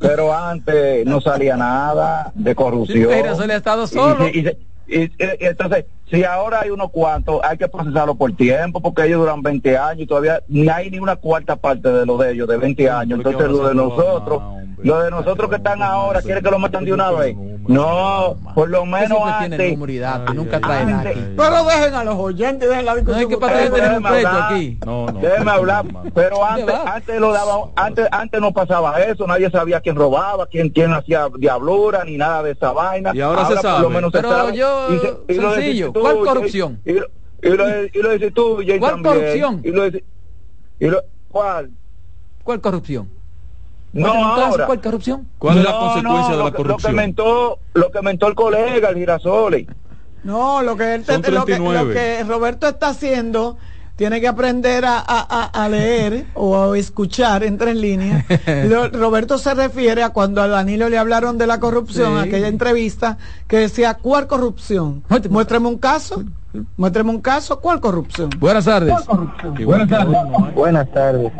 [0.00, 3.08] Pero antes no salía nada de corrupción.
[3.10, 4.28] Sí, Girasoles ha estado Y- solo.
[4.28, 4.48] y-
[4.88, 9.40] y- entonces, si ahora hay unos cuantos, hay que procesarlo por tiempo, porque ellos duran
[9.42, 12.56] 20 años y todavía ni hay ni una cuarta parte de lo de ellos, de
[12.58, 13.18] 20 años.
[13.18, 14.42] Entonces, ¿qué lo de nosotros?
[14.84, 17.36] Lo de nosotros que están ahora, quiere que lo metan de una vez.
[17.66, 19.78] No, por lo menos antes.
[19.78, 21.20] nunca ay, trae ay, nada ay, aquí.
[21.36, 23.20] Pero dejen a los oyentes, dejen la No discusión.
[23.20, 23.52] hay que ustedes.
[23.70, 24.52] pasar tener un hablar.
[24.52, 24.78] aquí.
[24.84, 25.20] No, no.
[25.20, 25.84] Déjeme hablar,
[26.14, 30.68] pero antes, antes lo daba, antes, antes no pasaba eso, nadie sabía quién robaba, quién,
[30.68, 33.12] quién hacía diablura, ni nada de esa vaina.
[33.14, 33.82] Y ahora se por sabe.
[33.82, 34.56] lo menos se Pero sabe.
[34.56, 36.80] yo, Y se- y lo sencillo, ¿cuál corrupción?
[36.84, 37.06] Y, lo-
[37.42, 39.14] y lo, y lo dices tú, Jay, ¿Cuál también.
[39.14, 39.60] corrupción?
[39.64, 40.02] Y lo dices-
[40.80, 41.70] y lo- ¿Cuál?
[42.42, 43.08] ¿Cuál corrupción?
[43.94, 44.66] No, Muéstrame un caso, ahora.
[44.66, 45.28] ¿Cuál corrupción?
[45.38, 46.92] ¿Cuál es la No, consecuencia no, de la lo corrupción?
[46.92, 49.66] Lo que mentó, lo que mentó el colega, el Girasoli.
[50.24, 51.84] No, lo que, él lo, que, 39.
[51.84, 53.56] lo que Roberto está haciendo,
[53.96, 58.24] tiene que aprender a, a- a- a leer o a escuchar entre en líneas.
[58.68, 62.28] Lo- Roberto se refiere a cuando a Danilo le hablaron de la corrupción, Sí.
[62.28, 65.04] aquella entrevista, que decía, ¿cuál corrupción?
[65.30, 66.24] Muéstrame un caso.
[66.76, 68.30] Muéstrame un caso, ¿cuál corrupción?
[68.38, 68.92] Buenas tardes.
[69.08, 70.52] Ahora no hay.
[70.54, 71.32] Buenas tardes.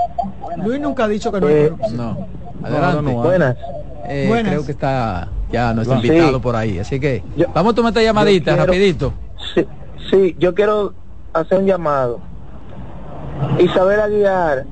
[0.65, 1.97] Luis nunca ha dicho que no Eh, hay corrupción.
[1.97, 2.27] No.
[2.65, 3.03] Adelante.
[3.03, 3.17] no hay.
[3.29, 3.57] Buenas.
[4.07, 4.53] Eh, Buenas.
[4.53, 6.07] creo que está ya nuestro Sí.
[6.09, 6.79] invitado por ahí.
[6.79, 9.13] Así que Yo- vamos a tomar esta llamadita quiero- rapidito.
[9.55, 9.67] Sí,
[10.11, 10.93] sí, yo quiero
[11.33, 12.21] hacer un llamado.
[13.59, 14.65] Isabel Aguiar,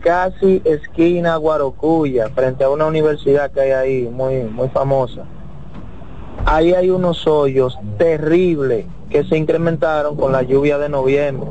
[0.00, 5.22] casi esquina Guarocuya, frente a una universidad que hay ahí, muy, muy famosa.
[6.46, 11.48] Ahí hay unos hoyos terribles que se incrementaron con la lluvia de noviembre.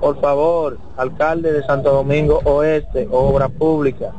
[0.00, 4.12] Por favor, alcalde de Santo Domingo Oeste, obra pública,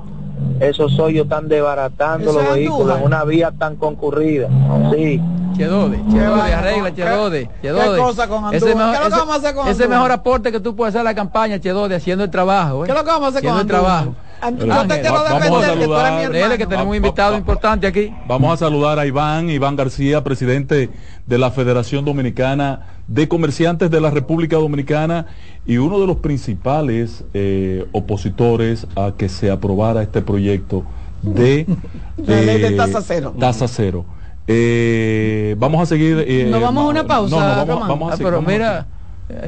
[0.59, 2.99] esos hoyos están desbaratando los vehículos Andújar.
[2.99, 4.47] en una vía tan concurrida.
[4.93, 5.21] Sí.
[5.57, 6.93] Chedode, Qué Chedode, arregla.
[6.93, 7.95] Chedode, ¿Qué- Chedode.
[7.97, 9.87] qué cosa con Ese mejor- ¿Qué es lo que ese- vamos a hacer con Ese
[9.87, 12.83] mejor aporte que tú puedes hacer a la campaña, Chedode, haciendo el trabajo.
[12.83, 12.87] ¿eh?
[12.87, 14.15] ¿Qué lo que vamos a hacer Haciendo con el trabajo.
[14.41, 16.05] An- Pero- Yo te Ángel, quiero va- vamos a defender, que tú eres mi saludar.
[16.23, 16.33] hermano.
[16.33, 18.13] Dele que tenemos un invitado importante aquí.
[18.27, 20.89] Vamos a saludar a Iván, Iván García, presidente
[21.25, 25.27] de la Federación Dominicana de Comerciantes de la República Dominicana
[25.65, 30.83] y uno de los principales eh, opositores a que se aprobara este proyecto
[31.21, 31.65] de
[32.17, 33.33] La ley de tasa cero.
[33.39, 34.05] Tasa cero.
[34.47, 36.23] Eh, vamos a seguir.
[36.27, 37.87] eh, Nos vamos a una pausa, no, no, vamos, Román.
[37.89, 38.87] vamos a Ah, seguir, pero vamos mira.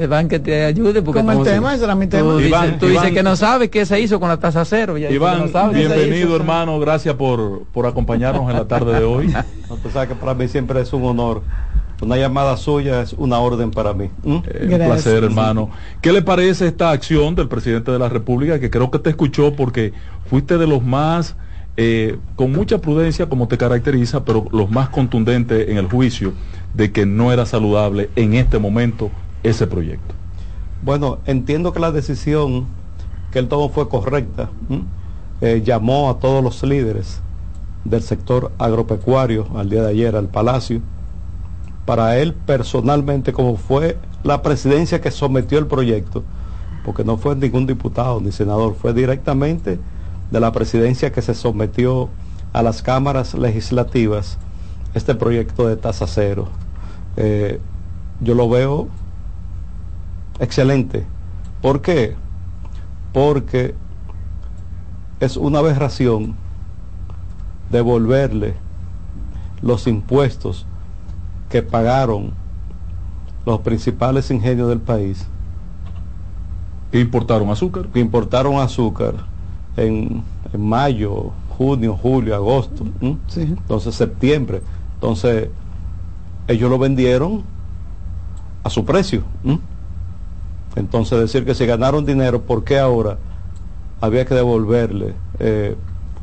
[0.01, 2.31] Iván, que te ayude porque Con el tú- tema, ese era mi tema.
[2.31, 3.03] Tú, Iván, dices, tú Iván.
[3.03, 4.97] dices que no sabes qué se hizo con la tasa cero.
[4.97, 9.27] ya Iván, no sabes bienvenido hermano, gracias por, por acompañarnos en la tarde de hoy.
[9.69, 11.43] No, tú sabes que para mí siempre es un honor.
[12.01, 14.09] Una llamada suya es una orden para mí.
[14.23, 14.35] ¿Mm?
[14.47, 15.69] Eh, un placer, hermano.
[16.01, 18.59] ¿Qué le parece esta acción del presidente de la República?
[18.59, 19.93] Que creo que te escuchó porque
[20.27, 21.35] fuiste de los más,
[21.75, 26.33] eh, con mucha prudencia, como te caracteriza, pero los más contundentes en el juicio
[26.75, 29.09] de que no era saludable en este momento
[29.43, 30.13] ese proyecto.
[30.83, 32.67] Bueno, entiendo que la decisión
[33.31, 34.49] que él tomó fue correcta.
[35.41, 37.21] Eh, llamó a todos los líderes
[37.83, 40.81] del sector agropecuario al día de ayer al Palacio
[41.85, 46.23] para él personalmente, como fue la presidencia que sometió el proyecto,
[46.83, 49.79] porque no fue ningún diputado ni senador, fue directamente
[50.29, 52.09] de la presidencia que se sometió
[52.51, 54.37] a las cámaras legislativas
[54.93, 56.49] este proyecto de tasa cero.
[57.15, 57.61] Eh,
[58.19, 58.89] yo lo veo
[60.39, 61.05] excelente.
[61.61, 62.15] ¿Por qué?
[63.13, 63.75] Porque
[65.19, 66.35] es una aberración
[67.69, 68.55] devolverle
[69.61, 70.65] los impuestos
[71.49, 72.33] que pagaron
[73.45, 75.27] los principales ingenios del país.
[76.91, 77.87] Que importaron azúcar.
[77.87, 79.15] Que importaron azúcar
[79.75, 80.23] en,
[80.53, 82.85] en mayo, junio, julio, agosto.
[83.01, 84.61] Entonces septiembre.
[84.95, 85.49] Entonces
[86.47, 87.43] ellos lo vendieron
[88.63, 89.23] a su precio.
[90.77, 93.17] Entonces decir que se ganaron dinero, ¿por qué ahora
[93.99, 95.75] había que devolverle eh,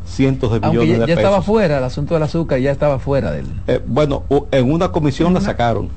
[0.07, 1.19] cientos de Aunque millones ya, de ya pesos?
[1.31, 3.47] estaba fuera, el asunto del azúcar ya estaba fuera del...
[3.67, 4.23] Eh, bueno,
[4.53, 5.89] en una comisión la sacaron,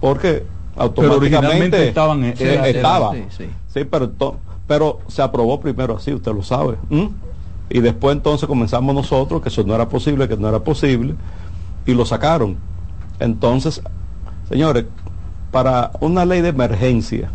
[0.00, 0.44] porque
[0.76, 3.12] automáticamente estaban, eh, Sí, era- estaba.
[3.12, 3.44] sí, sí.
[3.74, 4.36] Sí, pero, to-
[4.66, 6.76] pero se aprobó primero así, usted lo sabe.
[7.68, 11.14] Y después entonces comenzamos nosotros, que eso no era posible, que no era posible,
[11.84, 12.56] y lo sacaron.
[13.20, 13.82] Entonces,
[14.48, 14.86] señores,
[15.50, 17.30] para una ley de emergencia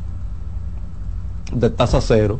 [1.51, 2.39] de tasa cero,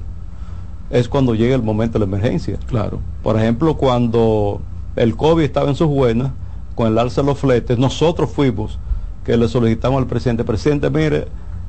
[0.90, 2.58] es cuando llega el momento de la emergencia.
[2.68, 3.00] Claro.
[3.24, 4.62] Por ejemplo, cuando
[4.96, 6.32] el COVID estaba en sus buenas,
[6.76, 8.80] con el alza de los fletes, nosotros fuimos
[9.24, 11.28] que le solicitamos al presidente, presidente, mire,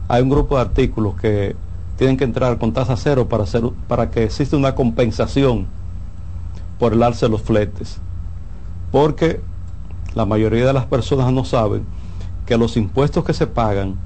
[0.09, 1.55] hay un grupo de artículos que
[1.97, 5.67] tienen que entrar con tasa cero para, hacer, para que exista una compensación
[6.79, 7.99] por el alza de los fletes.
[8.91, 9.41] Porque
[10.15, 11.85] la mayoría de las personas no saben
[12.47, 13.97] que los impuestos que se pagan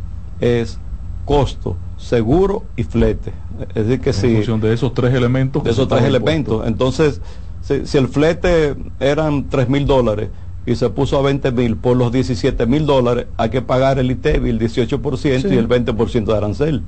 [0.41, 0.79] es
[1.25, 1.77] costo,
[2.07, 3.33] seguro y flete.
[3.75, 5.65] Es decir, que En si función de esos tres elementos.
[5.65, 6.67] de esos tres elementos.
[6.67, 7.21] Entonces,
[7.63, 10.29] si, si el flete eran 3 mil dólares
[10.67, 14.11] y se puso a 20 mil, por los 17 mil dólares hay que pagar el
[14.11, 15.55] ITEVI, el 18% Sí.
[15.55, 16.83] y el 20% de arancel.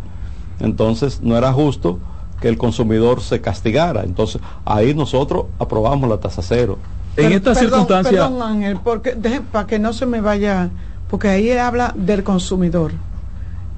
[0.61, 1.99] Entonces, no era justo
[2.41, 4.05] que el consumidor se castigara.
[4.05, 6.79] Entonces, ahí nosotros aprobamos la tasa cero.
[7.17, 10.71] En esta perdón, circunstancia, Perdón, Ángel, porque, deje- para que no se me vaya,
[11.11, 12.93] porque ahí habla del consumidor.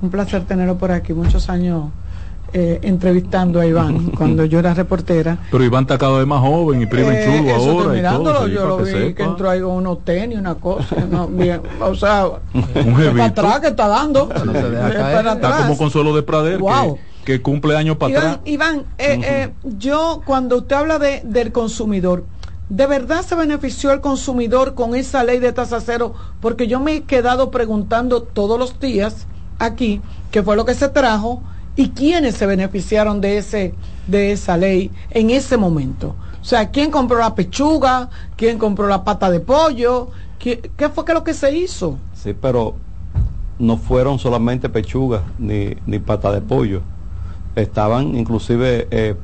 [0.02, 1.90] Un placer tenerlo por aquí, muchos años
[2.52, 5.38] eh, entrevistando a Iván cuando yo era reportera.
[5.50, 7.88] pero Iván está cada vez más joven y primo Eh, chulo ahora y todo.
[7.94, 11.26] mirándolo, sí, yo lo que vi que entró ahí con unos tenis, una cosa, no,
[11.28, 15.16] bien, o sea, Un para atrás que está dando, No se deja caer.
[15.16, 16.96] para Está como Consuelo de Prader, Wow.
[17.24, 18.40] que, que cumple años para Iván, atrás.
[18.46, 22.24] Iván, eh, eh, yo cuando usted habla de, del consumidor,
[22.68, 26.14] ¿de verdad se benefició el consumidor con esa ley de tasa cero?
[26.40, 29.26] Porque yo me he quedado preguntando todos los días
[29.60, 30.00] aquí
[30.32, 31.42] qué fue lo que se trajo
[31.76, 33.74] y quiénes se beneficiaron de ese
[34.08, 36.16] de esa ley en ese momento.
[36.40, 38.08] O sea, ¿quién compró la pechuga?
[38.36, 40.08] ¿Quién compró la pata de pollo?
[40.38, 41.98] ¿Qué, qué fue que lo que se hizo?
[42.14, 42.74] Sí, pero
[43.58, 46.80] no fueron solamente pechugas ni, ni pata de pollo.
[47.54, 49.14] Estaban inclusive eh,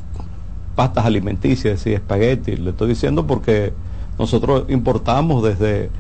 [0.75, 2.61] pastas alimenticias y espaguetis.
[2.61, 3.73] Le estoy diciendo porque
[4.19, 5.91] nosotros importamos desde,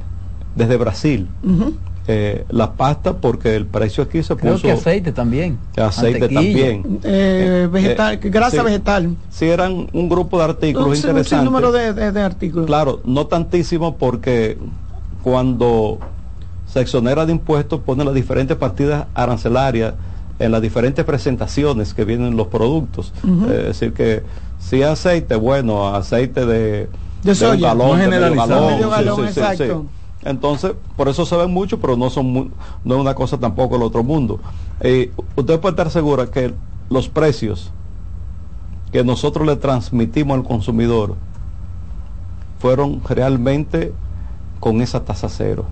[0.54, 1.28] desde Brasil.
[2.08, 4.62] Eh, la pasta porque el precio aquí se Creo puso...
[4.68, 5.58] que aceite también.
[5.76, 7.00] aceite también.
[7.02, 8.62] Eh, vegetal, grasa sí.
[8.64, 9.16] vegetal.
[9.30, 11.38] Sí, eran un grupo de artículos Un, un interesantes.
[11.38, 12.66] sinnúmero de, de- de artículos.
[12.66, 14.56] Claro, no tantísimo porque
[15.22, 15.98] cuando
[16.72, 19.94] se exonera de impuestos pone las diferentes partidas arancelarias
[20.38, 23.12] en las diferentes presentaciones que vienen los productos.
[23.24, 24.22] Eh, es decir que
[24.60, 26.88] si aceite, bueno, aceite de,
[27.22, 27.68] De un soya.
[27.68, 28.48] galón, No de medio generalizado.
[28.66, 29.86] galón, Medio sí, galón, sí, sí, exacto.
[30.26, 32.52] Entonces, por eso se ven mucho, pero no son
[32.84, 34.40] no es una cosa tampoco el otro mundo.
[34.80, 36.52] Eh, usted puede estar segura que
[36.90, 37.72] los precios
[38.92, 41.16] que nosotros le transmitimos al consumidor
[42.58, 43.92] fueron realmente
[44.58, 45.64] con esa tasa cero.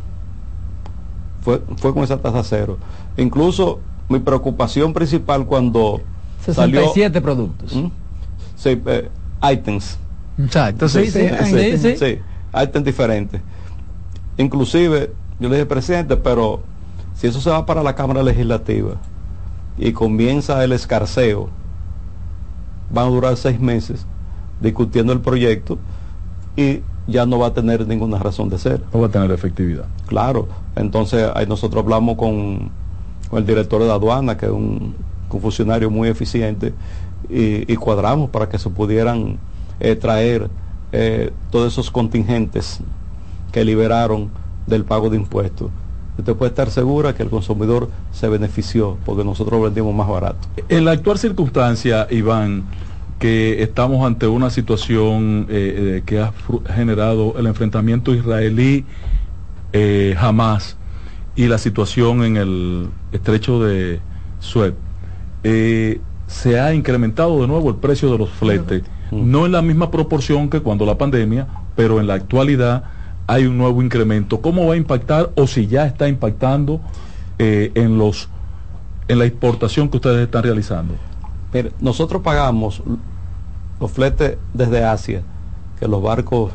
[1.42, 2.78] Fue, fue con esa tasa cero.
[3.16, 6.00] Incluso mi preocupación principal cuando
[6.40, 7.74] salió 67 productos.
[7.74, 7.86] ¿Mm?
[8.56, 9.10] sí, eh,
[9.52, 9.98] items
[10.38, 11.96] Exacto, sí, sí, sí, sí.
[11.96, 12.18] sí,
[12.62, 13.40] items diferentes.
[14.36, 16.60] Inclusive, yo le dije, presidente, pero
[17.14, 18.96] si eso se va para la Cámara Legislativa,
[19.76, 21.48] y comienza el escarceo,
[22.90, 24.06] van a durar seis meses
[24.60, 25.78] discutiendo el proyecto
[26.56, 28.82] y ya no va a tener ninguna razón de ser.
[28.92, 29.86] No va a tener efectividad.
[30.06, 32.70] Claro, entonces ahí nosotros hablamos con,
[33.28, 34.94] con el director de aduana, que es un,
[35.28, 36.72] un funcionario muy eficiente,
[37.28, 39.38] y, y cuadramos para que se pudieran
[39.80, 40.48] eh, traer
[40.92, 42.80] eh, todos esos contingentes
[43.54, 44.30] que liberaron
[44.66, 45.70] del pago de impuestos.
[46.18, 50.48] Usted puede estar segura que el consumidor se benefició porque nosotros vendimos más barato.
[50.68, 52.64] En la actual circunstancia, Iván,
[53.20, 56.32] que estamos ante una situación eh, eh, que ha
[56.74, 58.86] generado el enfrentamiento israelí
[59.72, 60.76] eh, Hamas
[61.36, 64.00] y la situación en el estrecho de
[64.40, 64.74] Suez,
[65.44, 68.82] eh, se ha incrementado de nuevo el precio de los fletes,
[69.12, 72.93] no en la misma proporción que cuando la pandemia, pero en la actualidad
[73.26, 74.40] hay un nuevo incremento.
[74.40, 76.80] ¿Cómo va a impactar o si ya está impactando
[77.38, 78.28] eh, en los
[79.06, 80.94] en la exportación que ustedes están realizando?
[81.52, 82.82] Mire, nosotros pagamos
[83.80, 85.22] los fletes desde Asia,
[85.78, 86.52] que los barcos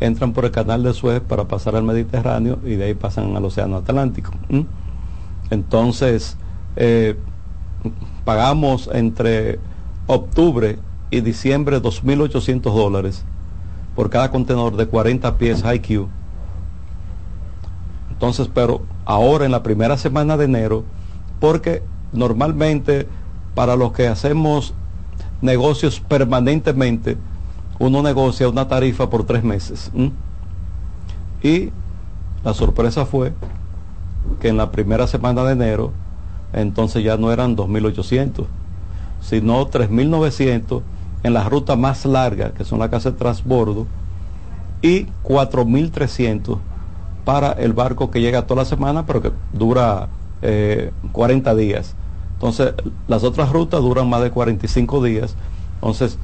[0.00, 3.44] entran por el canal de Suez para pasar al Mediterráneo y de ahí pasan al
[3.44, 4.32] Océano Atlántico.
[5.50, 6.36] Entonces,
[6.76, 7.16] eh,
[8.24, 9.60] pagamos entre
[10.06, 10.78] octubre
[11.10, 13.24] y diciembre 2.800 dólares
[13.94, 16.08] por cada contenedor de 40 pies IQ.
[18.10, 20.84] Entonces, pero ahora en la primera semana de enero,
[21.40, 21.82] porque
[22.12, 23.06] normalmente
[23.54, 24.74] para los que hacemos
[25.40, 27.16] negocios permanentemente,
[27.78, 29.90] uno negocia una tarifa por tres meses.
[31.42, 31.70] Y
[32.44, 33.32] la sorpresa fue
[34.40, 35.92] que en la primera semana de enero,
[36.52, 38.46] entonces ya no eran 2.800,
[39.20, 40.82] sino 3.900
[41.22, 43.86] en la ruta más larga, que son las casas de transbordo,
[44.80, 46.58] y 4.300
[47.24, 50.08] para el barco que llega toda la semana, pero que dura
[50.42, 51.94] eh, 40 días.
[52.34, 52.74] Entonces,
[53.06, 55.36] las otras rutas duran más de 45 días.
[55.76, 56.18] Entonces,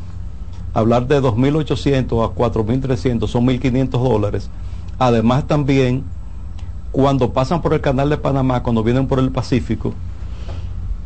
[0.74, 4.50] hablar de 2.800 a 4.300 son 1.500 dólares.
[4.98, 6.02] Además, también,
[6.90, 9.94] cuando pasan por el canal de Panamá, cuando vienen por el Pacífico,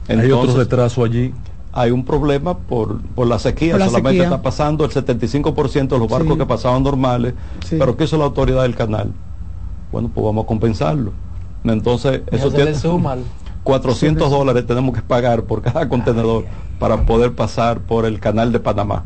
[0.08, 1.34] Hay otro retraso allí.
[1.72, 3.72] Hay un problema por, por la sequía.
[3.72, 4.24] Por la Solamente sequía.
[4.24, 6.38] está pasando el 75% de los barcos Sí.
[6.38, 7.34] que pasaban normales.
[7.64, 7.76] Sí.
[7.78, 9.12] Pero ¿qué hizo la autoridad del canal?
[9.90, 11.12] Bueno, pues vamos a compensarlo.
[11.64, 13.24] Entonces, Ya eso tiene le suma al-
[13.64, 16.44] 400 dólares tenemos que pagar por cada contenedor
[16.80, 19.04] para poder pasar por el canal de Panamá,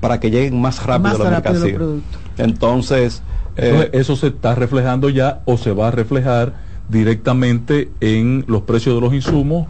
[0.00, 1.78] para que lleguen más rápido Más la rápido los mercancía.
[1.78, 2.20] productos.
[2.38, 3.22] Entonces,
[3.56, 6.54] Entonces, eh, eso se está reflejando ya o se va a reflejar
[6.88, 9.66] directamente en los precios de los insumos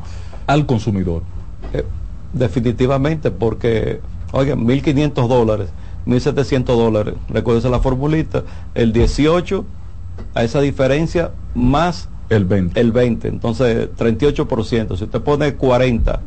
[0.46, 1.22] al consumidor.
[2.32, 4.00] Definitivamente, porque,
[4.32, 5.68] oigan, 1.500 dólares,
[6.06, 8.42] 1.700 dólares, recuérdense la formulita,
[8.74, 9.64] el 18
[10.34, 12.80] a esa diferencia más el 20.
[12.80, 14.96] El 20, entonces 38%.
[14.96, 16.20] Si usted pone 40,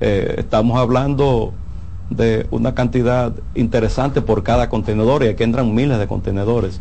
[0.00, 1.52] eh, estamos hablando
[2.10, 6.80] de una cantidad interesante por cada contenedor y aquí entran miles de contenedores.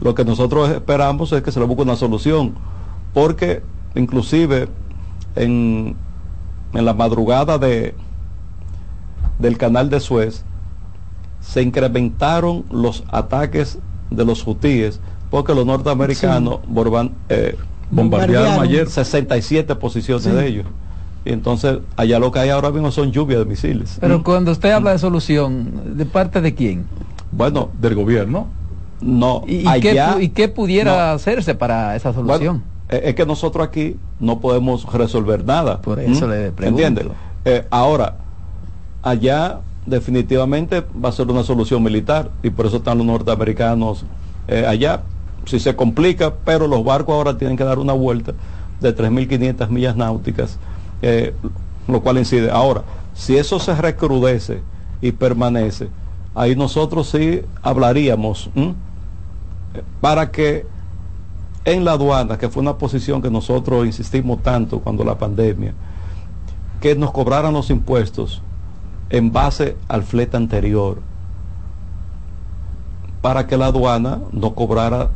[0.00, 2.54] Lo que nosotros esperamos es que se le busque una solución,
[3.14, 3.62] porque
[3.94, 4.68] inclusive
[5.36, 5.96] en,
[6.74, 7.94] en la madrugada de,
[9.38, 10.44] del canal de Suez
[11.40, 13.78] se incrementaron los ataques
[14.10, 15.00] de los hutíes
[15.30, 17.56] porque los norteamericanos borban- eh,
[17.90, 18.88] Bombardearon ayer.
[18.88, 20.30] 67 posiciones Sí.
[20.30, 20.66] de ellos.
[21.24, 23.98] Y entonces allá lo que hay ahora mismo son lluvias de misiles.
[24.00, 24.22] Pero Mm.
[24.22, 26.86] cuando usted habla de solución, ¿de parte de quién?
[27.32, 28.46] Bueno, del gobierno.
[29.00, 31.12] No, ¿Y, y allá- qué, y qué pudiera no.
[31.14, 32.58] hacerse para esa solución?
[32.58, 32.71] Bueno,
[33.04, 35.80] es que nosotros aquí no podemos resolver nada.
[35.80, 36.30] Por eso ¿Mm?
[36.30, 36.82] le pregunto.
[36.82, 37.12] ¿Entiende?
[37.44, 38.16] Eh, ahora,
[39.02, 44.04] allá definitivamente va a ser una solución militar y por eso están los norteamericanos
[44.48, 45.02] eh, allá.
[45.44, 48.32] Si se complica, pero los barcos ahora tienen que dar una vuelta
[48.80, 50.58] de 3.500 millas náuticas,
[51.02, 51.34] eh,
[51.88, 52.50] lo cual incide.
[52.50, 52.82] Ahora,
[53.14, 54.60] si eso se recrudece
[55.00, 55.88] y permanece,
[56.34, 58.74] ahí nosotros sí hablaríamos ¿m?
[60.00, 60.66] para que
[61.64, 65.74] en la aduana, que fue una posición que nosotros insistimos tanto cuando la pandemia,
[66.80, 68.42] que nos cobraran los impuestos
[69.10, 71.00] en base al flete anterior,
[73.20, 75.10] para que la aduana no cobrara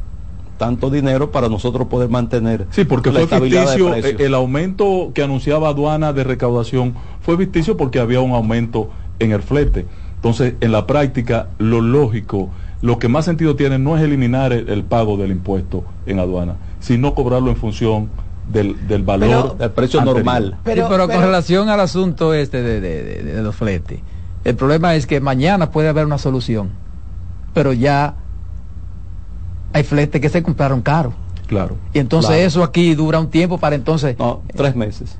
[0.59, 5.23] tanto dinero para nosotros poder mantener Sí, porque la fue ficticio, eh, el aumento que
[5.23, 9.87] anunciaba aduana de recaudación fue ficticio porque había un aumento en el flete.
[10.15, 12.51] Entonces, en la práctica, lo lógico,
[12.83, 16.57] lo que más sentido tiene no es eliminar el, el pago del impuesto en aduana,
[16.81, 18.11] sino cobrarlo en función
[18.53, 20.25] del, del valor del precio anterior.
[20.25, 20.53] normal.
[20.57, 24.01] Sí, Pero- pero, con relación al asunto este de, de- de- de los fletes,
[24.45, 26.71] el problema es que mañana puede haber una solución,
[27.55, 28.15] pero ya
[29.73, 31.13] hay fletes que se compraron caro.
[31.49, 31.77] Claro.
[31.93, 32.47] Y entonces Claro.
[32.47, 34.19] eso aquí dura un tiempo para entonces...
[34.19, 35.19] No, tres meses.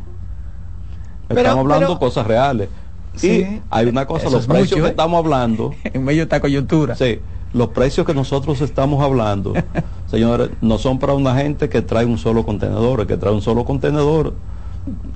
[1.29, 2.69] Pero- estamos hablando pero- cosas reales.
[3.15, 3.29] Sí.
[3.31, 4.91] Y hay una cosa, los precios mucho, que ¿eh?
[4.91, 6.95] estamos hablando, En medio de esta coyuntura.
[6.97, 7.19] sí,
[7.57, 9.55] los precios que nosotros estamos hablando,
[10.11, 13.43] señores, no son para una gente que trae un solo contenedor, el que trae un
[13.43, 14.35] solo contenedor.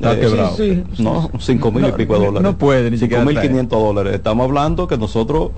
[0.00, 0.56] Está quebrado.
[0.56, 1.02] Sí, sí.
[1.02, 2.56] No, cinco mil y No, pico de no dólares.
[2.58, 4.14] puede ni Cinco siquiera mil quinientos dólares.
[4.14, 5.50] Estamos hablando que nosotros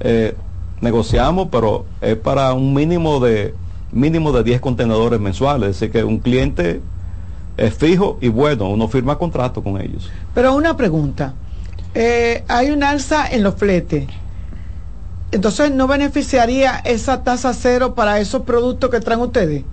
[0.00, 0.34] eh,
[0.82, 3.54] negociamos, pero es para un mínimo de
[3.92, 5.70] mínimo de 10 contenedores mensuales.
[5.70, 6.82] Es decir, que un cliente
[7.56, 10.10] es fijo y bueno, uno firma contrato con ellos.
[10.34, 11.34] Pero una pregunta.
[11.94, 14.08] Eh, hay un alza en los fletes.
[15.34, 19.64] Entonces, ¿no beneficiaría esa tasa cero para esos productos que traen ustedes?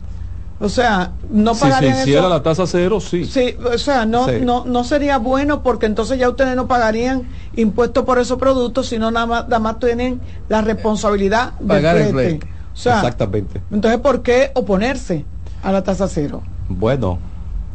[0.59, 2.29] O sea, no si se pagarían hiciera eso.
[2.29, 3.25] la tasa cero, sí.
[3.25, 4.33] Sí, o sea, no, Sí.
[4.41, 9.11] no, no sería bueno porque entonces ya ustedes no pagarían impuestos por esos productos, sino
[9.11, 10.19] nada más, nada más tienen
[10.49, 12.29] la responsabilidad del Pagar el flete.
[12.39, 12.47] flete.
[12.73, 13.61] O sea, Exactamente.
[13.71, 15.25] entonces, ¿por qué oponerse
[15.61, 16.41] a la tasa cero?
[16.69, 17.19] Bueno,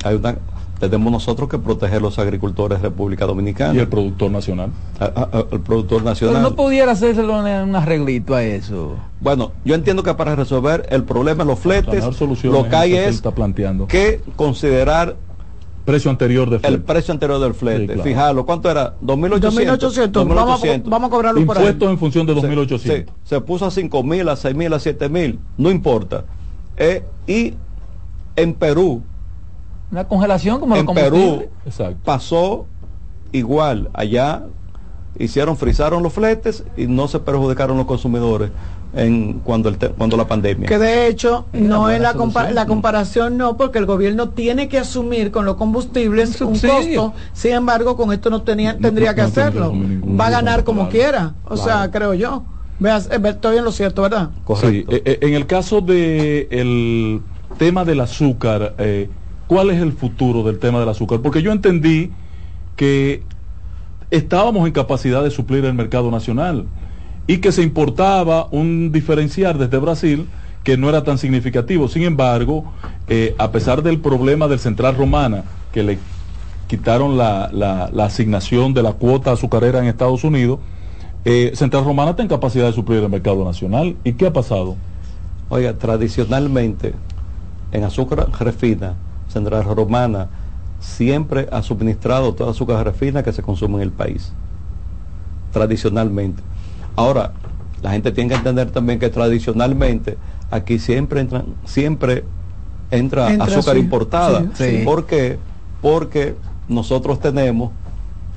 [0.04, 0.36] hay una
[0.78, 3.74] tenemos nosotros que proteger los agricultores de República Dominicana.
[3.74, 4.70] Y el productor nacional.
[5.00, 6.42] a- a- a- el productor Pero nacional.
[6.42, 8.96] no pudiera hacérselo un arreglito a eso.
[9.20, 12.04] Bueno, yo entiendo que para resolver el problema de los fletes,
[12.44, 13.86] lo que hay es está planteando.
[13.86, 15.16] que considerar
[15.84, 16.78] Precio anterior de el flete.
[16.78, 17.80] precio anterior del flete.
[17.80, 18.02] Sí, claro.
[18.02, 18.94] Fijarlo, ¿cuánto era?
[19.00, 19.78] 2.800.
[19.78, 20.24] 2.800.
[20.34, 21.62] Vamos, a- vamos a cobrarlo por ahí.
[21.64, 22.80] Impuestos en función de Se- 2.800.
[22.80, 26.24] Se, se puso a 5.000, a 6.000, a 7.000, no importa.
[26.76, 27.54] Eh, y
[28.34, 29.02] en Perú,
[29.90, 31.96] Una congelación como en lo Perú Exacto.
[32.04, 32.66] pasó
[33.32, 33.88] igual.
[33.94, 34.42] Allá
[35.18, 38.50] hicieron, frizaron los fletes y no se perjudicaron los consumidores
[38.94, 40.68] en cuando el te- cuando la pandemia.
[40.68, 44.78] Que de hecho no es la, compa- la comparación, no, porque el gobierno tiene que
[44.78, 47.12] asumir con los combustibles un costo.
[47.32, 49.72] Sin embargo, con esto no tenía, No- tendría no- que no hacerlo.
[50.18, 51.34] Va a ganar como quiera.
[51.44, 52.42] O sea, creo yo.
[52.78, 54.30] Veas, eh, estoy en lo cierto, ¿verdad?
[54.44, 54.68] Correcto.
[54.92, 57.22] Sí, eh, eh, en el caso de el
[57.58, 59.08] tema del azúcar, eh,
[59.47, 61.20] ¿cuál es el futuro del tema del azúcar?
[61.20, 62.10] Porque yo entendí
[62.77, 63.23] que
[64.10, 66.66] estábamos en capacidad de suplir el mercado nacional
[67.27, 70.27] y que se importaba un diferencial desde Brasil
[70.62, 71.89] que no era tan significativo.
[71.89, 72.73] Sin embargo,
[73.09, 75.98] eh, a pesar del problema del Central Romana, que le
[76.66, 80.59] quitaron la, asignación de la cuota azucarera en Estados Unidos,
[81.24, 83.97] eh, Central Romana está en capacidad de suplir el mercado nacional.
[84.05, 84.77] ¿Y qué ha pasado?
[85.48, 86.94] Oiga, tradicionalmente
[87.73, 88.94] en azúcar refina,
[89.36, 90.28] Central Romana
[90.80, 94.32] siempre ha suministrado toda azúcar refina que se consume en el país.
[95.52, 96.42] Tradicionalmente.
[96.96, 97.32] Ahora,
[97.82, 100.16] la gente tiene que entender también que tradicionalmente
[100.50, 102.24] aquí siempre entra, siempre
[102.90, 104.40] entra, Entra, azúcar sí, importada.
[104.54, 104.82] sí, sí.
[104.84, 105.38] ¿Por qué?
[105.82, 106.34] Porque
[106.68, 107.72] nosotros tenemos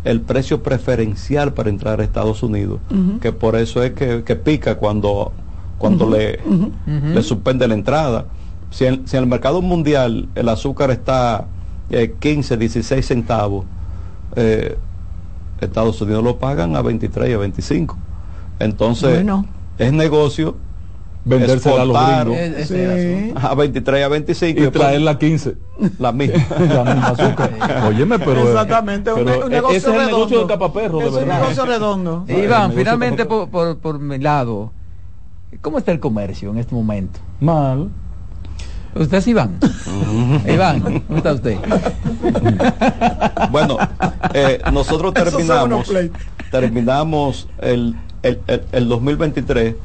[0.04, 2.80] el precio preferencial para entrar a Estados Unidos,
[3.22, 5.32] que por eso es que, que pica cuando,
[5.78, 6.40] cuando le,
[7.14, 8.26] le suspende la entrada.
[8.72, 11.46] Si en, si en el mercado mundial el azúcar está
[11.90, 13.66] eh, 15, 16 centavos,
[14.36, 14.78] eh,
[15.60, 17.98] Estados Unidos lo pagan a 23 y a 25.
[18.60, 19.46] Entonces, Bueno.
[19.78, 20.56] es negocio
[21.26, 23.34] Vendérsela a los gringos Sí.
[23.36, 25.58] a 23 y a 25 y después traerla a 15.
[26.00, 26.46] la misma.
[26.60, 27.52] la misma azúcar.
[27.88, 28.48] Óyeme, pero.
[28.48, 30.18] Exactamente, un, pero un negocio ese es el redondo.
[30.18, 32.24] negocio de capaperro, de es un negocio redondo.
[32.28, 34.72] Sí, Iván, finalmente por, por mi lado,
[35.62, 37.20] ¿cómo está el comercio en este momento?
[37.42, 37.90] Mal.
[38.96, 39.58] ¿Usted es Iván?
[40.48, 41.58] Iván, ¿cómo está usted?
[43.52, 43.78] Bueno,
[44.34, 45.92] eh, nosotros terminamos
[46.52, 49.76] terminamos el, el, el- el 2023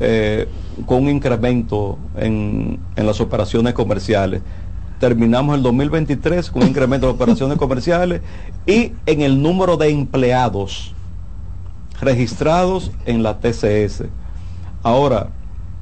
[0.00, 0.48] eh,
[0.86, 4.40] con un incremento en, en las operaciones comerciales.
[4.98, 8.22] Terminamos el 2023 con un incremento de operaciones comerciales
[8.66, 10.94] y en el número de empleados
[12.00, 14.04] registrados en la TCS.
[14.82, 15.28] Ahora,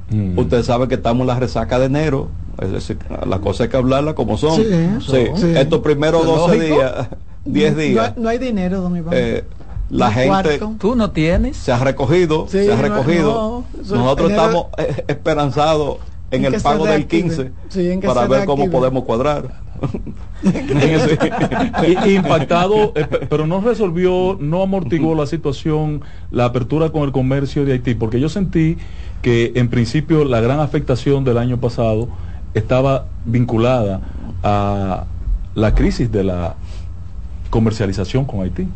[0.09, 0.37] Mm.
[0.37, 2.27] Usted sabe que estamos en la resaca de enero.
[2.61, 2.97] Es decir,
[3.27, 4.55] la cosa hay que hablarla como son.
[4.55, 4.63] Sí,
[5.01, 5.53] Sí, sí.
[5.55, 6.75] Estos primeros ¿Es 12 lógico?
[6.75, 7.07] días,
[7.45, 9.13] 10 No- días, No, hay dinero, don Iván.
[9.17, 9.43] eh,
[9.89, 10.73] la gente cuarto.
[10.79, 11.57] ¿Tú no tienes?
[11.57, 13.33] se ha recogido, Sí, se ha recogido.
[13.33, 13.65] no,
[13.97, 15.97] Nosotros enero- estamos eh, esperanzados
[16.31, 17.21] en, En el pago del reactive.
[17.23, 19.61] 15 Sí, en que para ver cómo podemos cuadrar.
[22.07, 26.01] Impactado, eh, pe- pero no resolvió, no amortiguó la situación,
[26.31, 28.77] la apertura con el comercio de Haití, porque yo sentí
[29.21, 32.09] que en principio la gran afectación del año pasado
[32.53, 34.01] estaba vinculada
[34.43, 35.05] a
[35.55, 36.55] la crisis de la
[37.49, 38.67] comercialización con Haití.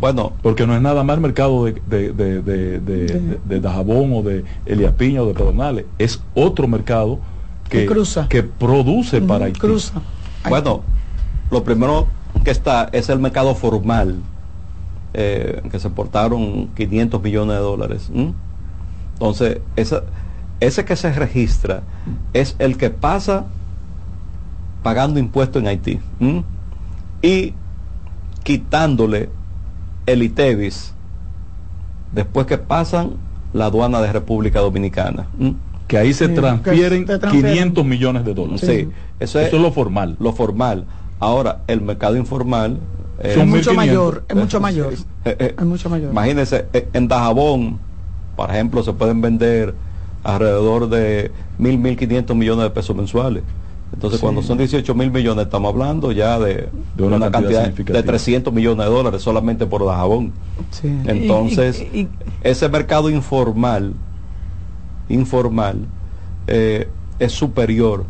[0.00, 3.60] Bueno, Porque no es nada más el mercado de, de, de, de, de- de- de
[3.60, 5.86] Dajabón o de Elías Piña o de Pedernales.
[5.98, 7.18] Es otro mercado
[7.70, 8.28] que, Que cruza.
[8.28, 9.58] que produce para Haití.
[9.58, 10.02] Cruza.
[10.48, 10.82] bueno,
[11.50, 12.08] lo primero
[12.44, 14.16] que está es el mercado formal,
[15.14, 18.10] eh, que se portaron 500 millones de dólares.
[19.14, 20.02] Entonces, esa,
[20.60, 21.82] ese que se registra
[22.32, 23.44] es el que pasa
[24.82, 26.00] pagando impuestos en Haití.
[26.20, 26.44] ¿m?
[27.22, 27.54] Y
[28.44, 29.28] quitándole
[30.06, 30.92] el ITEVIS
[32.12, 33.10] después que pasan
[33.52, 35.26] la aduana de República Dominicana.
[35.88, 37.52] Que ahí se Sí, transfieren que se transfieren.
[37.52, 38.60] 500 millones de dólares.
[38.60, 38.88] Sí,
[39.18, 40.16] eso es, Eso es lo formal.
[40.18, 40.84] lo formal.
[41.20, 42.78] Ahora, el mercado informal...
[43.20, 43.74] eh, Es mucho 1.500.
[43.76, 44.92] mayor, es mucho eh, mayor.
[45.24, 46.10] eh, eh, Es mucho mayor.
[46.12, 47.78] Imagínense, eh, en Dajabón,
[48.36, 49.74] por ejemplo, se pueden vender
[50.26, 53.42] alrededor de mil, mil quinientos millones de pesos mensuales.
[53.94, 54.24] Entonces, Sí.
[54.24, 58.84] cuando son 18 mil millones, estamos hablando ya de, De una cantidad de 300 millones
[58.84, 60.32] de dólares solamente por Dajabón.
[60.72, 60.88] Sí.
[61.04, 62.08] Entonces, Y- y- y-
[62.42, 63.94] ese mercado informal,
[65.08, 65.86] informal,
[66.48, 66.88] eh,
[67.20, 68.04] es superior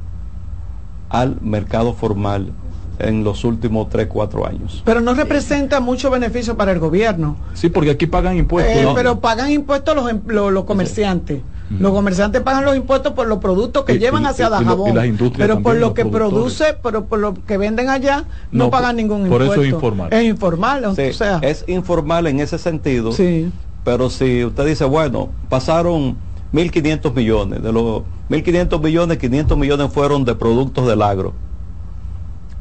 [1.11, 2.53] al mercado formal
[2.99, 4.81] en los últimos 3, 4 años.
[4.87, 7.37] pero no representa mucho beneficio para el gobierno.
[7.53, 8.75] Sí, porque aquí pagan impuestos.
[8.75, 8.95] Eh, ¿no?
[8.95, 11.43] pero pagan impuestos los, em- los, los comerciantes.
[11.69, 14.57] Los comerciantes pagan los impuestos por los productos que Y- llevan y- hacia y lo-
[14.61, 14.95] y Dajabón.
[15.37, 18.97] pero por lo que produce, pero por lo que venden allá, no, No, pagan por-
[18.97, 19.63] ningún por eso impuesto.
[19.63, 20.13] es informal.
[20.13, 23.51] Es informal, Sí, o sea, es informal en ese sentido, sí.
[23.85, 26.17] pero si usted dice, bueno, pasaron
[26.53, 31.33] 1.500 millones, de los 1.500 millones, 500 millones fueron de productos del agro,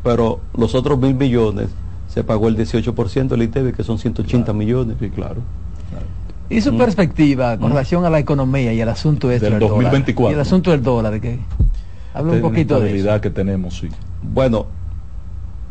[0.04, 1.70] pero los otros 1.000 millones
[2.08, 4.98] se pagó el 18% del ITV, que son 180 millones.
[5.00, 5.42] Sí, claro.
[6.50, 6.78] ¿Y su Mm.
[6.78, 9.76] perspectiva con relación a la economía y el asunto este Del del dólar?
[9.92, 10.32] 2024.
[10.32, 11.40] Y el asunto del dólar, que
[12.14, 13.22] habla un poquito de eso.
[13.22, 13.90] que tenemos, sí.
[14.22, 14.68] Bueno,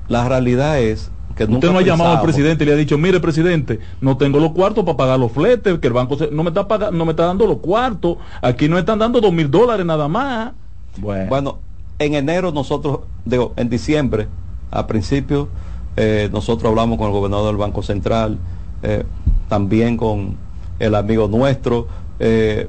[0.08, 2.96] la realidad es que nunca Usted no ha llamado al presidente y le ha dicho,
[2.98, 6.42] mire presidente, no tengo los cuartos para pagar los fletes, que el banco se- no
[6.44, 9.50] me está pagando, no me está dando los cuartos, aquí no están dando dos mil
[9.50, 10.52] dólares nada más.
[10.98, 11.58] Bueno, Bueno,
[11.98, 14.28] en enero nosotros, digo, en diciembre,
[14.70, 15.48] a principio,
[15.96, 18.38] eh, nosotros hablamos con el gobernador del Banco Central,
[18.82, 19.04] eh,
[19.48, 20.36] también con
[20.84, 21.86] el amigo nuestro.
[22.18, 22.68] eh,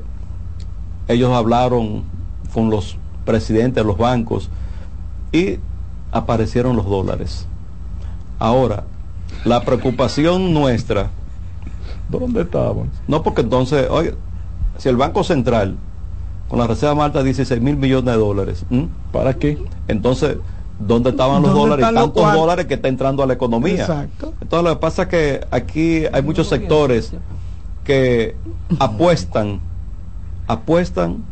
[1.07, 2.03] ellos hablaron
[2.53, 4.49] con los presidentes de los bancos
[5.31, 5.59] y
[6.11, 7.45] aparecieron los dólares.
[8.39, 8.85] Ahora,
[9.43, 11.11] la preocupación nuestra,
[12.09, 12.89] ¿dónde estaban?
[13.07, 14.15] no porque entonces, oye,
[14.77, 15.75] si el Banco Central
[16.47, 18.87] con la Reserva Malta 16 mil millones de dólares, ¿m?
[19.11, 19.57] ¿Para qué?
[19.87, 20.37] entonces,
[20.79, 21.83] ¿dónde estaban los ¿Dónde dólares?
[21.83, 22.41] están los Tantos cuartos?
[22.41, 23.81] dólares que está entrando a la economía.
[23.81, 24.33] Exacto.
[24.41, 27.13] Entonces, lo que pasa es que aquí hay muchos sectores
[27.85, 28.35] que
[28.79, 29.61] apuestan,
[30.47, 31.23] apuestan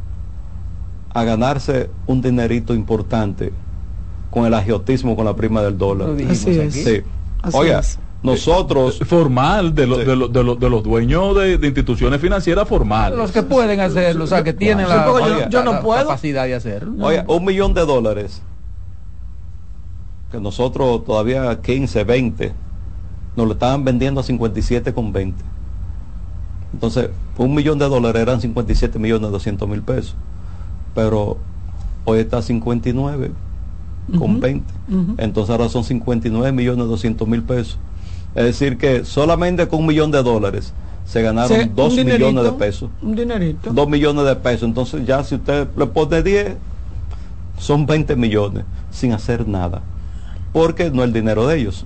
[1.13, 3.51] a ganarse un dinerito importante
[4.31, 6.07] con el agiotismo con la prima del dólar.
[6.09, 6.67] Lo dijimos Así aquí.
[6.79, 6.83] es.
[6.85, 7.01] Sí.
[7.41, 7.99] Así Oiga, es.
[8.23, 10.05] nosotros Formal, de, los Sí.
[10.05, 13.17] de, los- de, los- de los dueños de, de instituciones financieras formales.
[13.17, 16.01] Los que pueden hacerlo, o sea, que tienen la, yo- la- yo no la puedo.
[16.03, 17.05] capacidad de hacerlo.
[17.05, 18.41] Oye, un millón de dólares,
[20.31, 22.53] que nosotros todavía 15, 20,
[23.35, 25.43] nos lo estaban vendiendo a 57 con 20.
[26.73, 30.15] Entonces, un millón de dólares eran 57 millones 200 mil pesos.
[30.95, 31.37] Pero
[32.05, 33.31] hoy está a 59
[34.17, 34.73] con Ujú, 20.
[34.91, 35.15] ujú.
[35.17, 37.77] Entonces ahora son 59 millones 200 mil pesos.
[38.35, 40.73] Es decir, que solamente con un millón de dólares
[41.05, 42.89] se ganaron Sí, 2 un millones de pesos.
[43.01, 43.71] Un dinerito.
[43.71, 44.63] 2 millones de pesos.
[44.63, 46.55] Entonces ya si usted le pone 10,
[47.59, 49.81] son 20 millones sin hacer nada.
[50.51, 51.85] Porque no es el dinero de ellos.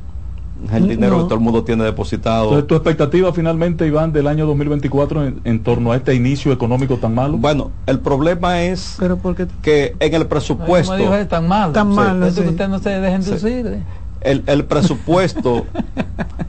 [0.66, 0.88] Es el No.
[0.88, 2.46] dinero que todo el mundo tiene depositado.
[2.46, 6.98] Entonces, ¿tu expectativa finalmente, Iván, del año 2024 en, en torno a este inicio económico
[6.98, 7.38] tan malo?
[7.38, 11.74] Bueno, el problema es Pero porque que en el Como presupuesto, dijo, es tan malo.
[11.74, 11.96] Tan Sí.
[11.96, 12.42] malo, que sí.
[12.42, 13.48] usted no se deje Sí.
[13.48, 13.84] eh.
[14.22, 15.66] el, el presupuesto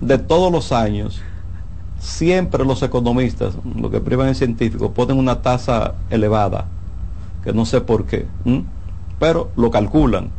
[0.01, 1.21] de todos los años,
[2.01, 6.65] siempre los economistas, lo que privan es científicos, ponen una tasa elevada,
[7.45, 8.65] que no sé por qué, ¿m?
[9.19, 10.31] pero lo calculan.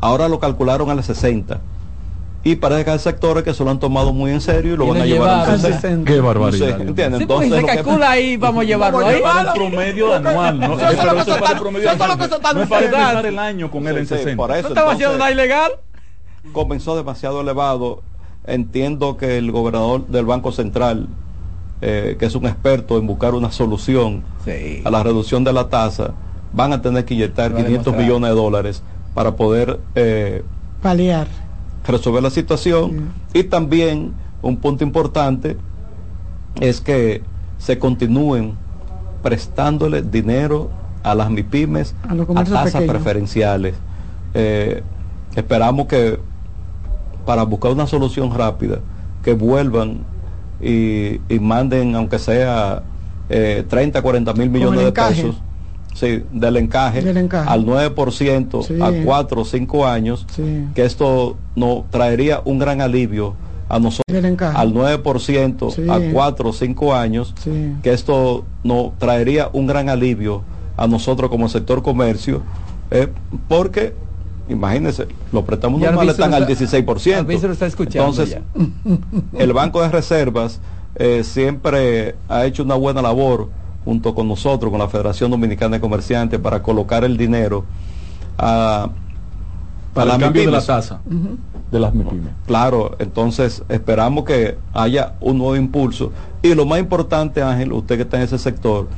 [0.00, 1.60] Ahora lo calcularon al 60.
[2.42, 4.86] Y parece que hay sectores que se lo han tomado muy en serio y lo
[4.86, 5.54] Y van a llevar llevaron.
[5.54, 5.66] al 60.
[5.76, 6.10] Al 60.
[6.10, 6.66] Qué No barbaridad.
[6.78, 7.18] sé, ¿entiendes?
[7.18, 9.20] Sí, Entonces, se calcula ahí, vamos a llevarlo a ahí.
[9.22, 10.74] Para el promedio anual, ¿no?
[10.78, 12.08] Eso es lo pero que eso se es para el está- promedio anual.
[12.18, 12.24] No
[12.62, 14.36] es para empezar el año con él en Sí, sí, 60.
[14.42, 14.62] por eso.
[14.62, 15.72] ¿No estamos haciendo nada ilegal?
[16.52, 18.02] comenzó demasiado elevado.
[18.46, 21.08] Entiendo que el gobernador del Banco Central,
[21.82, 24.80] eh, que es un experto en buscar una solución Sí.
[24.82, 26.12] a la reducción de la tasa,
[26.54, 28.06] van a tener que inyectar Lo va a 500 demostrar.
[28.06, 28.82] millones de dólares
[29.14, 30.42] para poder eh,
[30.80, 31.26] paliar.
[31.86, 33.12] Resolver la situación.
[33.32, 34.12] Y también
[34.42, 35.56] un punto importante
[36.60, 37.22] es que
[37.58, 38.54] se continúen
[39.22, 40.70] prestándole dinero
[41.02, 42.90] a las MIPIMES A a tasas pequeños.
[42.90, 43.74] preferenciales.
[44.34, 44.82] Eh,
[45.34, 46.18] esperamos que
[47.26, 48.80] para buscar una solución rápida,
[49.22, 50.04] que vuelvan
[50.60, 52.82] y, y manden, aunque sea
[53.28, 55.36] eh, 30, 40 mil millones de pesos
[55.94, 57.48] sí, del, encaje, Del encaje.
[57.48, 58.74] al 9% Sí.
[58.80, 60.66] a 4 o 5 años, Sí.
[60.74, 63.34] que esto nos traería un gran alivio
[63.68, 65.82] a nosotros al 9% Sí.
[65.88, 67.74] a 4 o 5 años, Sí.
[67.82, 70.42] que esto nos traería un gran alivio
[70.76, 72.42] a nosotros como sector comercio,
[72.90, 73.08] eh,
[73.48, 73.94] porque
[74.48, 77.18] imagínense, los préstamos Ya normales están al está- 16%.
[77.20, 78.38] Albizu lo está escuchando Entonces,
[79.38, 80.60] el Banco de Reservas
[80.96, 83.48] eh, siempre ha hecho una buena labor
[83.84, 87.64] junto con nosotros, con la Federación Dominicana de Comerciantes, para colocar el dinero
[88.38, 88.90] a,
[89.94, 91.00] Para el cambio de la tasa
[91.70, 92.32] de las MIPIMES.
[92.46, 96.12] Claro, entonces esperamos que haya un nuevo impulso.
[96.42, 98.88] Y lo más importante, Ángel, usted que está en ese sector,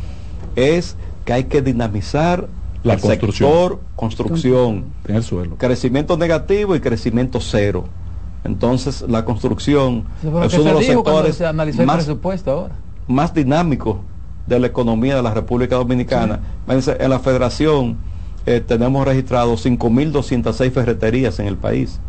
[0.56, 2.48] es que hay que dinamizar
[2.82, 3.50] La el construcción.
[3.50, 4.84] sector construcción.
[5.06, 5.56] En el suelo.
[5.56, 7.84] Crecimiento negativo y crecimiento cero.
[8.44, 12.74] Entonces, la construcción es uno de los sectores se analizó el más, presupuesto ahora.
[13.06, 13.98] más dinámicos
[14.46, 16.40] de la economía de la República Dominicana.
[16.64, 17.96] Imagínense, En la federación
[18.46, 22.00] eh, tenemos registrados 5.206 ferreterías en el país.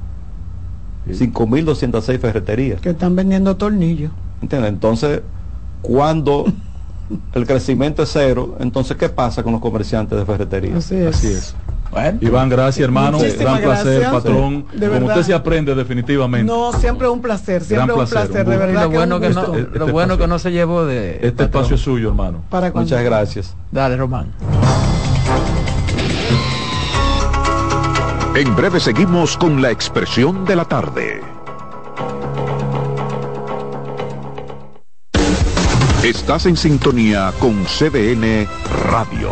[1.07, 2.81] 5.206 ferreterías.
[2.81, 4.11] Que están vendiendo tornillos.
[4.41, 4.71] ¿Entiendes?
[4.71, 5.21] Entonces,
[5.81, 6.45] cuando
[7.33, 10.77] el crecimiento es cero, entonces, ¿qué pasa con los comerciantes de ferretería?
[10.77, 11.15] Así es.
[11.15, 11.55] Así es.
[11.93, 13.19] Bueno, Iván, gracias hermano.
[13.19, 14.11] Gran placer, gracias.
[14.11, 14.65] patrón.
[14.73, 15.07] De Como verdad.
[15.09, 16.51] usted se aprende definitivamente.
[16.51, 19.55] No, siempre un placer, siempre un placer, de verdad lo que bueno que no.
[19.55, 21.45] Este lo bueno que no se llevó de Este patrón.
[21.45, 22.43] espacio es suyo, hermano.
[22.49, 23.55] Para Muchas gracias.
[23.71, 24.33] Dale, Román.
[28.35, 31.21] En breve seguimos con la expresión de la tarde.
[36.03, 38.47] Estás en sintonía con CDN
[38.89, 39.31] Radio.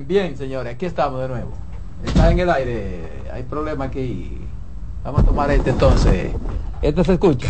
[0.00, 1.52] Bien, bien, señores, aquí estamos de nuevo.
[2.04, 4.38] Está en el aire, hay problema aquí.
[5.04, 6.32] Vamos a tomar este entonces.
[6.80, 7.48] ¿Este se escucha?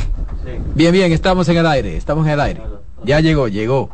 [0.75, 2.63] Bien, bien, estamos en el aire, estamos en el aire.
[3.05, 3.91] Ya llegó, llegó.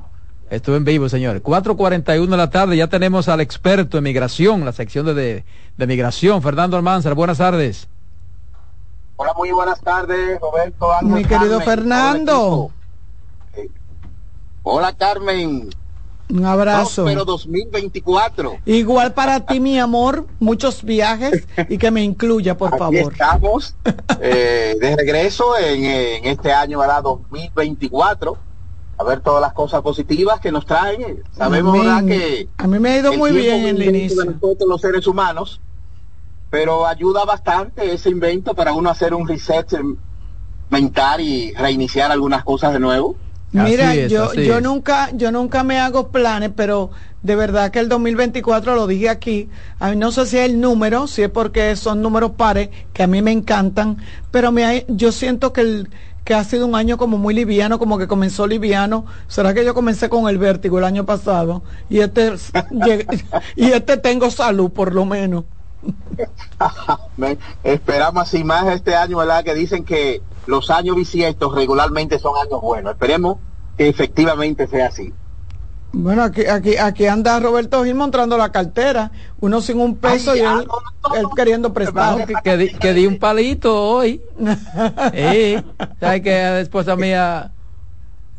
[0.48, 1.42] Estuve en vivo, señores.
[1.42, 5.44] 4.41 de la tarde, ya tenemos al experto en migración, la sección de, de,
[5.76, 7.14] de migración, Fernando Almanzar.
[7.14, 7.88] Buenas tardes.
[9.16, 10.92] Hola, muy buenas tardes, Roberto.
[10.92, 12.70] Ángel, Mi querido Carmen, Fernando.
[13.52, 13.60] equipo.
[13.60, 13.80] Eh,
[14.62, 15.68] Hola, Carmen.
[16.28, 17.04] Un abrazo.
[17.04, 18.56] Pero 2024.
[18.66, 23.12] Igual para ti, mi amor, muchos viajes y que me incluya, por Aquí favor.
[23.12, 23.74] estamos
[24.20, 27.02] eh, de regreso en, en este año, ¿verdad?
[27.02, 28.38] 2024.
[28.98, 31.22] A ver todas las cosas positivas que nos traen.
[31.36, 31.76] Sabemos.
[32.06, 34.22] Que A mí me ha ido muy bien en el inicio.
[34.22, 35.60] de nosotros los seres humanos,
[36.50, 39.68] pero ayuda bastante ese invento para uno hacer un reset
[40.70, 43.16] mental y reiniciar algunas cosas de nuevo.
[43.52, 46.90] Mira, es, yo, yo nunca, yo nunca me hago planes, pero
[47.22, 49.50] de verdad que el 2024 lo dije aquí.
[49.78, 53.02] A mí no sé si es el número, si es porque son números pares que
[53.02, 53.98] a mí me encantan,
[54.30, 55.90] pero me yo siento que el
[56.24, 59.06] que ha sido un año como muy liviano, como que comenzó liviano.
[59.28, 61.62] ¿Será que yo comencé con el vértigo el año pasado?
[61.88, 62.32] Y este
[63.56, 65.44] y este tengo salud por lo menos.
[67.16, 69.44] Me- esperamos así más este año, ¿verdad?
[69.44, 72.92] Que dicen que los años bisiestos regularmente son años buenos.
[72.92, 73.38] Esperemos
[73.76, 75.12] que efectivamente sea así.
[75.92, 79.10] Bueno, aquí, aquí, aquí anda Roberto Gil mostrando la cartera,
[79.40, 80.66] uno sin un peso Ay, y él,
[81.16, 82.26] él queriendo prestar.
[82.26, 84.20] que, que di, que di un palito hoy.
[85.12, 85.62] Eh,
[86.00, 87.52] ¿Sabes que la esposa mía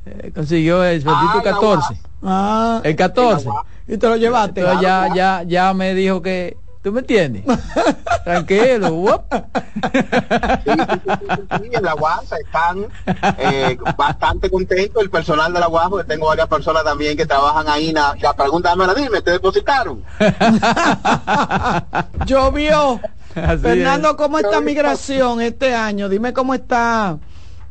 [0.05, 2.01] eh, consiguió el bendito Ah, la 14?
[2.21, 3.49] Ah, El 14.
[3.88, 4.59] y te lo llevaste.
[4.61, 6.57] Entonces ya, ya, ya me dijo que,
[6.88, 7.43] ¿tú me entiendes?
[8.23, 9.34] Tranquilo, uop.
[10.64, 10.72] Sí,
[11.72, 11.95] en la
[12.39, 12.88] están
[13.38, 17.68] eh, bastante contentos el personal de la UAS, porque tengo varias personas también que trabajan
[17.68, 17.91] ahí.
[17.91, 20.01] Na, la pregunta me la dime, ¿te depositaron?
[22.26, 23.01] Llovió.
[23.35, 24.15] Así Fernando.
[24.15, 26.07] ¿cómo está migración este año?
[26.07, 27.18] Dime cómo está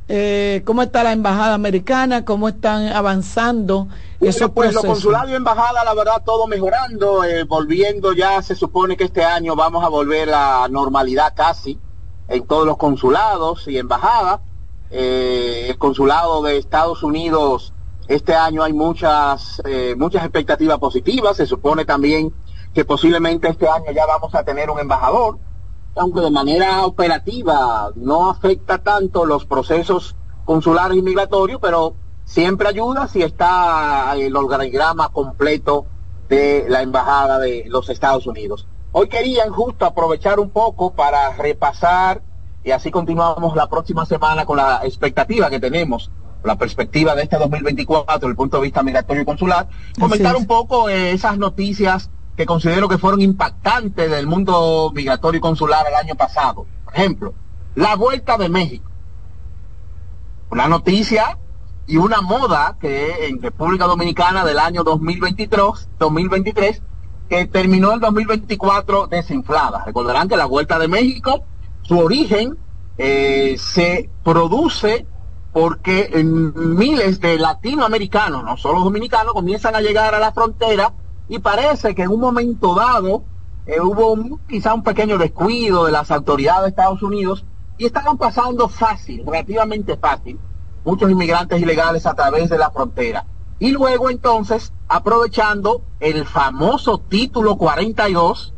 [0.09, 2.25] Eh, ¿Cómo está la embajada americana?
[2.25, 3.89] ¿Cómo están avanzando
[4.21, 8.97] esos pues los consulados y embajada, la verdad, todo mejorando, eh, volviendo ya, se supone
[8.97, 11.79] que este año vamos a volver a la normalidad casi
[12.29, 14.41] en todos los consulados y embajadas.
[14.91, 17.75] Eh, el consulado de Estados Unidos,
[18.09, 22.33] este año hay muchas, eh, muchas expectativas positivas, se supone también
[22.73, 25.39] que posiblemente este año ya vamos a tener un embajador,
[25.97, 30.15] aunque de manera operativa no afecta tanto los procesos
[30.45, 31.95] consulares y migratorios, pero
[32.25, 35.87] siempre ayuda si está el organigrama completo
[36.29, 38.67] de la embajada de los Estados Unidos.
[38.93, 42.23] Hoy querían justo aprovechar un poco para repasar
[42.65, 46.11] y así continuamos la próxima semana con la expectativa que tenemos,
[46.43, 49.69] la perspectiva de este 2024 desde el punto de vista migratorio y consular,
[49.99, 55.41] comentar un poco eh, esas noticias que considero que fueron impactantes del mundo migratorio y
[55.41, 56.67] consular el año pasado.
[56.85, 57.35] Por ejemplo,
[57.75, 58.91] la vuelta de México.
[60.51, 61.39] Una noticia
[61.87, 66.83] y una moda que en República Dominicana del año 2023, 2023
[67.29, 69.85] que terminó el 2024 desinflada.
[69.85, 71.45] Recordarán que la Vuelta de México,
[71.83, 72.57] su origen
[72.99, 75.07] eh, se produce
[75.53, 80.93] porque en miles de latinoamericanos, no solo dominicanos, comienzan a llegar a la frontera
[81.29, 83.25] y parece que en un momento dado
[83.67, 87.45] eh, hubo quizá un pequeño descuido de las autoridades de Estados Unidos
[87.79, 90.39] y estaban pasando fácil, relativamente fácil,
[90.85, 93.27] muchos inmigrantes ilegales a través de la frontera.
[93.59, 98.55] Y luego entonces, aprovechando el famoso título 42,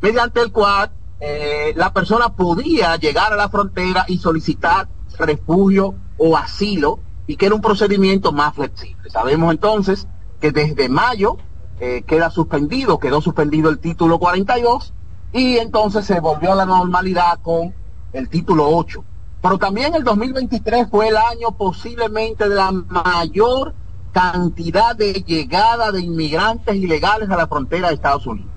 [0.00, 6.36] mediante el cual eh, la persona podía llegar a la frontera y solicitar refugio o
[6.36, 9.10] asilo y que era un procedimiento más flexible.
[9.10, 10.06] Sabemos entonces
[10.40, 11.36] que desde mayo
[11.80, 14.94] eh, queda suspendido, quedó suspendido el título 42
[15.32, 17.74] y entonces se volvió a la normalidad con
[18.12, 19.04] el título 8.
[19.42, 23.74] Pero también el 2023 fue el año posiblemente de la mayor
[24.12, 28.50] cantidad de llegada de inmigrantes ilegales a la frontera de Estados Unidos.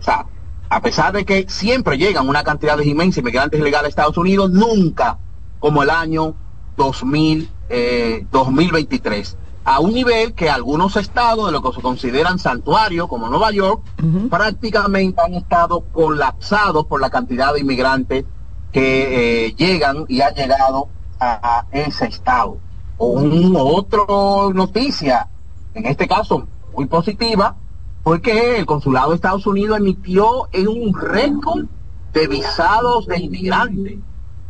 [0.00, 0.26] O sea,
[0.68, 4.50] a pesar de que siempre llegan una cantidad de inmensa inmigrantes ilegales a Estados Unidos,
[4.50, 5.18] nunca
[5.58, 6.34] como el año
[6.76, 9.36] 2000, eh, 2023.
[9.64, 13.82] A un nivel que algunos estados de lo que se consideran santuarios, como Nueva York,
[14.28, 18.24] prácticamente han estado colapsados por la cantidad de inmigrantes
[18.72, 20.88] que eh, llegan y han llegado
[21.20, 22.58] a, a ese estado.
[22.98, 25.28] O un otro noticia,
[25.74, 27.56] en este caso muy positiva,
[28.02, 31.66] fue que el consulado de Estados Unidos emitió en un récord
[32.12, 33.98] de visados de inmigrantes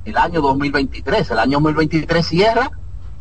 [0.04, 1.30] el año 2023.
[1.30, 2.70] El año 2023 cierra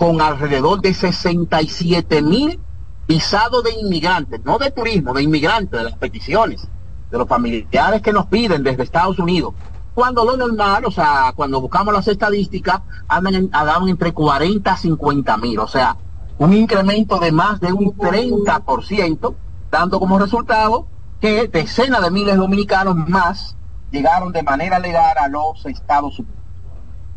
[0.01, 2.59] con alrededor de 67 mil
[3.07, 6.67] visados de inmigrantes, no de turismo, de inmigrantes, de las peticiones,
[7.11, 9.53] de los familiares que nos piden desde Estados Unidos.
[9.93, 15.37] Cuando lo normal, o sea, cuando buscamos las estadísticas, andan, andaban entre 40 a 50
[15.37, 15.95] mil, o sea,
[16.39, 19.35] un incremento de más de un 30%,
[19.69, 20.87] dando como resultado
[21.19, 23.55] que decenas de miles de dominicanos más
[23.91, 26.40] llegaron de manera legal a los Estados Unidos.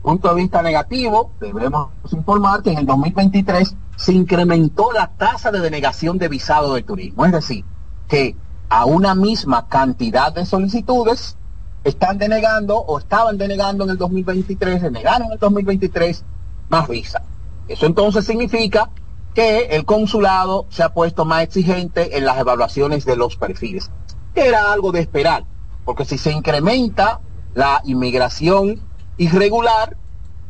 [0.04, 5.60] Punto de vista negativo, debemos informar que en el 2023 se incrementó la tasa de
[5.60, 7.64] denegación de visado de turismo, es decir,
[8.06, 8.36] que
[8.68, 11.38] a una misma cantidad de solicitudes
[11.84, 16.22] están denegando o estaban denegando en el 2023, denegaron en el 2023
[16.68, 17.22] más visa.
[17.66, 18.90] Eso entonces significa
[19.32, 23.90] que el consulado se ha puesto más exigente en las evaluaciones de los perfiles,
[24.34, 25.46] era algo de esperar,
[25.86, 27.20] porque si se incrementa
[27.54, 28.82] la inmigración
[29.16, 29.96] irregular,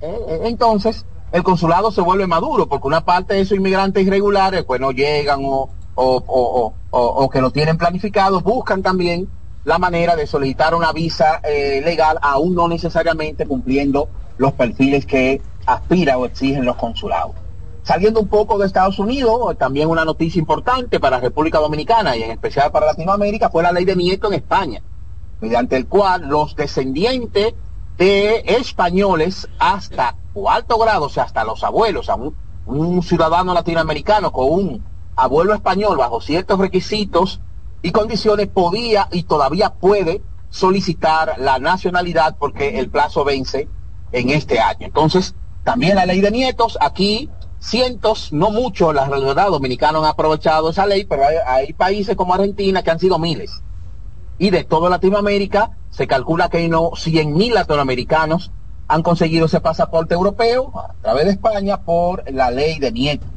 [0.00, 4.64] eh, eh, entonces el consulado se vuelve maduro, porque una parte de esos inmigrantes irregulares
[4.64, 9.28] pues no llegan o, o, o, o- que lo tienen planificado, buscan también
[9.64, 15.42] la manera de solicitar una visa eh, legal, aún no necesariamente cumpliendo los perfiles que
[15.66, 17.36] aspira o exigen los consulados.
[17.82, 22.30] Saliendo un poco de Estados Unidos, también una noticia importante para República Dominicana y en
[22.30, 24.82] especial para Latinoamérica fue la ley de Nieto en España,
[25.40, 27.54] mediante el cual los descendientes
[27.96, 32.34] de españoles hasta cuarto grado, o sea, hasta los abuelos, a un,
[32.66, 34.84] un ciudadano latinoamericano con un
[35.16, 37.40] abuelo español bajo ciertos requisitos
[37.82, 43.68] y condiciones podía y todavía puede solicitar la nacionalidad porque el plazo vence
[44.12, 44.86] en este año.
[44.86, 45.34] Entonces,
[45.64, 50.86] también la ley de nietos, aquí cientos, no muchos, la realidad dominicanos han aprovechado esa
[50.86, 53.62] ley, pero hay, hay países como Argentina que han sido miles.
[54.38, 58.50] Y de toda Latinoamérica se calcula que no 100 mil latinoamericanos
[58.88, 63.28] han conseguido ese pasaporte europeo a través de España por la ley de nietos.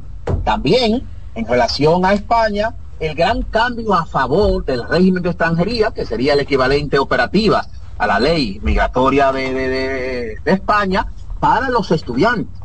[0.44, 6.04] También, en relación a España, el gran cambio a favor del régimen de extranjería, que
[6.04, 7.64] sería el equivalente operativa
[7.96, 11.06] a la ley migratoria de, de- de- de España,
[11.40, 12.60] para los estudiantes.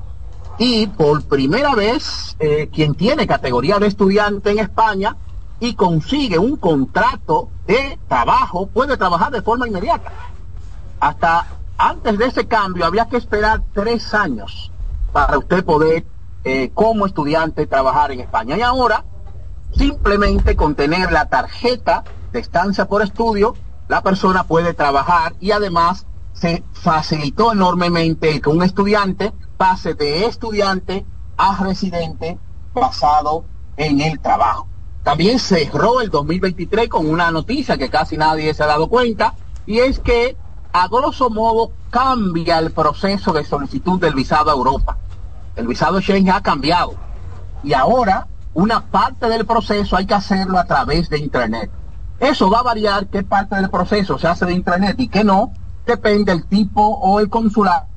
[0.57, 5.15] Y por primera vez, eh, quien tiene categoría de estudiante en España
[5.63, 10.11] y consigue un contrato de trabajo puede trabajar de forma inmediata.
[10.99, 14.73] Hasta antes de ese cambio había que esperar tres años
[15.13, 16.05] para usted poder
[16.43, 18.57] eh, como estudiante trabajar en España.
[18.57, 19.05] Y ahora,
[19.73, 22.03] simplemente con tener la tarjeta
[22.33, 23.55] de estancia por estudio,
[23.87, 31.05] la persona puede trabajar y además se facilitó enormemente que un estudiante pase de estudiante
[31.37, 32.37] a residente
[32.73, 33.45] basado
[33.77, 34.72] en el trabajo.
[35.03, 39.35] También cerró el 2023 con una noticia que casi nadie se ha dado cuenta
[39.65, 40.37] y es que
[40.71, 44.97] a grosso modo cambia el proceso de solicitud del visado a Europa.
[45.55, 46.95] El visado Schengen ha cambiado
[47.63, 51.69] y ahora una parte del proceso hay que hacerlo a través de Internet.
[52.19, 55.51] Eso va a variar qué parte del proceso se hace de Internet y qué no,
[55.85, 57.87] depende del tipo o el consulado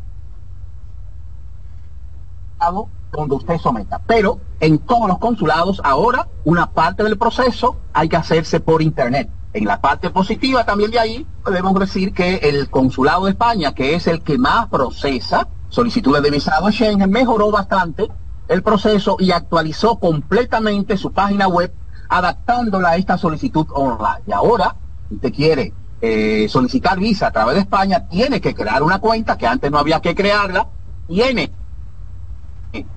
[3.13, 4.01] donde usted someta.
[4.07, 9.31] Pero en todos los consulados ahora una parte del proceso hay que hacerse por Internet.
[9.53, 13.95] En la parte positiva también de ahí podemos decir que el consulado de España, que
[13.95, 18.09] es el que más procesa solicitudes de visado Schengen, mejoró bastante
[18.49, 21.73] el proceso y actualizó completamente su página web
[22.09, 24.23] adaptándola a esta solicitud online.
[24.27, 24.77] Y ahora,
[25.09, 29.37] si usted quiere eh, solicitar visa a través de España, tiene que crear una cuenta
[29.37, 30.69] que antes no había que crearla,
[31.09, 31.51] tiene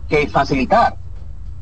[0.09, 0.97] que facilitar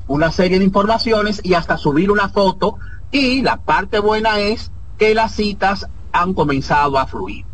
[0.08, 2.78] una serie de informaciones y hasta subir una foto.
[3.12, 7.46] Y la parte buena es que las citas han comenzado a fluir.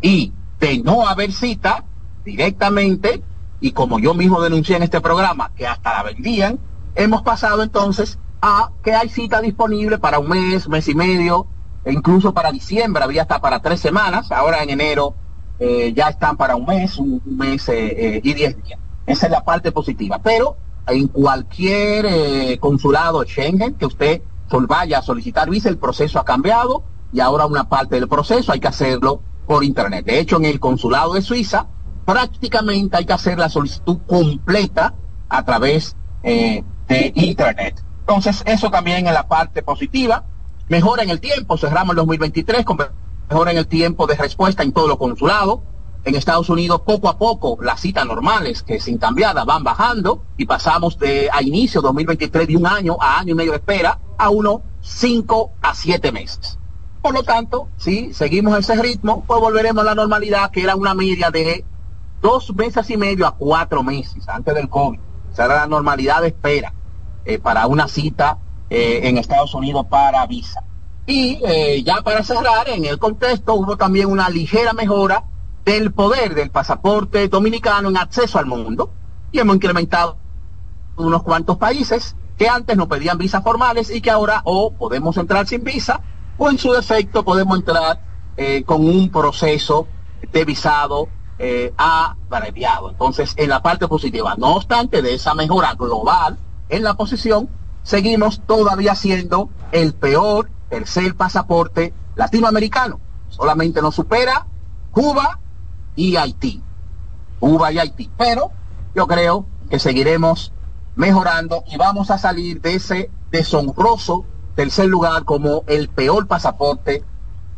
[0.00, 1.84] Y de no haber cita
[2.24, 3.22] directamente,
[3.60, 6.58] y como yo mismo denuncié en este programa, que hasta la vendían,
[6.94, 11.46] hemos pasado entonces a que hay cita disponible para un mes, mes y medio,
[11.84, 15.14] e incluso para diciembre había hasta para tres semanas, ahora en enero
[15.58, 18.80] eh, ya están para un mes, un, mes eh, eh, y diez días.
[19.06, 20.18] Esa es la parte positiva.
[20.22, 20.56] Pero
[20.86, 24.22] en cualquier consulado Schengen que usted
[24.68, 28.60] vaya a solicitar visa, el proceso ha cambiado y ahora una parte del proceso hay
[28.60, 30.04] que hacerlo por internet.
[30.04, 31.66] De hecho, en el consulado de Suiza
[32.04, 34.94] prácticamente hay que hacer la solicitud completa
[35.28, 36.64] a través de
[37.14, 37.82] internet.
[38.00, 40.24] Entonces, eso también es la parte positiva.
[40.68, 42.78] Mejora en el tiempo, cerramos el 2023 con
[43.28, 45.60] mejora en el tiempo de respuesta en todos los consulados.
[46.04, 50.44] En Estados Unidos, poco a poco, las citas normales que sin cambiada van bajando y
[50.44, 54.28] pasamos de a inicio 2023 de un año a año y medio de espera a
[54.28, 56.58] uno cinco a siete meses.
[57.00, 60.94] Por lo tanto, si seguimos ese ritmo, pues volveremos a la normalidad que era una
[60.94, 61.64] media de
[62.20, 64.98] dos meses y medio a cuatro meses antes del COVID.
[65.32, 66.74] O sea, era la normalidad de espera
[67.24, 70.62] eh, para una cita eh, en Estados Unidos para visa.
[71.06, 75.24] Y eh, ya para cerrar, en el contexto hubo también una ligera mejora
[75.64, 78.90] del poder del pasaporte dominicano en acceso al mundo
[79.32, 80.18] y hemos incrementado
[80.96, 85.46] unos cuantos países que antes no pedían visas formales y que ahora o podemos entrar
[85.46, 86.00] sin visa
[86.36, 88.00] o en su defecto podemos entrar
[88.66, 89.86] con un proceso
[90.32, 91.08] de visado
[91.38, 92.90] eh, abreviado.
[92.90, 96.38] Entonces, en la parte positiva, no obstante de esa mejora global
[96.68, 97.48] en la posición,
[97.82, 103.00] seguimos todavía siendo el peor tercer pasaporte latinoamericano.
[103.28, 104.46] Solamente nos supera
[104.90, 105.40] Cuba
[105.96, 106.62] y Haití.
[107.40, 108.10] Cuba y Haití.
[108.16, 108.50] Pero
[108.94, 110.52] yo creo que seguiremos
[110.96, 117.02] mejorando y vamos a salir de ese deshonroso tercer lugar como el peor pasaporte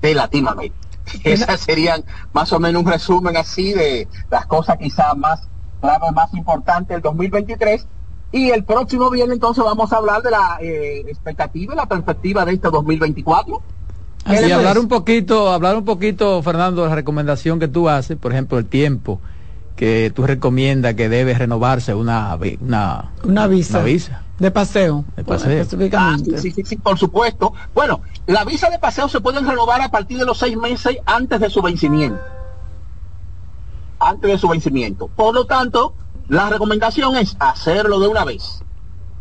[0.00, 0.76] de Latinoamérica.
[1.24, 5.48] Esas serían más o menos un resumen así de las cosas quizás más
[6.14, 7.86] más importantes del 2023
[8.32, 12.44] y el próximo viernes entonces vamos a hablar de la eh, expectativa y la perspectiva
[12.44, 13.62] de este 2024.
[14.28, 18.32] Y hablar un poquito, hablar un poquito, Fernando, de la recomendación que tú haces, por
[18.32, 19.20] ejemplo, el tiempo
[19.76, 23.78] que tú recomiendas que debe renovarse una, una, una visa.
[23.78, 24.22] Una visa.
[24.38, 25.04] De paseo.
[25.16, 25.66] De paseo.
[25.96, 27.52] Ah, sí, sí, sí, por supuesto.
[27.74, 31.40] Bueno, la visa de paseo se puede renovar a partir de los seis meses antes
[31.40, 32.20] de su vencimiento.
[33.98, 35.08] Antes de su vencimiento.
[35.08, 35.94] Por lo tanto,
[36.28, 38.62] la recomendación es hacerlo de una vez.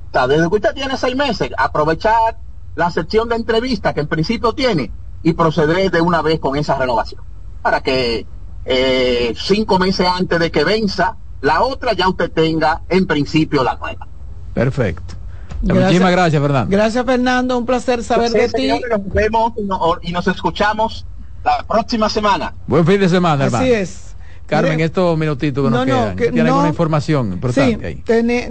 [0.10, 2.38] O sea, desde que usted tiene seis meses, aprovechar
[2.76, 4.92] la sección de entrevista que en principio tiene
[5.24, 7.22] y proceder de una vez con esa renovación.
[7.62, 8.26] Para que
[8.66, 13.76] eh, cinco meses antes de que venza la otra ya usted tenga en principio la
[13.76, 14.08] nueva.
[14.54, 15.16] Perfecto.
[15.62, 16.72] Muchísimas gracias, Fernando.
[16.72, 17.58] Gracias, Fernando.
[17.58, 18.68] Un placer saber de ti.
[18.68, 19.54] nos vemos
[20.02, 21.06] y nos escuchamos
[21.44, 22.54] la próxima semana.
[22.68, 23.64] Buen fin de semana, hermano.
[23.64, 24.06] Así es.
[24.48, 28.04] Carmen, estos minutitos que nos quedan, ¿tiene alguna información importante ahí?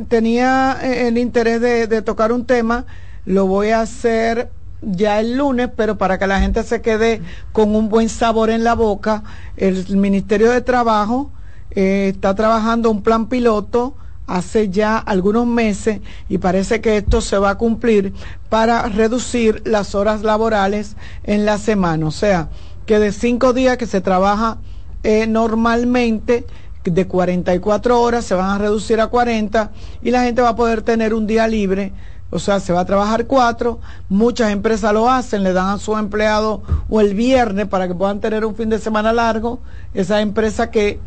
[0.09, 2.85] tenía eh, el interés de, tocar un tema,
[3.25, 4.51] lo voy a hacer
[4.83, 7.23] ya el lunes, pero para que la gente se quede
[7.53, 9.23] con un buen sabor en la boca,
[9.57, 11.31] el Ministerio de Trabajo
[11.71, 13.95] eh, está trabajando un plan piloto
[14.27, 18.15] hace ya algunos meses y parece que esto se va a cumplir
[18.49, 22.07] para reducir las horas laborales en la semana.
[22.07, 22.49] O sea,
[22.87, 24.59] que de cinco días que se trabaja
[25.03, 26.47] eh, normalmente,
[26.85, 29.73] de 44 horas se van a reducir a 40
[30.03, 31.93] y la gente va a poder tener un día libre.
[32.35, 33.79] O sea, se va a trabajar cuatro,
[34.09, 38.19] muchas empresas lo hacen, le dan a su empleado o el viernes para que puedan
[38.19, 39.61] tener un fin de semana largo.
[39.95, 40.99] Esa empresa que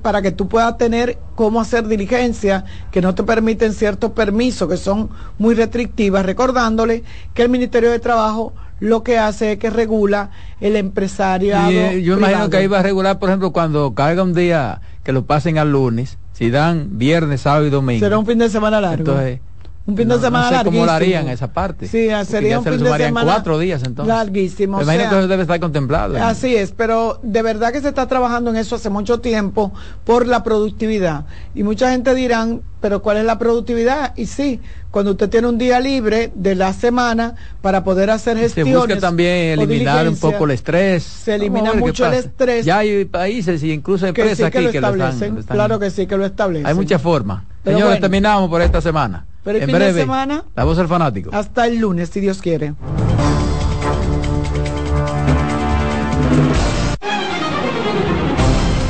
[0.00, 4.78] para que tú puedas tener cómo hacer diligencia que no te permiten ciertos permisos que
[4.78, 7.04] son muy restrictivas, recordándole
[7.34, 10.30] que el Ministerio de Trabajo lo que hace es que regula
[10.62, 11.70] el empresariado.
[11.70, 15.12] Y, yo imagino que ahí va a regular, por ejemplo, cuando caiga un día que
[15.12, 18.00] lo pasen al lunes, si dan viernes, sábado y domingo.
[18.00, 19.10] Será un fin de semana largo.
[19.10, 19.40] Entonces,
[19.88, 21.88] un fin de semana no sé cómo lo harían esa parte.
[21.88, 24.14] Sí, sería un fin de semana cuatro días entonces.
[24.14, 24.76] Larguísimo.
[24.76, 26.22] Me imagino que eso debe estar contemplado.
[26.22, 29.72] Así es, pero de verdad que se está trabajando en eso hace mucho tiempo
[30.04, 31.24] por la productividad.
[31.54, 34.12] Y mucha gente dirán, pero ¿cuál es la productividad?
[34.14, 34.60] Y sí,
[34.90, 38.74] cuando usted tiene un día libre de la semana para poder hacer gestiones.
[38.74, 41.02] Se busca también eliminar un poco el estrés.
[41.02, 42.66] Se elimina mucho el estrés.
[42.66, 46.26] Ya hay países y incluso empresas aquí que, lo, están, Claro que sí, que lo
[46.26, 46.66] establecen.
[46.66, 47.42] Hay muchas formas.
[47.64, 49.24] Señores, terminamos por esta semana.
[49.48, 50.44] Pero el fin de semana.
[50.54, 51.30] La voz del fanático.
[51.32, 52.74] Hasta el lunes, si Dios quiere.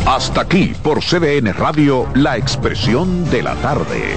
[0.04, 4.16] Hasta aquí por CDN Radio, la expresión de la tarde.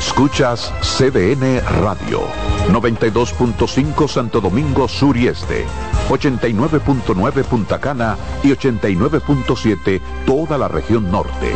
[0.00, 2.22] Escuchas CDN Radio,
[2.70, 5.66] 92.5 Santo Domingo Sur y Este,
[6.08, 11.52] 89.9 Punta Cana y 89.7 toda la región norte.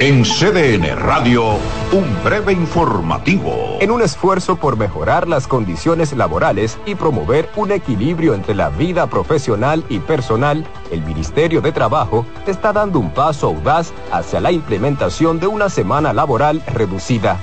[0.00, 1.54] En CDN Radio,
[1.90, 3.78] un breve informativo.
[3.80, 9.08] En un esfuerzo por mejorar las condiciones laborales y promover un equilibrio entre la vida
[9.08, 15.40] profesional y personal, el Ministerio de Trabajo está dando un paso audaz hacia la implementación
[15.40, 17.36] de una semana laboral reducida.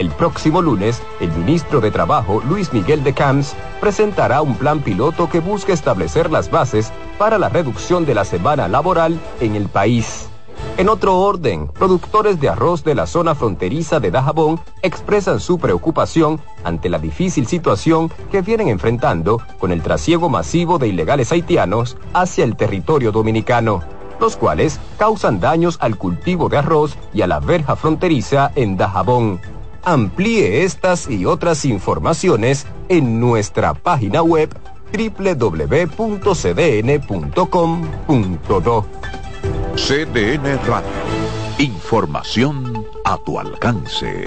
[0.00, 5.28] El próximo lunes, el ministro de Trabajo, Luis Miguel de Camps, presentará un plan piloto
[5.30, 10.29] que busca establecer las bases para la reducción de la semana laboral en el país.
[10.76, 16.40] En otro orden, productores de arroz de la zona fronteriza de Dajabón expresan su preocupación
[16.64, 22.44] ante la difícil situación que vienen enfrentando con el trasiego masivo de ilegales haitianos hacia
[22.44, 23.82] el territorio dominicano,
[24.20, 29.40] los cuales causan daños al cultivo de arroz y a la verja fronteriza en Dajabón.
[29.82, 34.48] Amplíe estas y otras informaciones en nuestra página web
[34.92, 36.00] www.cdn.com.do.
[39.86, 40.90] CDN Radio.
[41.58, 44.26] Información a tu alcance.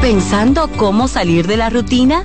[0.00, 2.24] ¿Pensando cómo salir de la rutina?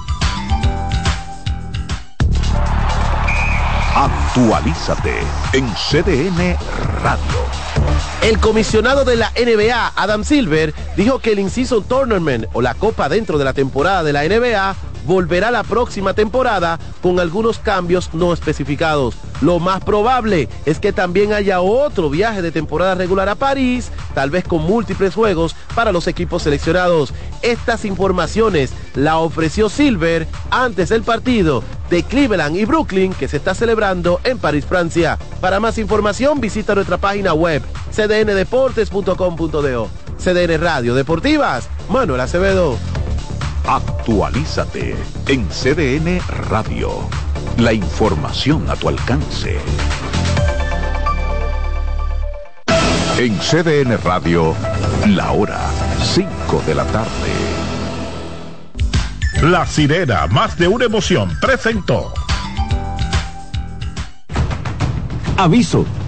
[4.33, 5.19] Actualízate
[5.51, 6.55] en CDN
[7.03, 7.45] Radio.
[8.21, 13.09] El comisionado de la NBA, Adam Silver, dijo que el inciso Tournament o la copa
[13.09, 14.75] dentro de la temporada de la NBA
[15.05, 19.15] volverá la próxima temporada con algunos cambios no especificados.
[19.41, 24.29] Lo más probable es que también haya otro viaje de temporada regular a París, tal
[24.29, 27.13] vez con múltiples juegos para los equipos seleccionados.
[27.41, 33.53] Estas informaciones la ofreció Silver antes del partido de Cleveland y Brooklyn que se está
[33.53, 35.17] celebrando en París, Francia.
[35.39, 37.61] Para más información visita nuestra página web
[37.91, 39.89] cdndeportes.com.do.
[40.17, 43.00] CDN Radio Deportivas, Manuel Acevedo.
[43.67, 44.95] Actualízate
[45.27, 46.19] en CDN
[46.49, 46.89] Radio.
[47.57, 49.57] La información a tu alcance.
[53.17, 54.55] En CDN Radio,
[55.07, 55.59] la hora
[56.03, 57.09] 5 de la tarde.
[59.43, 62.13] La sirena, más de una emoción, presentó.
[65.37, 65.85] Aviso,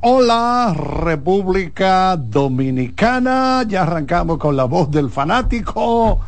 [0.00, 3.64] Hola, República Dominicana.
[3.66, 6.20] Ya arrancamos con la voz del fanático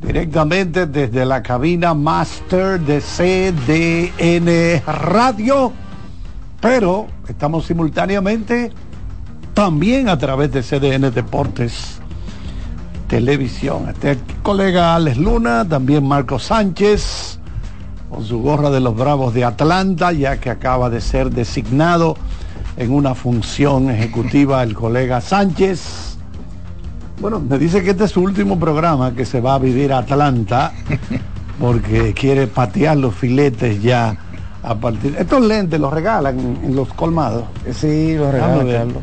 [0.00, 5.72] directamente desde la cabina Master de CDN Radio.
[6.60, 8.70] Pero estamos simultáneamente
[9.54, 12.00] también a través de CDN Deportes
[13.08, 13.88] Televisión.
[13.88, 17.40] Este colega Alex Luna, también Marco Sánchez
[18.08, 22.16] con su gorra de los Bravos de Atlanta, ya que acaba de ser designado
[22.80, 26.16] en una función ejecutiva el colega Sánchez.
[27.20, 29.98] Bueno, me dice que este es su último programa, que se va a vivir a
[29.98, 30.72] Atlanta,
[31.60, 34.16] porque quiere patear los filetes ya
[34.62, 35.14] a partir...
[35.18, 37.44] Estos lentes los regalan en, los colmados.
[37.74, 39.02] Sí, los regalan, Carlos.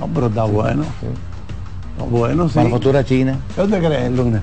[0.00, 0.82] No, pero está bueno.
[0.82, 2.54] Está bueno, sí.
[2.56, 3.38] Para la futura China.
[3.54, 4.42] ¿Qué te crees, Luna?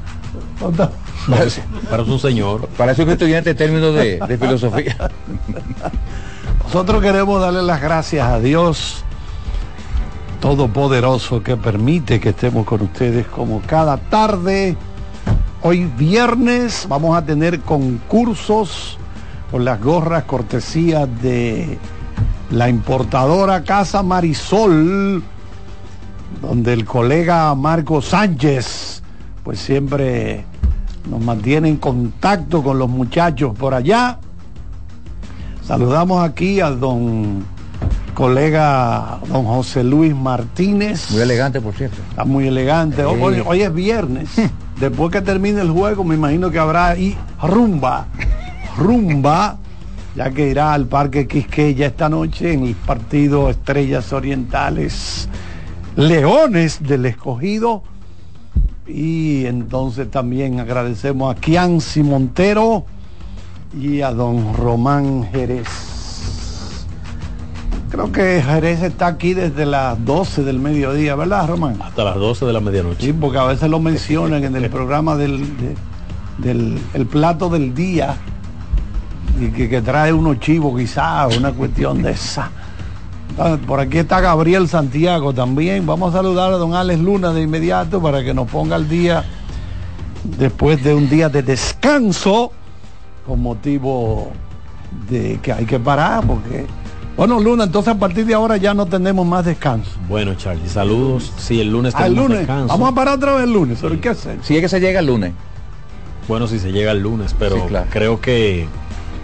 [1.29, 2.69] Parece, parece un señor.
[2.77, 4.95] Parece un estudiante en términos de, de filosofía.
[6.71, 9.03] Nosotros queremos darle las gracias a Dios
[10.39, 14.77] Todopoderoso que permite que estemos con ustedes como cada tarde.
[15.63, 18.99] Hoy viernes vamos a tener concursos
[19.49, 21.79] con las gorras cortesía de
[22.51, 25.23] la importadora Casa Marisol,
[26.39, 29.01] donde el colega Marco Sánchez
[29.43, 30.45] pues siempre
[31.09, 34.19] nos mantiene en contacto con los muchachos por allá.
[35.69, 37.45] Saludamos aquí al don
[38.15, 41.11] colega don José Luis Martínez.
[41.11, 41.97] Muy elegante, por cierto.
[42.09, 43.03] Está muy elegante.
[43.05, 44.29] Hoy, hoy- hoy es viernes.
[44.79, 48.07] Después que termine el juego, me imagino que habrá ahí rumba.
[48.79, 49.57] Rumba.
[50.15, 55.29] Ya que irá al Parque Quisqueya esta noche en el partido Estrellas Orientales
[55.95, 57.83] Leones del Escogido.
[58.87, 62.85] Y entonces también agradecemos a Kianci Montero
[63.73, 65.67] y a don Román Jerez.
[67.91, 71.77] Creo que Jerez está aquí desde las 12 del mediodía, ¿verdad, Román?
[71.81, 73.07] Hasta las 12 de la medianoche.
[73.07, 75.75] Sí, porque a veces lo mencionan en el programa del, de-
[76.37, 78.15] del el plato del día
[79.41, 82.51] y que, que trae unos chivos quizás, una cuestión de esa.
[83.37, 85.85] Ah, Por aquí está Gabriel Santiago también.
[85.85, 89.23] Vamos a saludar a don Alex Luna de inmediato para que nos ponga al día
[90.37, 92.51] después de un día de descanso
[93.29, 94.31] con motivo
[95.09, 96.65] de que hay que parar porque
[97.15, 101.31] bueno Luna entonces a partir de ahora ya no tenemos más descanso Bueno, Charlie, saludos.
[101.37, 102.67] Sí, el lunes tenemos lunes descanso.
[102.69, 104.99] vamos a parar otra vez el lunes pero qué hacer Si es que se llega
[104.99, 105.31] el lunes.
[106.27, 107.87] Bueno, si se llega el lunes, pero Sí, claro.
[107.91, 108.67] creo que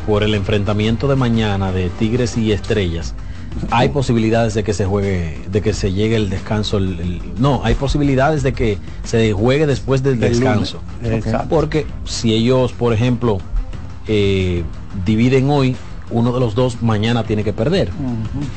[0.07, 3.13] por el enfrentamiento de mañana de Tigres y Estrellas,
[3.71, 6.77] hay posibilidades de que se juegue, de que se llegue el descanso.
[6.77, 10.79] el- el- no, hay posibilidades de que se juegue después del descanso.
[11.49, 13.37] Porque si ellos, por ejemplo,
[14.07, 14.63] eh,
[15.05, 15.75] dividen hoy,
[16.11, 17.89] uno de los dos mañana tiene que perder.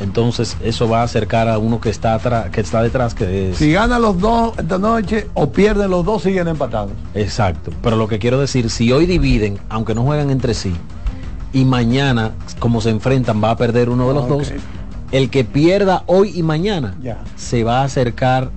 [0.00, 3.56] Entonces eso va a acercar a uno que está atrás, que está detrás, que es
[3.56, 8.08] si ganan los dos esta noche o pierden los dos siguen empatados Exacto, pero lo
[8.08, 10.74] que quiero decir, si hoy dividen, aunque no juegan entre sí,
[11.52, 14.52] y mañana, como se enfrentan, va a perder uno de los dos,
[15.12, 16.94] el que pierda hoy y mañana
[17.36, 18.50] se va a acercar,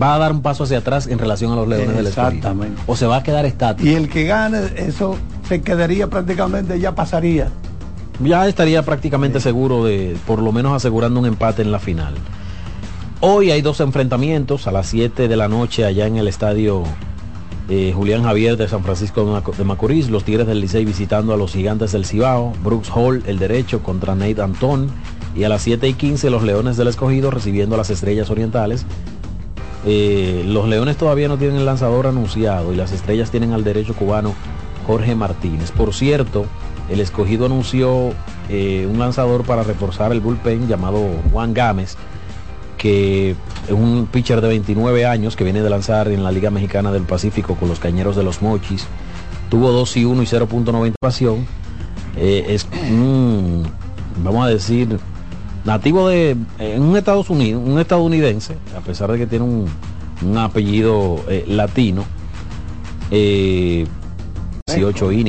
[0.00, 2.06] va a dar un paso hacia atrás en relación a los Leones del.
[2.06, 2.80] Exactamente.
[2.86, 3.88] O se va a quedar estático.
[3.88, 5.16] y el que gane eso
[5.52, 7.50] se quedaría prácticamente ya pasaría.
[8.24, 12.14] Ya estaría prácticamente seguro de, por lo menos asegurando un empate en la final.
[13.20, 16.84] Hoy hay dos enfrentamientos a las 7 de la noche allá en el estadio
[17.68, 21.34] eh, Julián Javier de San Francisco de Maco- de Macorís, los Tigres del Licey visitando
[21.34, 24.90] a los Gigantes del Cibao, Brooks Hall el derecho contra Nate Antón.
[25.36, 28.86] Y a las 7 y 15 los Leones del Escogido recibiendo a las Estrellas Orientales.
[29.84, 33.94] Eh, los Leones todavía no tienen el lanzador anunciado y las Estrellas tienen al derecho
[33.94, 34.32] cubano
[34.86, 35.70] Jorge Martínez.
[35.70, 36.46] Por cierto,
[36.88, 38.12] el escogido anunció
[38.48, 41.00] eh, un lanzador para reforzar el bullpen llamado
[41.32, 41.96] Juan Gámez,
[42.76, 46.90] que es un pitcher de 29 años que viene de lanzar en la Liga Mexicana
[46.90, 48.86] del Pacífico con los Cañeros de los Mochis.
[49.50, 51.46] Tuvo 2 y 1 y 0.90 pasión.
[52.16, 53.64] Eh, es un,
[54.22, 54.98] vamos a decir,
[55.64, 61.20] nativo de en un Estados Unidos, un estadounidense, a pesar de que tiene un, apellido
[61.28, 62.04] eh, latino.
[63.10, 63.86] Eh,
[64.74, 65.20] 18 innings.